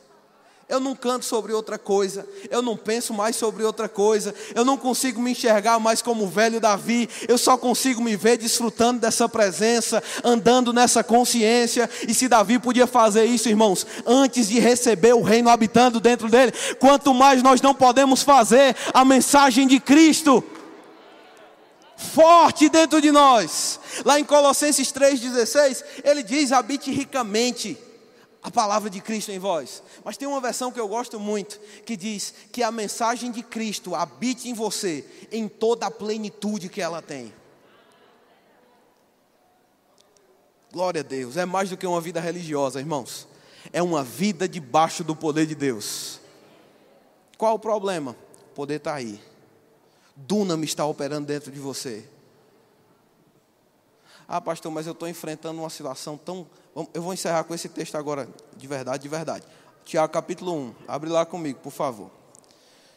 Eu 0.70 0.78
não 0.78 0.94
canto 0.94 1.24
sobre 1.24 1.52
outra 1.52 1.76
coisa, 1.76 2.24
eu 2.48 2.62
não 2.62 2.76
penso 2.76 3.12
mais 3.12 3.34
sobre 3.34 3.64
outra 3.64 3.88
coisa, 3.88 4.32
eu 4.54 4.64
não 4.64 4.76
consigo 4.76 5.20
me 5.20 5.32
enxergar 5.32 5.80
mais 5.80 6.00
como 6.00 6.22
o 6.22 6.28
velho 6.28 6.60
Davi, 6.60 7.08
eu 7.26 7.36
só 7.36 7.56
consigo 7.56 8.00
me 8.00 8.14
ver 8.14 8.38
desfrutando 8.38 9.00
dessa 9.00 9.28
presença, 9.28 10.00
andando 10.22 10.72
nessa 10.72 11.02
consciência. 11.02 11.90
E 12.06 12.14
se 12.14 12.28
Davi 12.28 12.60
podia 12.60 12.86
fazer 12.86 13.24
isso, 13.24 13.48
irmãos, 13.48 13.84
antes 14.06 14.46
de 14.46 14.60
receber 14.60 15.12
o 15.12 15.22
reino 15.22 15.50
habitando 15.50 15.98
dentro 15.98 16.28
dele, 16.28 16.52
quanto 16.78 17.12
mais 17.12 17.42
nós 17.42 17.60
não 17.60 17.74
podemos 17.74 18.22
fazer 18.22 18.76
a 18.94 19.04
mensagem 19.04 19.66
de 19.66 19.80
Cristo 19.80 20.44
forte 21.96 22.68
dentro 22.68 23.00
de 23.00 23.10
nós. 23.10 23.80
Lá 24.04 24.20
em 24.20 24.24
Colossenses 24.24 24.92
3,16, 24.92 25.82
ele 26.04 26.22
diz: 26.22 26.52
habite 26.52 26.92
ricamente 26.92 27.76
a 28.42 28.50
palavra 28.50 28.88
de 28.88 29.00
Cristo 29.00 29.30
em 29.30 29.38
vós. 29.38 29.82
Mas 30.04 30.16
tem 30.16 30.26
uma 30.26 30.40
versão 30.40 30.72
que 30.72 30.80
eu 30.80 30.88
gosto 30.88 31.20
muito, 31.20 31.60
que 31.84 31.96
diz 31.96 32.32
que 32.52 32.62
a 32.62 32.70
mensagem 32.70 33.30
de 33.30 33.42
Cristo 33.42 33.94
habite 33.94 34.48
em 34.48 34.54
você 34.54 35.04
em 35.30 35.48
toda 35.48 35.86
a 35.86 35.90
plenitude 35.90 36.68
que 36.68 36.80
ela 36.80 37.02
tem. 37.02 37.32
Glória 40.72 41.00
a 41.00 41.04
Deus, 41.04 41.36
é 41.36 41.44
mais 41.44 41.68
do 41.68 41.76
que 41.76 41.86
uma 41.86 42.00
vida 42.00 42.20
religiosa, 42.20 42.78
irmãos. 42.78 43.26
É 43.72 43.82
uma 43.82 44.02
vida 44.02 44.48
debaixo 44.48 45.04
do 45.04 45.14
poder 45.14 45.46
de 45.46 45.54
Deus. 45.54 46.20
Qual 47.36 47.54
o 47.54 47.58
problema? 47.58 48.16
O 48.52 48.54
poder 48.54 48.76
está 48.76 48.94
aí. 48.94 49.20
Dunam 50.16 50.62
está 50.62 50.86
operando 50.86 51.26
dentro 51.26 51.50
de 51.50 51.58
você. 51.58 52.08
Ah, 54.28 54.40
pastor, 54.40 54.70
mas 54.70 54.86
eu 54.86 54.92
estou 54.92 55.08
enfrentando 55.08 55.60
uma 55.60 55.70
situação 55.70 56.16
tão 56.16 56.46
eu 56.74 57.02
vou 57.02 57.12
encerrar 57.12 57.44
com 57.44 57.54
esse 57.54 57.68
texto 57.68 57.96
agora, 57.96 58.28
de 58.56 58.66
verdade, 58.66 59.02
de 59.02 59.08
verdade. 59.08 59.46
Tiago 59.84 60.12
capítulo 60.12 60.54
1. 60.54 60.74
Abre 60.86 61.10
lá 61.10 61.26
comigo, 61.26 61.58
por 61.60 61.72
favor. 61.72 62.10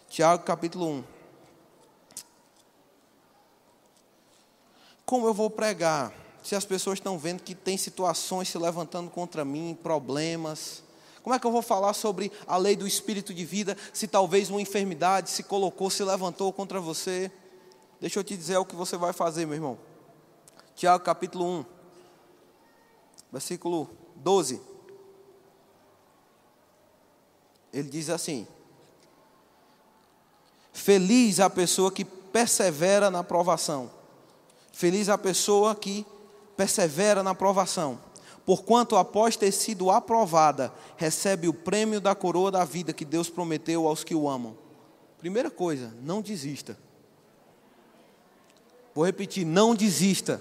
Tiago 0.09 0.43
capítulo 0.43 0.87
1. 0.87 1.03
Como 5.05 5.27
eu 5.27 5.33
vou 5.33 5.49
pregar 5.49 6.13
se 6.43 6.55
as 6.55 6.65
pessoas 6.65 6.99
estão 6.99 7.17
vendo 7.17 7.41
que 7.41 7.55
tem 7.55 7.77
situações 7.77 8.49
se 8.49 8.57
levantando 8.57 9.09
contra 9.09 9.43
mim, 9.43 9.77
problemas? 9.81 10.83
Como 11.23 11.35
é 11.35 11.39
que 11.39 11.47
eu 11.47 11.51
vou 11.51 11.61
falar 11.61 11.93
sobre 11.93 12.31
a 12.45 12.57
lei 12.57 12.75
do 12.75 12.85
espírito 12.85 13.33
de 13.33 13.45
vida 13.45 13.75
se 13.91 14.07
talvez 14.07 14.49
uma 14.49 14.61
enfermidade 14.61 15.29
se 15.29 15.41
colocou, 15.41 15.89
se 15.89 16.03
levantou 16.03 16.53
contra 16.53 16.79
você? 16.79 17.31
Deixa 17.99 18.19
eu 18.19 18.23
te 18.23 18.37
dizer 18.37 18.57
o 18.57 18.65
que 18.65 18.75
você 18.75 18.97
vai 18.97 19.13
fazer, 19.13 19.45
meu 19.45 19.55
irmão. 19.55 19.79
Tiago 20.75 21.03
capítulo 21.03 21.45
1 21.45 21.72
versículo 23.33 23.89
12. 24.17 24.61
Ele 27.73 27.89
diz 27.89 28.11
assim: 28.11 28.47
Feliz 30.71 31.39
a 31.39 31.49
pessoa 31.49 31.91
que 31.91 32.05
persevera 32.05 33.09
na 33.09 33.23
provação. 33.23 33.89
Feliz 34.71 35.09
a 35.09 35.17
pessoa 35.17 35.73
que 35.73 36.05
persevera 36.55 37.23
na 37.23 37.33
provação. 37.33 37.99
Porquanto, 38.45 38.95
após 38.95 39.35
ter 39.35 39.51
sido 39.51 39.89
aprovada, 39.89 40.71
recebe 40.95 41.47
o 41.47 41.53
prêmio 41.53 41.99
da 41.99 42.13
coroa 42.13 42.51
da 42.51 42.63
vida 42.63 42.93
que 42.93 43.05
Deus 43.05 43.29
prometeu 43.29 43.87
aos 43.87 44.03
que 44.03 44.13
o 44.13 44.29
amam. 44.29 44.55
Primeira 45.17 45.49
coisa, 45.49 45.91
não 46.01 46.21
desista. 46.21 46.77
Vou 48.93 49.05
repetir: 49.05 49.43
não 49.43 49.73
desista. 49.73 50.39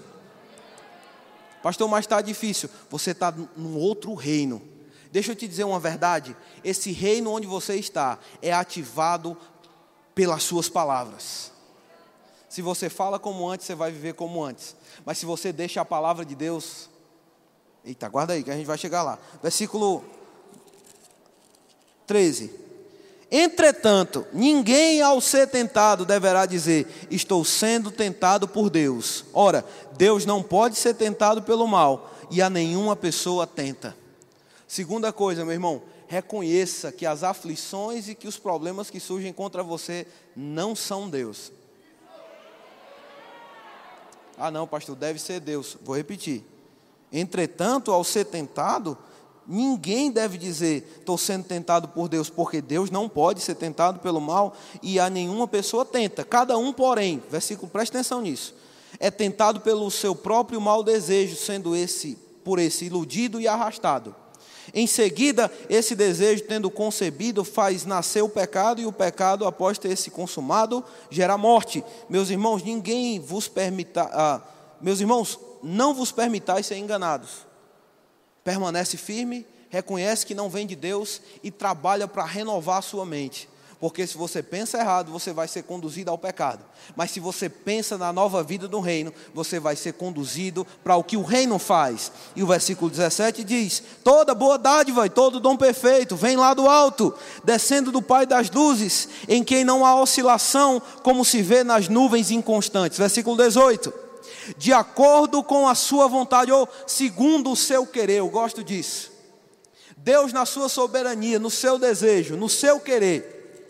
Pastor, 1.63 1.87
mas 1.87 2.03
está 2.03 2.19
difícil. 2.19 2.69
Você 2.89 3.11
está 3.11 3.31
num 3.31 3.77
outro 3.77 4.13
reino. 4.13 4.61
Deixa 5.13 5.31
eu 5.31 5.35
te 5.35 5.47
dizer 5.47 5.63
uma 5.63 5.79
verdade: 5.79 6.35
esse 6.61 6.91
reino 6.91 7.31
onde 7.31 7.47
você 7.47 7.75
está 7.75 8.19
é 8.41 8.51
ativado 8.51 9.37
pelas 10.13 10.43
suas 10.43 10.67
palavras. 10.67 11.53
Se 12.49 12.61
você 12.61 12.89
fala 12.89 13.17
como 13.17 13.49
antes, 13.49 13.65
você 13.65 13.73
vai 13.73 13.91
viver 13.91 14.13
como 14.13 14.43
antes. 14.43 14.75
Mas 15.05 15.17
se 15.17 15.25
você 15.25 15.53
deixa 15.53 15.79
a 15.79 15.85
palavra 15.85 16.25
de 16.25 16.35
Deus. 16.35 16.89
Eita, 17.85 18.09
guarda 18.09 18.33
aí 18.33 18.43
que 18.43 18.51
a 18.51 18.55
gente 18.55 18.67
vai 18.67 18.77
chegar 18.77 19.01
lá. 19.01 19.17
Versículo 19.41 20.03
13. 22.05 22.62
Entretanto, 23.35 24.27
ninguém 24.31 25.01
ao 25.01 25.19
ser 25.19 25.47
tentado 25.47 26.05
deverá 26.05 26.45
dizer: 26.45 26.85
Estou 27.09 27.43
sendo 27.43 27.89
tentado 27.89 28.47
por 28.47 28.69
Deus. 28.69 29.25
Ora, 29.33 29.65
Deus 29.97 30.23
não 30.23 30.43
pode 30.43 30.75
ser 30.75 30.93
tentado 30.93 31.41
pelo 31.41 31.65
mal, 31.65 32.13
e 32.29 32.43
a 32.43 32.49
nenhuma 32.49 32.95
pessoa 32.95 33.47
tenta. 33.47 33.97
Segunda 34.67 35.11
coisa, 35.11 35.43
meu 35.43 35.53
irmão, 35.53 35.81
reconheça 36.05 36.91
que 36.91 37.07
as 37.07 37.23
aflições 37.23 38.07
e 38.07 38.13
que 38.13 38.27
os 38.27 38.37
problemas 38.37 38.91
que 38.91 38.99
surgem 38.99 39.33
contra 39.33 39.63
você 39.63 40.05
não 40.35 40.75
são 40.75 41.09
Deus. 41.09 41.51
Ah, 44.37 44.51
não, 44.51 44.67
pastor, 44.67 44.95
deve 44.95 45.17
ser 45.17 45.39
Deus. 45.39 45.75
Vou 45.81 45.97
repetir. 45.97 46.43
Entretanto, 47.11 47.91
ao 47.91 48.03
ser 48.03 48.25
tentado, 48.25 48.95
Ninguém 49.47 50.09
deve 50.09 50.37
dizer, 50.37 50.99
estou 50.99 51.17
sendo 51.17 51.43
tentado 51.43 51.89
por 51.89 52.07
Deus, 52.07 52.29
porque 52.29 52.61
Deus 52.61 52.89
não 52.89 53.09
pode 53.09 53.41
ser 53.41 53.55
tentado 53.55 53.99
pelo 53.99 54.21
mal 54.21 54.55
e 54.81 54.99
a 54.99 55.09
nenhuma 55.09 55.47
pessoa 55.47 55.83
tenta. 55.83 56.23
Cada 56.23 56.57
um, 56.57 56.71
porém, 56.71 57.21
versículo, 57.29 57.69
preste 57.69 57.91
atenção 57.91 58.21
nisso, 58.21 58.55
é 58.99 59.11
tentado 59.11 59.59
pelo 59.59 59.89
seu 59.91 60.15
próprio 60.15 60.61
mau 60.61 60.81
desejo, 60.81 61.35
sendo 61.35 61.75
esse, 61.75 62.17
por 62.43 62.57
esse 62.57 62.85
iludido 62.85 63.39
e 63.41 63.47
arrastado. 63.47 64.15
Em 64.73 64.87
seguida, 64.87 65.51
esse 65.69 65.93
desejo, 65.93 66.45
tendo 66.45 66.71
concebido, 66.71 67.43
faz 67.43 67.85
nascer 67.85 68.23
o 68.23 68.29
pecado, 68.29 68.79
e 68.79 68.85
o 68.85 68.93
pecado, 68.93 69.45
após 69.45 69.77
ter 69.77 69.97
se 69.97 70.09
consumado, 70.09 70.81
gera 71.09 71.37
morte. 71.37 71.83
Meus 72.09 72.29
irmãos, 72.29 72.63
ninguém 72.63 73.19
vos 73.19 73.49
permita, 73.49 74.09
ah, 74.13 74.41
meus 74.81 75.01
irmãos, 75.01 75.37
não 75.61 75.93
vos 75.93 76.13
permitais 76.13 76.65
ser 76.65 76.77
enganados 76.77 77.52
permanece 78.43 78.97
firme, 78.97 79.45
reconhece 79.69 80.25
que 80.25 80.35
não 80.35 80.49
vem 80.49 80.67
de 80.67 80.75
Deus 80.75 81.21
e 81.43 81.49
trabalha 81.49 82.07
para 82.07 82.25
renovar 82.25 82.77
a 82.77 82.81
sua 82.83 83.05
mente. 83.05 83.49
Porque 83.83 84.07
se 84.07 84.15
você 84.15 84.41
pensa 84.41 84.77
errado, 84.77 85.11
você 85.11 85.33
vai 85.33 85.45
ser 85.45 85.63
conduzido 85.63 86.09
ao 86.09 86.17
pecado. 86.17 86.63
Mas 86.95 87.11
se 87.11 87.19
você 87.19 87.49
pensa 87.49 87.97
na 87.97 88.13
nova 88.13 88.41
vida 88.41 88.65
do 88.65 88.79
reino, 88.79 89.13
você 89.33 89.59
vai 89.59 89.75
ser 89.75 89.91
conduzido 89.91 90.65
para 90.81 90.95
o 90.95 91.03
que 91.03 91.17
o 91.17 91.21
reino 91.21 91.59
faz. 91.59 92.09
E 92.33 92.41
o 92.41 92.47
versículo 92.47 92.89
17 92.89 93.43
diz: 93.43 93.83
Toda 94.01 94.33
boa 94.33 94.57
dádiva 94.57 95.05
e 95.05 95.09
todo 95.09 95.37
dom 95.37 95.57
perfeito 95.57 96.15
vem 96.15 96.37
lá 96.37 96.53
do 96.53 96.69
alto, 96.69 97.13
descendo 97.43 97.91
do 97.91 98.01
Pai 98.01 98.25
das 98.25 98.49
luzes, 98.49 99.09
em 99.27 99.43
quem 99.43 99.65
não 99.65 99.85
há 99.85 99.99
oscilação, 99.99 100.81
como 101.03 101.25
se 101.25 101.41
vê 101.41 101.61
nas 101.61 101.89
nuvens 101.89 102.31
inconstantes. 102.31 102.97
Versículo 102.97 103.35
18 103.35 104.02
de 104.57 104.73
acordo 104.73 105.43
com 105.43 105.67
a 105.67 105.75
sua 105.75 106.07
vontade 106.07 106.51
ou 106.51 106.67
segundo 106.87 107.51
o 107.51 107.55
seu 107.55 107.85
querer. 107.85 108.17
Eu 108.17 108.29
gosto 108.29 108.63
disso. 108.63 109.11
Deus, 109.97 110.33
na 110.33 110.45
sua 110.45 110.67
soberania, 110.67 111.39
no 111.39 111.49
seu 111.49 111.79
desejo, 111.79 112.35
no 112.35 112.49
seu 112.49 112.79
querer, 112.79 113.69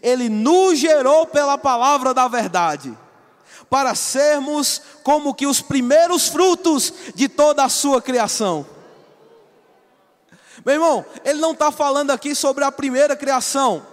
Ele 0.00 0.28
nos 0.28 0.78
gerou 0.78 1.26
pela 1.26 1.58
palavra 1.58 2.14
da 2.14 2.28
verdade, 2.28 2.96
para 3.68 3.94
sermos 3.94 4.80
como 5.02 5.34
que 5.34 5.46
os 5.46 5.60
primeiros 5.60 6.28
frutos 6.28 6.92
de 7.14 7.28
toda 7.28 7.64
a 7.64 7.68
sua 7.68 8.00
criação. 8.00 8.64
Meu 10.64 10.74
irmão, 10.74 11.04
Ele 11.24 11.40
não 11.40 11.50
está 11.50 11.72
falando 11.72 12.12
aqui 12.12 12.34
sobre 12.36 12.62
a 12.62 12.70
primeira 12.70 13.16
criação, 13.16 13.84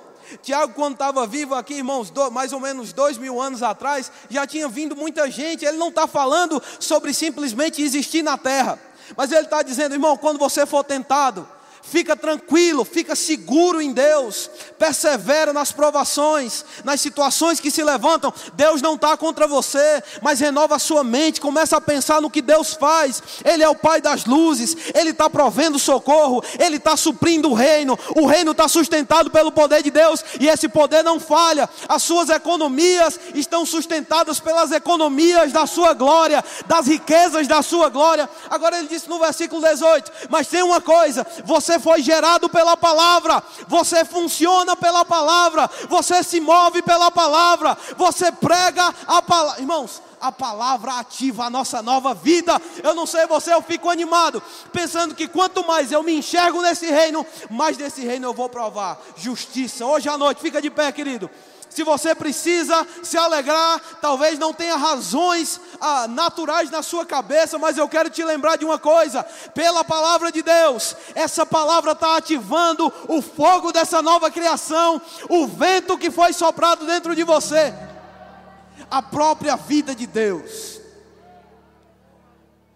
Tiago, 0.42 0.74
quando 0.74 0.94
estava 0.94 1.26
vivo 1.28 1.56
aqui, 1.56 1.76
irmãos, 1.76 2.10
do, 2.10 2.32
mais 2.32 2.54
ou 2.54 2.60
menos 2.60 2.94
dois 2.94 3.18
mil 3.18 3.42
anos 3.42 3.64
atrás, 3.64 4.12
já 4.30 4.46
tinha 4.46 4.68
vindo 4.68 4.96
muita 4.96 5.30
gente. 5.30 5.66
Ele 5.66 5.78
não 5.78 5.90
está 5.90 6.08
falando 6.08 6.62
sobre 6.80 7.14
simplesmente 7.14 7.82
existir 7.82 8.24
na 8.24 8.38
terra, 8.38 8.80
mas 9.16 9.32
ele 9.32 9.46
está 9.46 9.62
dizendo, 9.62 9.96
irmão, 9.96 10.18
quando 10.18 10.38
você 10.38 10.66
for 10.66 10.84
tentado, 10.84 11.48
fica 11.82 12.16
tranquilo, 12.16 12.86
fica 12.86 13.16
seguro 13.16 13.82
em 13.82 13.92
Deus, 13.92 14.50
persevera 14.78 15.52
nas 15.52 15.72
provações, 15.72 16.64
nas 16.84 17.02
situações 17.02 17.60
que 17.60 17.72
se 17.72 17.84
levantam. 17.84 18.34
Deus 18.54 18.82
não 18.82 18.96
está 18.96 19.18
contra 19.18 19.48
você, 19.48 20.04
mas 20.22 20.40
renova 20.40 20.76
a 20.76 20.80
sua 20.80 21.04
mente, 21.04 21.42
começa 21.42 21.78
a 21.78 21.82
pensar 21.82 22.22
no 22.22 22.30
que 22.30 22.42
Deus 22.42 22.74
faz. 22.74 23.22
Ele 23.44 23.64
é 23.64 23.70
o 23.70 23.76
Pai 23.76 24.02
das 24.02 24.26
luzes, 24.26 24.76
Ele 24.94 25.10
está 25.10 25.30
provendo 25.30 25.80
socorro, 25.80 26.44
Ele 26.60 26.78
está 26.78 26.96
suprindo 26.96 27.50
o 27.50 27.54
reino, 27.54 27.98
o 28.16 28.26
reino 28.26 28.52
está 28.52 28.68
sustentado 28.68 29.30
pelo 29.30 29.52
poder 29.52 29.84
de 29.84 29.92
Deus 29.92 30.24
e 30.40 30.48
esse 30.48 30.70
poder 30.70 31.04
não 31.04 31.20
falha. 31.20 31.70
As 31.88 32.04
suas 32.04 32.30
economias 32.30 33.20
estão 33.36 33.66
sustentadas 33.66 34.40
pelas 34.40 34.72
economias 34.72 35.52
da 35.52 35.66
sua 35.66 35.94
glória, 35.94 36.44
das 36.68 36.88
riquezas 36.88 37.48
da 37.48 37.62
sua 37.62 37.90
glória. 37.90 38.30
Agora 38.50 38.78
ele 38.78 38.88
disse 38.88 39.10
no 39.10 39.20
versículo 39.20 39.62
18: 39.62 40.12
Mas 40.30 40.48
tem 40.48 40.64
uma 40.64 40.80
coisa, 40.80 41.26
você 41.44 41.71
foi 41.80 42.02
gerado 42.02 42.50
pela 42.50 42.76
palavra, 42.78 43.44
você 43.68 44.06
funciona 44.06 44.76
pela 44.76 45.04
palavra, 45.06 45.70
você 45.90 46.24
se 46.24 46.40
move 46.40 46.82
pela 46.82 47.12
palavra, 47.12 47.78
você 47.98 48.32
prega 48.32 48.94
a 49.08 49.22
palavra. 49.22 49.60
Irmãos, 49.62 50.02
a 50.22 50.32
palavra 50.32 51.00
ativa 51.00 51.46
a 51.46 51.50
nossa 51.50 51.82
nova 51.82 52.14
vida. 52.14 52.62
Eu 52.84 52.94
não 52.94 53.06
sei 53.06 53.26
você, 53.26 53.54
eu 53.54 53.62
fico 53.62 53.90
animado, 53.90 54.42
pensando 54.72 55.16
que 55.16 55.28
quanto 55.28 55.66
mais 55.66 55.92
eu 55.92 56.04
me 56.04 56.14
enxergo 56.14 56.62
nesse 56.62 56.86
reino, 56.86 57.26
mais 57.50 57.76
desse 57.76 58.06
reino 58.06 58.28
eu 58.28 58.34
vou 58.34 58.48
provar. 58.48 59.02
Justiça, 59.16 59.86
hoje 59.86 60.08
à 60.08 60.18
noite, 60.18 60.42
fica 60.42 60.62
de 60.62 60.70
pé, 60.70 60.92
querido. 60.92 61.30
Se 61.72 61.86
você 61.86 62.14
precisa 62.14 62.86
se 63.02 63.18
alegrar, 63.18 63.80
talvez 64.02 64.38
não 64.38 64.54
tenha 64.54 64.76
razões 64.76 65.60
ah, 65.80 66.06
naturais 66.06 66.70
na 66.70 66.84
sua 66.84 67.06
cabeça, 67.06 67.58
mas 67.58 67.78
eu 67.78 67.88
quero 67.88 68.10
te 68.10 68.22
lembrar 68.26 68.58
de 68.58 68.66
uma 68.66 68.78
coisa: 68.78 69.24
pela 69.56 69.82
palavra 69.82 70.34
de 70.34 70.42
Deus, 70.44 70.96
essa 71.16 71.46
palavra 71.46 71.94
está 71.94 72.18
ativando 72.18 72.92
o 73.08 73.22
fogo 73.22 73.72
dessa 73.72 74.02
nova 74.02 74.30
criação, 74.30 75.02
o 75.30 75.48
vento 75.48 75.98
que 75.98 76.12
foi 76.12 76.34
soprado 76.34 76.86
dentro 76.86 77.16
de 77.16 77.24
você, 77.24 77.74
a 78.90 79.02
própria 79.02 79.56
vida 79.56 79.96
de 79.96 80.06
Deus. 80.06 80.82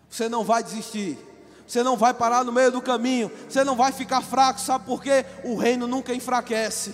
Você 0.10 0.30
não 0.30 0.46
vai 0.46 0.64
desistir. 0.64 1.20
Você 1.68 1.82
não 1.82 1.98
vai 1.98 2.14
parar 2.14 2.44
no 2.44 2.52
meio 2.52 2.72
do 2.72 2.80
caminho, 2.80 3.32
você 3.50 3.64
não 3.64 3.76
vai 3.76 3.92
ficar 3.92 4.22
fraco, 4.22 4.62
sabe 4.62 4.86
por 4.86 5.02
quê? 5.02 5.26
O 5.44 5.56
reino 5.56 5.88
nunca 5.88 6.14
enfraquece. 6.14 6.94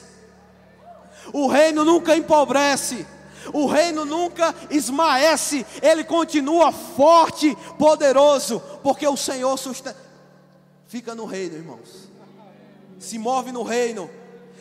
O 1.33 1.47
reino 1.47 1.85
nunca 1.85 2.15
empobrece. 2.15 3.05
O 3.53 3.65
reino 3.65 4.05
nunca 4.05 4.53
esmaece, 4.69 5.65
ele 5.81 6.03
continua 6.03 6.71
forte, 6.71 7.57
poderoso, 7.77 8.61
porque 8.83 9.07
o 9.07 9.17
Senhor 9.17 9.57
sustenta. 9.57 9.97
Fica 10.87 11.15
no 11.15 11.25
reino, 11.25 11.55
irmãos. 11.55 12.11
Se 12.99 13.17
move 13.17 13.51
no 13.51 13.63
reino, 13.63 14.09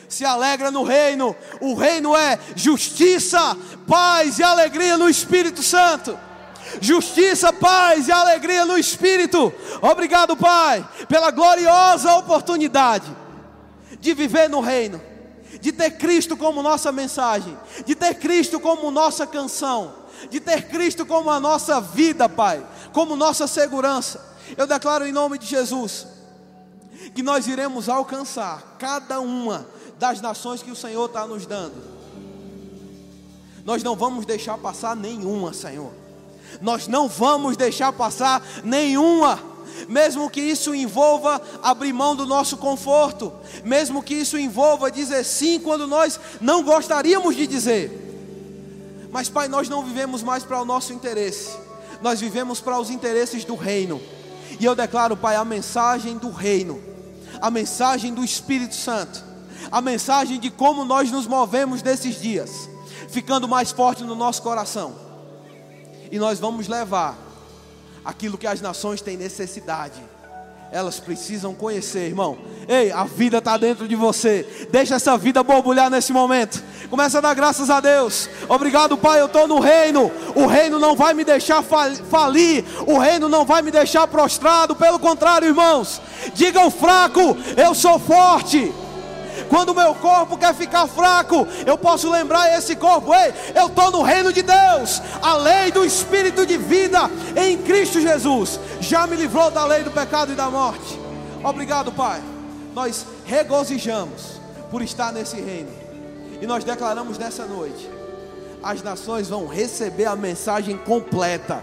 se 0.09 0.25
alegra 0.25 0.71
no 0.71 0.83
reino. 0.83 1.37
O 1.61 1.75
reino 1.75 2.17
é 2.17 2.39
justiça, 2.57 3.57
paz 3.87 4.39
e 4.39 4.43
alegria 4.43 4.97
no 4.97 5.09
Espírito 5.09 5.63
Santo. 5.63 6.19
Justiça, 6.81 7.53
paz 7.53 8.09
e 8.09 8.13
alegria 8.13 8.65
no 8.65 8.79
Espírito. 8.79 9.53
Obrigado, 9.83 10.37
Pai, 10.37 10.89
pela 11.07 11.31
gloriosa 11.31 12.15
oportunidade 12.15 13.15
de 14.01 14.15
viver 14.15 14.49
no 14.49 14.61
reino 14.61 15.10
de 15.61 15.73
ter 15.73 15.93
Cristo 15.93 16.37
como 16.37 16.63
nossa 16.63 16.91
mensagem, 16.91 17.57
de 17.85 17.95
ter 17.95 18.15
Cristo 18.15 18.59
como 18.59 18.91
nossa 18.91 19.27
canção, 19.27 19.95
de 20.31 20.41
ter 20.41 20.69
Cristo 20.69 21.05
como 21.05 21.31
a 21.31 21.39
nossa 21.39 21.81
vida, 21.81 22.29
Pai, 22.29 22.65
como 22.93 23.17
nossa 23.17 23.47
segurança. 23.47 24.25
Eu 24.57 24.67
declaro 24.67 25.07
em 25.07 25.13
nome 25.13 25.39
de 25.39 25.47
Jesus 25.47 26.07
que 27.15 27.23
nós 27.23 27.47
iremos 27.47 27.89
alcançar 27.89 28.77
cada 28.79 29.21
uma 29.21 29.67
das 29.99 30.21
nações 30.21 30.63
que 30.63 30.71
o 30.71 30.77
Senhor 30.77 31.07
está 31.07 31.27
nos 31.27 31.47
dando. 31.47 31.91
Nós 33.65 33.83
não 33.83 33.95
vamos 33.95 34.27
deixar 34.27 34.57
passar 34.59 34.97
nenhuma, 34.97 35.53
Senhor. 35.53 35.93
Nós 36.61 36.89
não 36.89 37.09
vamos 37.09 37.57
deixar 37.57 37.93
passar 37.93 38.43
nenhuma 38.65 39.50
mesmo 39.89 40.31
que 40.31 40.41
isso 40.41 40.75
envolva 40.75 41.41
abrir 41.63 41.93
mão 41.93 42.15
do 42.15 42.27
nosso 42.27 42.57
conforto, 42.57 43.33
mesmo 43.65 44.03
que 44.03 44.15
isso 44.15 44.39
envolva 44.39 44.91
dizer 44.91 45.25
sim 45.25 45.59
quando 45.59 45.87
nós 45.87 46.19
não 46.41 46.63
gostaríamos 46.63 47.37
de 47.37 47.47
dizer. 47.47 49.09
Mas, 49.11 49.29
Pai, 49.29 49.49
nós 49.49 49.69
não 49.69 49.85
vivemos 49.85 50.23
mais 50.23 50.45
para 50.45 50.61
o 50.61 50.65
nosso 50.65 50.93
interesse, 50.93 51.57
nós 52.01 52.21
vivemos 52.21 52.61
para 52.61 52.79
os 52.79 52.91
interesses 52.91 53.45
do 53.45 53.57
reino. 53.57 54.01
E 54.59 54.65
eu 54.65 54.75
declaro, 54.75 55.17
Pai, 55.17 55.37
a 55.37 55.45
mensagem 55.45 56.19
do 56.19 56.31
reino, 56.31 56.83
a 57.41 57.51
mensagem 57.51 58.15
do 58.15 58.23
Espírito 58.23 58.75
Santo, 58.75 59.25
a 59.71 59.81
mensagem 59.81 60.39
de 60.39 60.51
como 60.51 60.85
nós 60.85 61.11
nos 61.11 61.27
movemos 61.27 61.83
nesses 61.83 62.21
dias, 62.21 62.69
ficando 63.09 63.49
mais 63.49 63.73
forte 63.73 64.05
no 64.05 64.15
nosso 64.15 64.43
coração. 64.43 64.95
E 66.11 66.19
nós 66.19 66.39
vamos 66.39 66.69
levar 66.69 67.30
aquilo 68.05 68.39
que 68.39 68.47
as 68.47 68.61
nações 68.61 69.01
têm 69.01 69.17
necessidade. 69.17 70.01
Elas 70.73 71.01
precisam 71.01 71.53
conhecer, 71.53 72.07
irmão. 72.07 72.39
Ei, 72.69 72.93
a 72.93 73.03
vida 73.03 73.39
está 73.39 73.57
dentro 73.57 73.89
de 73.89 73.97
você. 73.97 74.69
Deixa 74.71 74.95
essa 74.95 75.19
vida 75.19 75.43
borbulhar 75.43 75.91
nesse 75.91 76.13
momento. 76.13 76.63
Começa 76.89 77.19
a 77.19 77.21
dar 77.21 77.35
graças 77.35 77.69
a 77.71 77.81
Deus. 77.81 78.29
Obrigado, 78.49 78.97
Pai. 78.97 79.21
Eu 79.21 79.27
estou 79.27 79.49
no 79.49 79.59
reino. 79.59 80.13
O 80.37 80.47
reino 80.47 80.79
não 80.79 80.95
vai 80.95 81.13
me 81.13 81.25
deixar 81.25 81.65
falir. 81.65 82.65
O 82.87 82.99
reino 82.99 83.29
não 83.29 83.45
vai 83.45 83.63
me 83.63 83.73
deixar 83.73 84.07
prostrado. 84.07 84.77
Pelo 84.77 85.01
contrário, 85.01 85.49
irmãos. 85.49 86.01
Diga 86.35 86.61
ao 86.61 86.71
fraco: 86.71 87.37
Eu 87.57 87.75
sou 87.75 87.99
forte. 87.99 88.73
Quando 89.51 89.71
o 89.71 89.75
meu 89.75 89.93
corpo 89.97 90.39
quer 90.39 90.55
ficar 90.55 90.87
fraco, 90.87 91.45
eu 91.67 91.77
posso 91.77 92.09
lembrar 92.09 92.57
esse 92.57 92.77
corpo: 92.77 93.13
ei, 93.13 93.35
eu 93.53 93.67
estou 93.67 93.91
no 93.91 94.03
reino 94.03 94.33
de 94.33 94.43
Deus. 94.43 95.03
A 95.21 95.35
lei 95.35 95.73
do 95.73 95.85
Espírito 95.85 96.47
de 96.47 96.57
vida 96.57 97.11
em 97.37 97.59
Cristo 97.59 98.01
Jesus 98.01 98.61
já 98.81 99.09
me 99.09 99.17
livrou 99.17 99.51
da 99.51 99.65
lei 99.65 99.83
do 99.83 99.91
pecado 99.91 100.33
e 100.33 100.37
da 100.37 100.49
morte. 100.49 100.97
Obrigado, 101.43 101.91
Pai. 101.91 102.23
Nós 102.73 103.05
regozijamos 103.25 104.41
por 104.71 104.83
estar 104.83 105.13
nesse 105.13 105.41
reino. 105.41 105.73
E 106.41 106.47
nós 106.47 106.63
declaramos 106.63 107.19
nessa 107.19 107.45
noite: 107.45 107.91
as 108.63 108.85
nações 108.85 109.29
vão 109.29 109.49
receber 109.49 110.05
a 110.05 110.15
mensagem 110.15 110.79
completa 110.79 111.61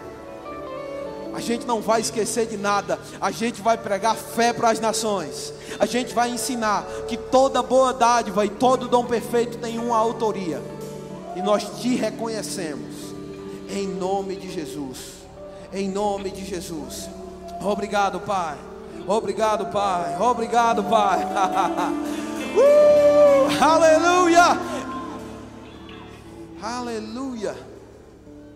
a 1.38 1.40
gente 1.40 1.68
não 1.68 1.82
vai 1.82 2.02
esquecer 2.02 2.48
de 2.48 2.58
nada. 2.58 3.00
A 3.22 3.30
gente 3.30 3.62
vai 3.62 3.78
pregar 3.78 4.16
fé 4.16 4.52
para 4.52 4.72
as 4.72 4.80
nações. 4.80 5.54
A 5.80 5.86
gente 5.86 6.12
vai 6.12 6.32
ensinar 6.32 6.84
que 7.08 7.16
toda 7.16 7.62
boa 7.62 7.94
dádiva 7.94 8.44
e 8.44 8.50
todo 8.50 8.88
dom 8.88 9.06
perfeito 9.06 9.60
tem 9.60 9.78
uma 9.78 9.96
autoria. 9.96 10.60
E 11.36 11.42
nós 11.44 11.80
te 11.80 11.96
reconhecemos. 11.96 13.14
Em 13.70 13.88
nome 13.88 14.36
de 14.36 14.52
Jesus. 14.52 14.98
Em 15.72 15.88
nome 15.88 16.32
de 16.32 16.44
Jesus. 16.44 17.08
Obrigado, 17.62 18.20
Pai. 18.22 18.58
Obrigado, 19.06 19.68
Pai. 19.68 20.20
Obrigado, 20.20 20.84
Pai. 20.86 21.20
uh, 22.58 23.64
aleluia. 23.64 24.58
Aleluia. 26.64 27.56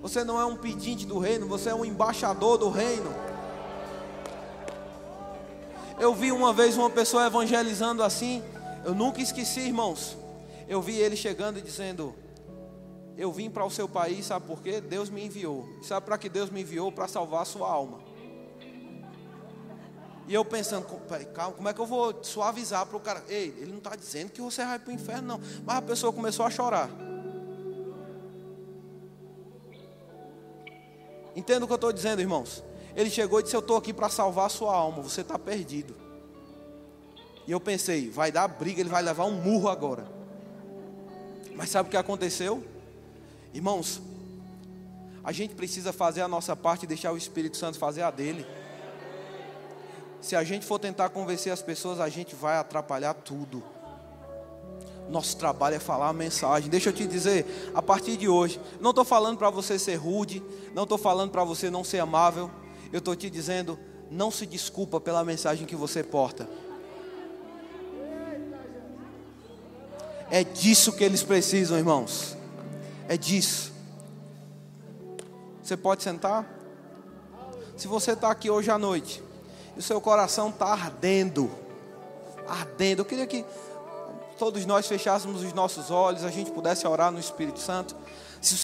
Você 0.02 0.24
não 0.24 0.39
é 0.39 0.45
um 0.45 0.56
pedinte 0.56 1.06
do 1.06 1.20
reino, 1.20 1.47
você 1.47 1.70
é 1.70 1.76
um 1.76 1.86
embaixador 1.86 2.58
do 2.58 2.70
reino. 2.70 3.14
Eu 5.99 6.16
vi 6.16 6.32
uma 6.32 6.52
vez 6.52 6.76
uma 6.76 6.89
pessoa 6.89 7.28
evangelizando 7.28 8.02
assim, 8.02 8.43
eu 8.84 8.95
nunca 8.95 9.22
esqueci, 9.22 9.60
irmãos. 9.60 10.18
Eu 10.68 10.82
vi 10.82 10.95
ele 10.95 11.16
chegando 11.16 11.60
e 11.60 11.62
dizendo: 11.62 12.16
Eu 13.16 13.32
vim 13.32 13.49
para 13.49 13.64
o 13.64 13.70
seu 13.70 13.88
país, 13.88 14.26
sabe 14.26 14.47
por 14.47 14.62
quê? 14.62 14.82
Deus 14.82 15.10
me 15.10 15.24
enviou. 15.24 15.68
Sabe 15.84 16.06
para 16.06 16.18
que 16.18 16.30
Deus 16.30 16.49
me 16.49 16.62
enviou? 16.62 16.91
Para 16.91 17.08
salvar 17.08 17.43
a 17.43 17.45
sua 17.45 17.70
alma. 17.70 17.99
E 20.28 20.34
eu 20.34 20.45
pensando, 20.45 20.86
calma, 21.34 21.54
como 21.54 21.68
é 21.68 21.74
que 21.74 21.82
eu 21.82 21.86
vou 21.86 22.24
suavizar 22.24 22.86
para 22.86 22.95
o 22.95 22.99
cara? 23.02 23.24
Ei, 23.28 23.54
ele 23.58 23.72
não 23.72 23.80
está 23.80 23.95
dizendo 23.95 24.32
que 24.32 24.39
você 24.39 24.64
vai 24.64 24.80
para 24.80 24.89
o 24.89 24.93
inferno, 24.93 25.28
não. 25.28 25.41
Mas 25.66 25.78
a 25.78 25.82
pessoa 25.82 26.14
começou 26.14 26.45
a 26.45 26.49
chorar. 26.49 26.89
Entenda 31.36 31.63
o 31.63 31.67
que 31.67 31.73
eu 31.73 31.75
estou 31.75 31.93
dizendo, 31.93 32.21
irmãos. 32.21 32.63
Ele 32.95 33.09
chegou 33.09 33.39
e 33.39 33.43
disse: 33.43 33.55
Eu 33.55 33.61
estou 33.61 33.77
aqui 33.77 33.93
para 33.93 34.09
salvar 34.09 34.47
a 34.47 34.49
sua 34.49 34.75
alma, 34.75 35.01
você 35.01 35.21
está 35.21 35.39
perdido. 35.39 35.95
E 37.47 37.51
eu 37.51 37.59
pensei: 37.59 38.09
vai 38.09 38.32
dar 38.32 38.47
briga, 38.47 38.82
ele 38.82 38.89
vai 38.89 39.01
levar 39.01 39.25
um 39.25 39.32
murro 39.32 39.69
agora. 39.69 40.05
Mas 41.55 41.69
sabe 41.69 41.88
o 41.88 41.91
que 41.91 41.97
aconteceu? 41.97 42.63
Irmãos, 43.53 44.01
a 45.23 45.32
gente 45.32 45.53
precisa 45.55 45.91
fazer 45.91 46.21
a 46.21 46.27
nossa 46.27 46.55
parte 46.55 46.84
e 46.84 46.88
deixar 46.88 47.11
o 47.11 47.17
Espírito 47.17 47.57
Santo 47.57 47.77
fazer 47.77 48.01
a 48.01 48.11
dele. 48.11 48.45
Se 50.19 50.36
a 50.36 50.43
gente 50.43 50.65
for 50.65 50.79
tentar 50.79 51.09
convencer 51.09 51.51
as 51.51 51.61
pessoas, 51.61 51.99
a 51.99 52.07
gente 52.07 52.36
vai 52.36 52.57
atrapalhar 52.57 53.13
tudo. 53.13 53.63
Nosso 55.12 55.36
trabalho 55.36 55.76
é 55.76 55.80
falar 55.80 56.07
a 56.07 56.14
mensagem. 56.14 56.70
Deixa 56.70 56.88
eu 56.88 56.93
te 56.93 57.05
dizer, 57.05 57.70
a 57.76 57.82
partir 57.82 58.16
de 58.16 58.30
hoje, 58.30 58.62
não 58.80 58.91
estou 58.91 59.03
falando 59.03 59.38
para 59.38 59.49
você 59.49 59.78
ser 59.78 59.95
rude, 59.95 60.41
não 60.74 60.84
estou 60.84 60.97
falando 60.97 61.32
para 61.32 61.43
você 61.43 61.70
não 61.70 61.84
ser 61.84 61.99
amável. 61.99 62.49
Eu 62.93 62.99
estou 62.99 63.14
te 63.14 63.30
dizendo, 63.30 63.78
não 64.09 64.32
se 64.32 64.45
desculpa 64.45 65.01
pela 65.01 65.22
mensagem 65.26 65.68
que 65.68 65.76
você 65.76 66.01
porta. 66.01 66.49
É 70.30 70.45
disso 70.45 70.93
que 70.93 71.03
eles 71.03 71.24
precisam, 71.24 71.78
irmãos. 71.78 72.38
É 73.09 73.18
disso. 73.18 73.74
Você 75.62 75.76
pode 75.76 76.03
sentar? 76.03 76.47
Se 77.76 77.86
você 77.86 78.14
está 78.14 78.32
aqui 78.32 78.49
hoje 78.49 78.72
à 78.72 78.78
noite 78.78 79.22
e 79.76 79.80
o 79.80 79.84
seu 79.84 79.99
coração 79.99 80.51
está 80.51 80.68
ardendo, 80.68 81.51
ardendo, 82.47 83.01
eu 83.01 83.05
queria 83.05 83.28
que 83.28 83.43
todos 84.42 84.66
nós 84.66 84.88
fechássemos 84.88 85.44
os 85.44 85.54
nossos 85.54 85.92
olhos, 85.92 86.24
a 86.24 86.32
gente 86.32 86.50
pudesse 86.50 86.88
orar 86.88 87.12
no 87.12 87.20
Espírito 87.20 87.60
Santo. 87.60 87.96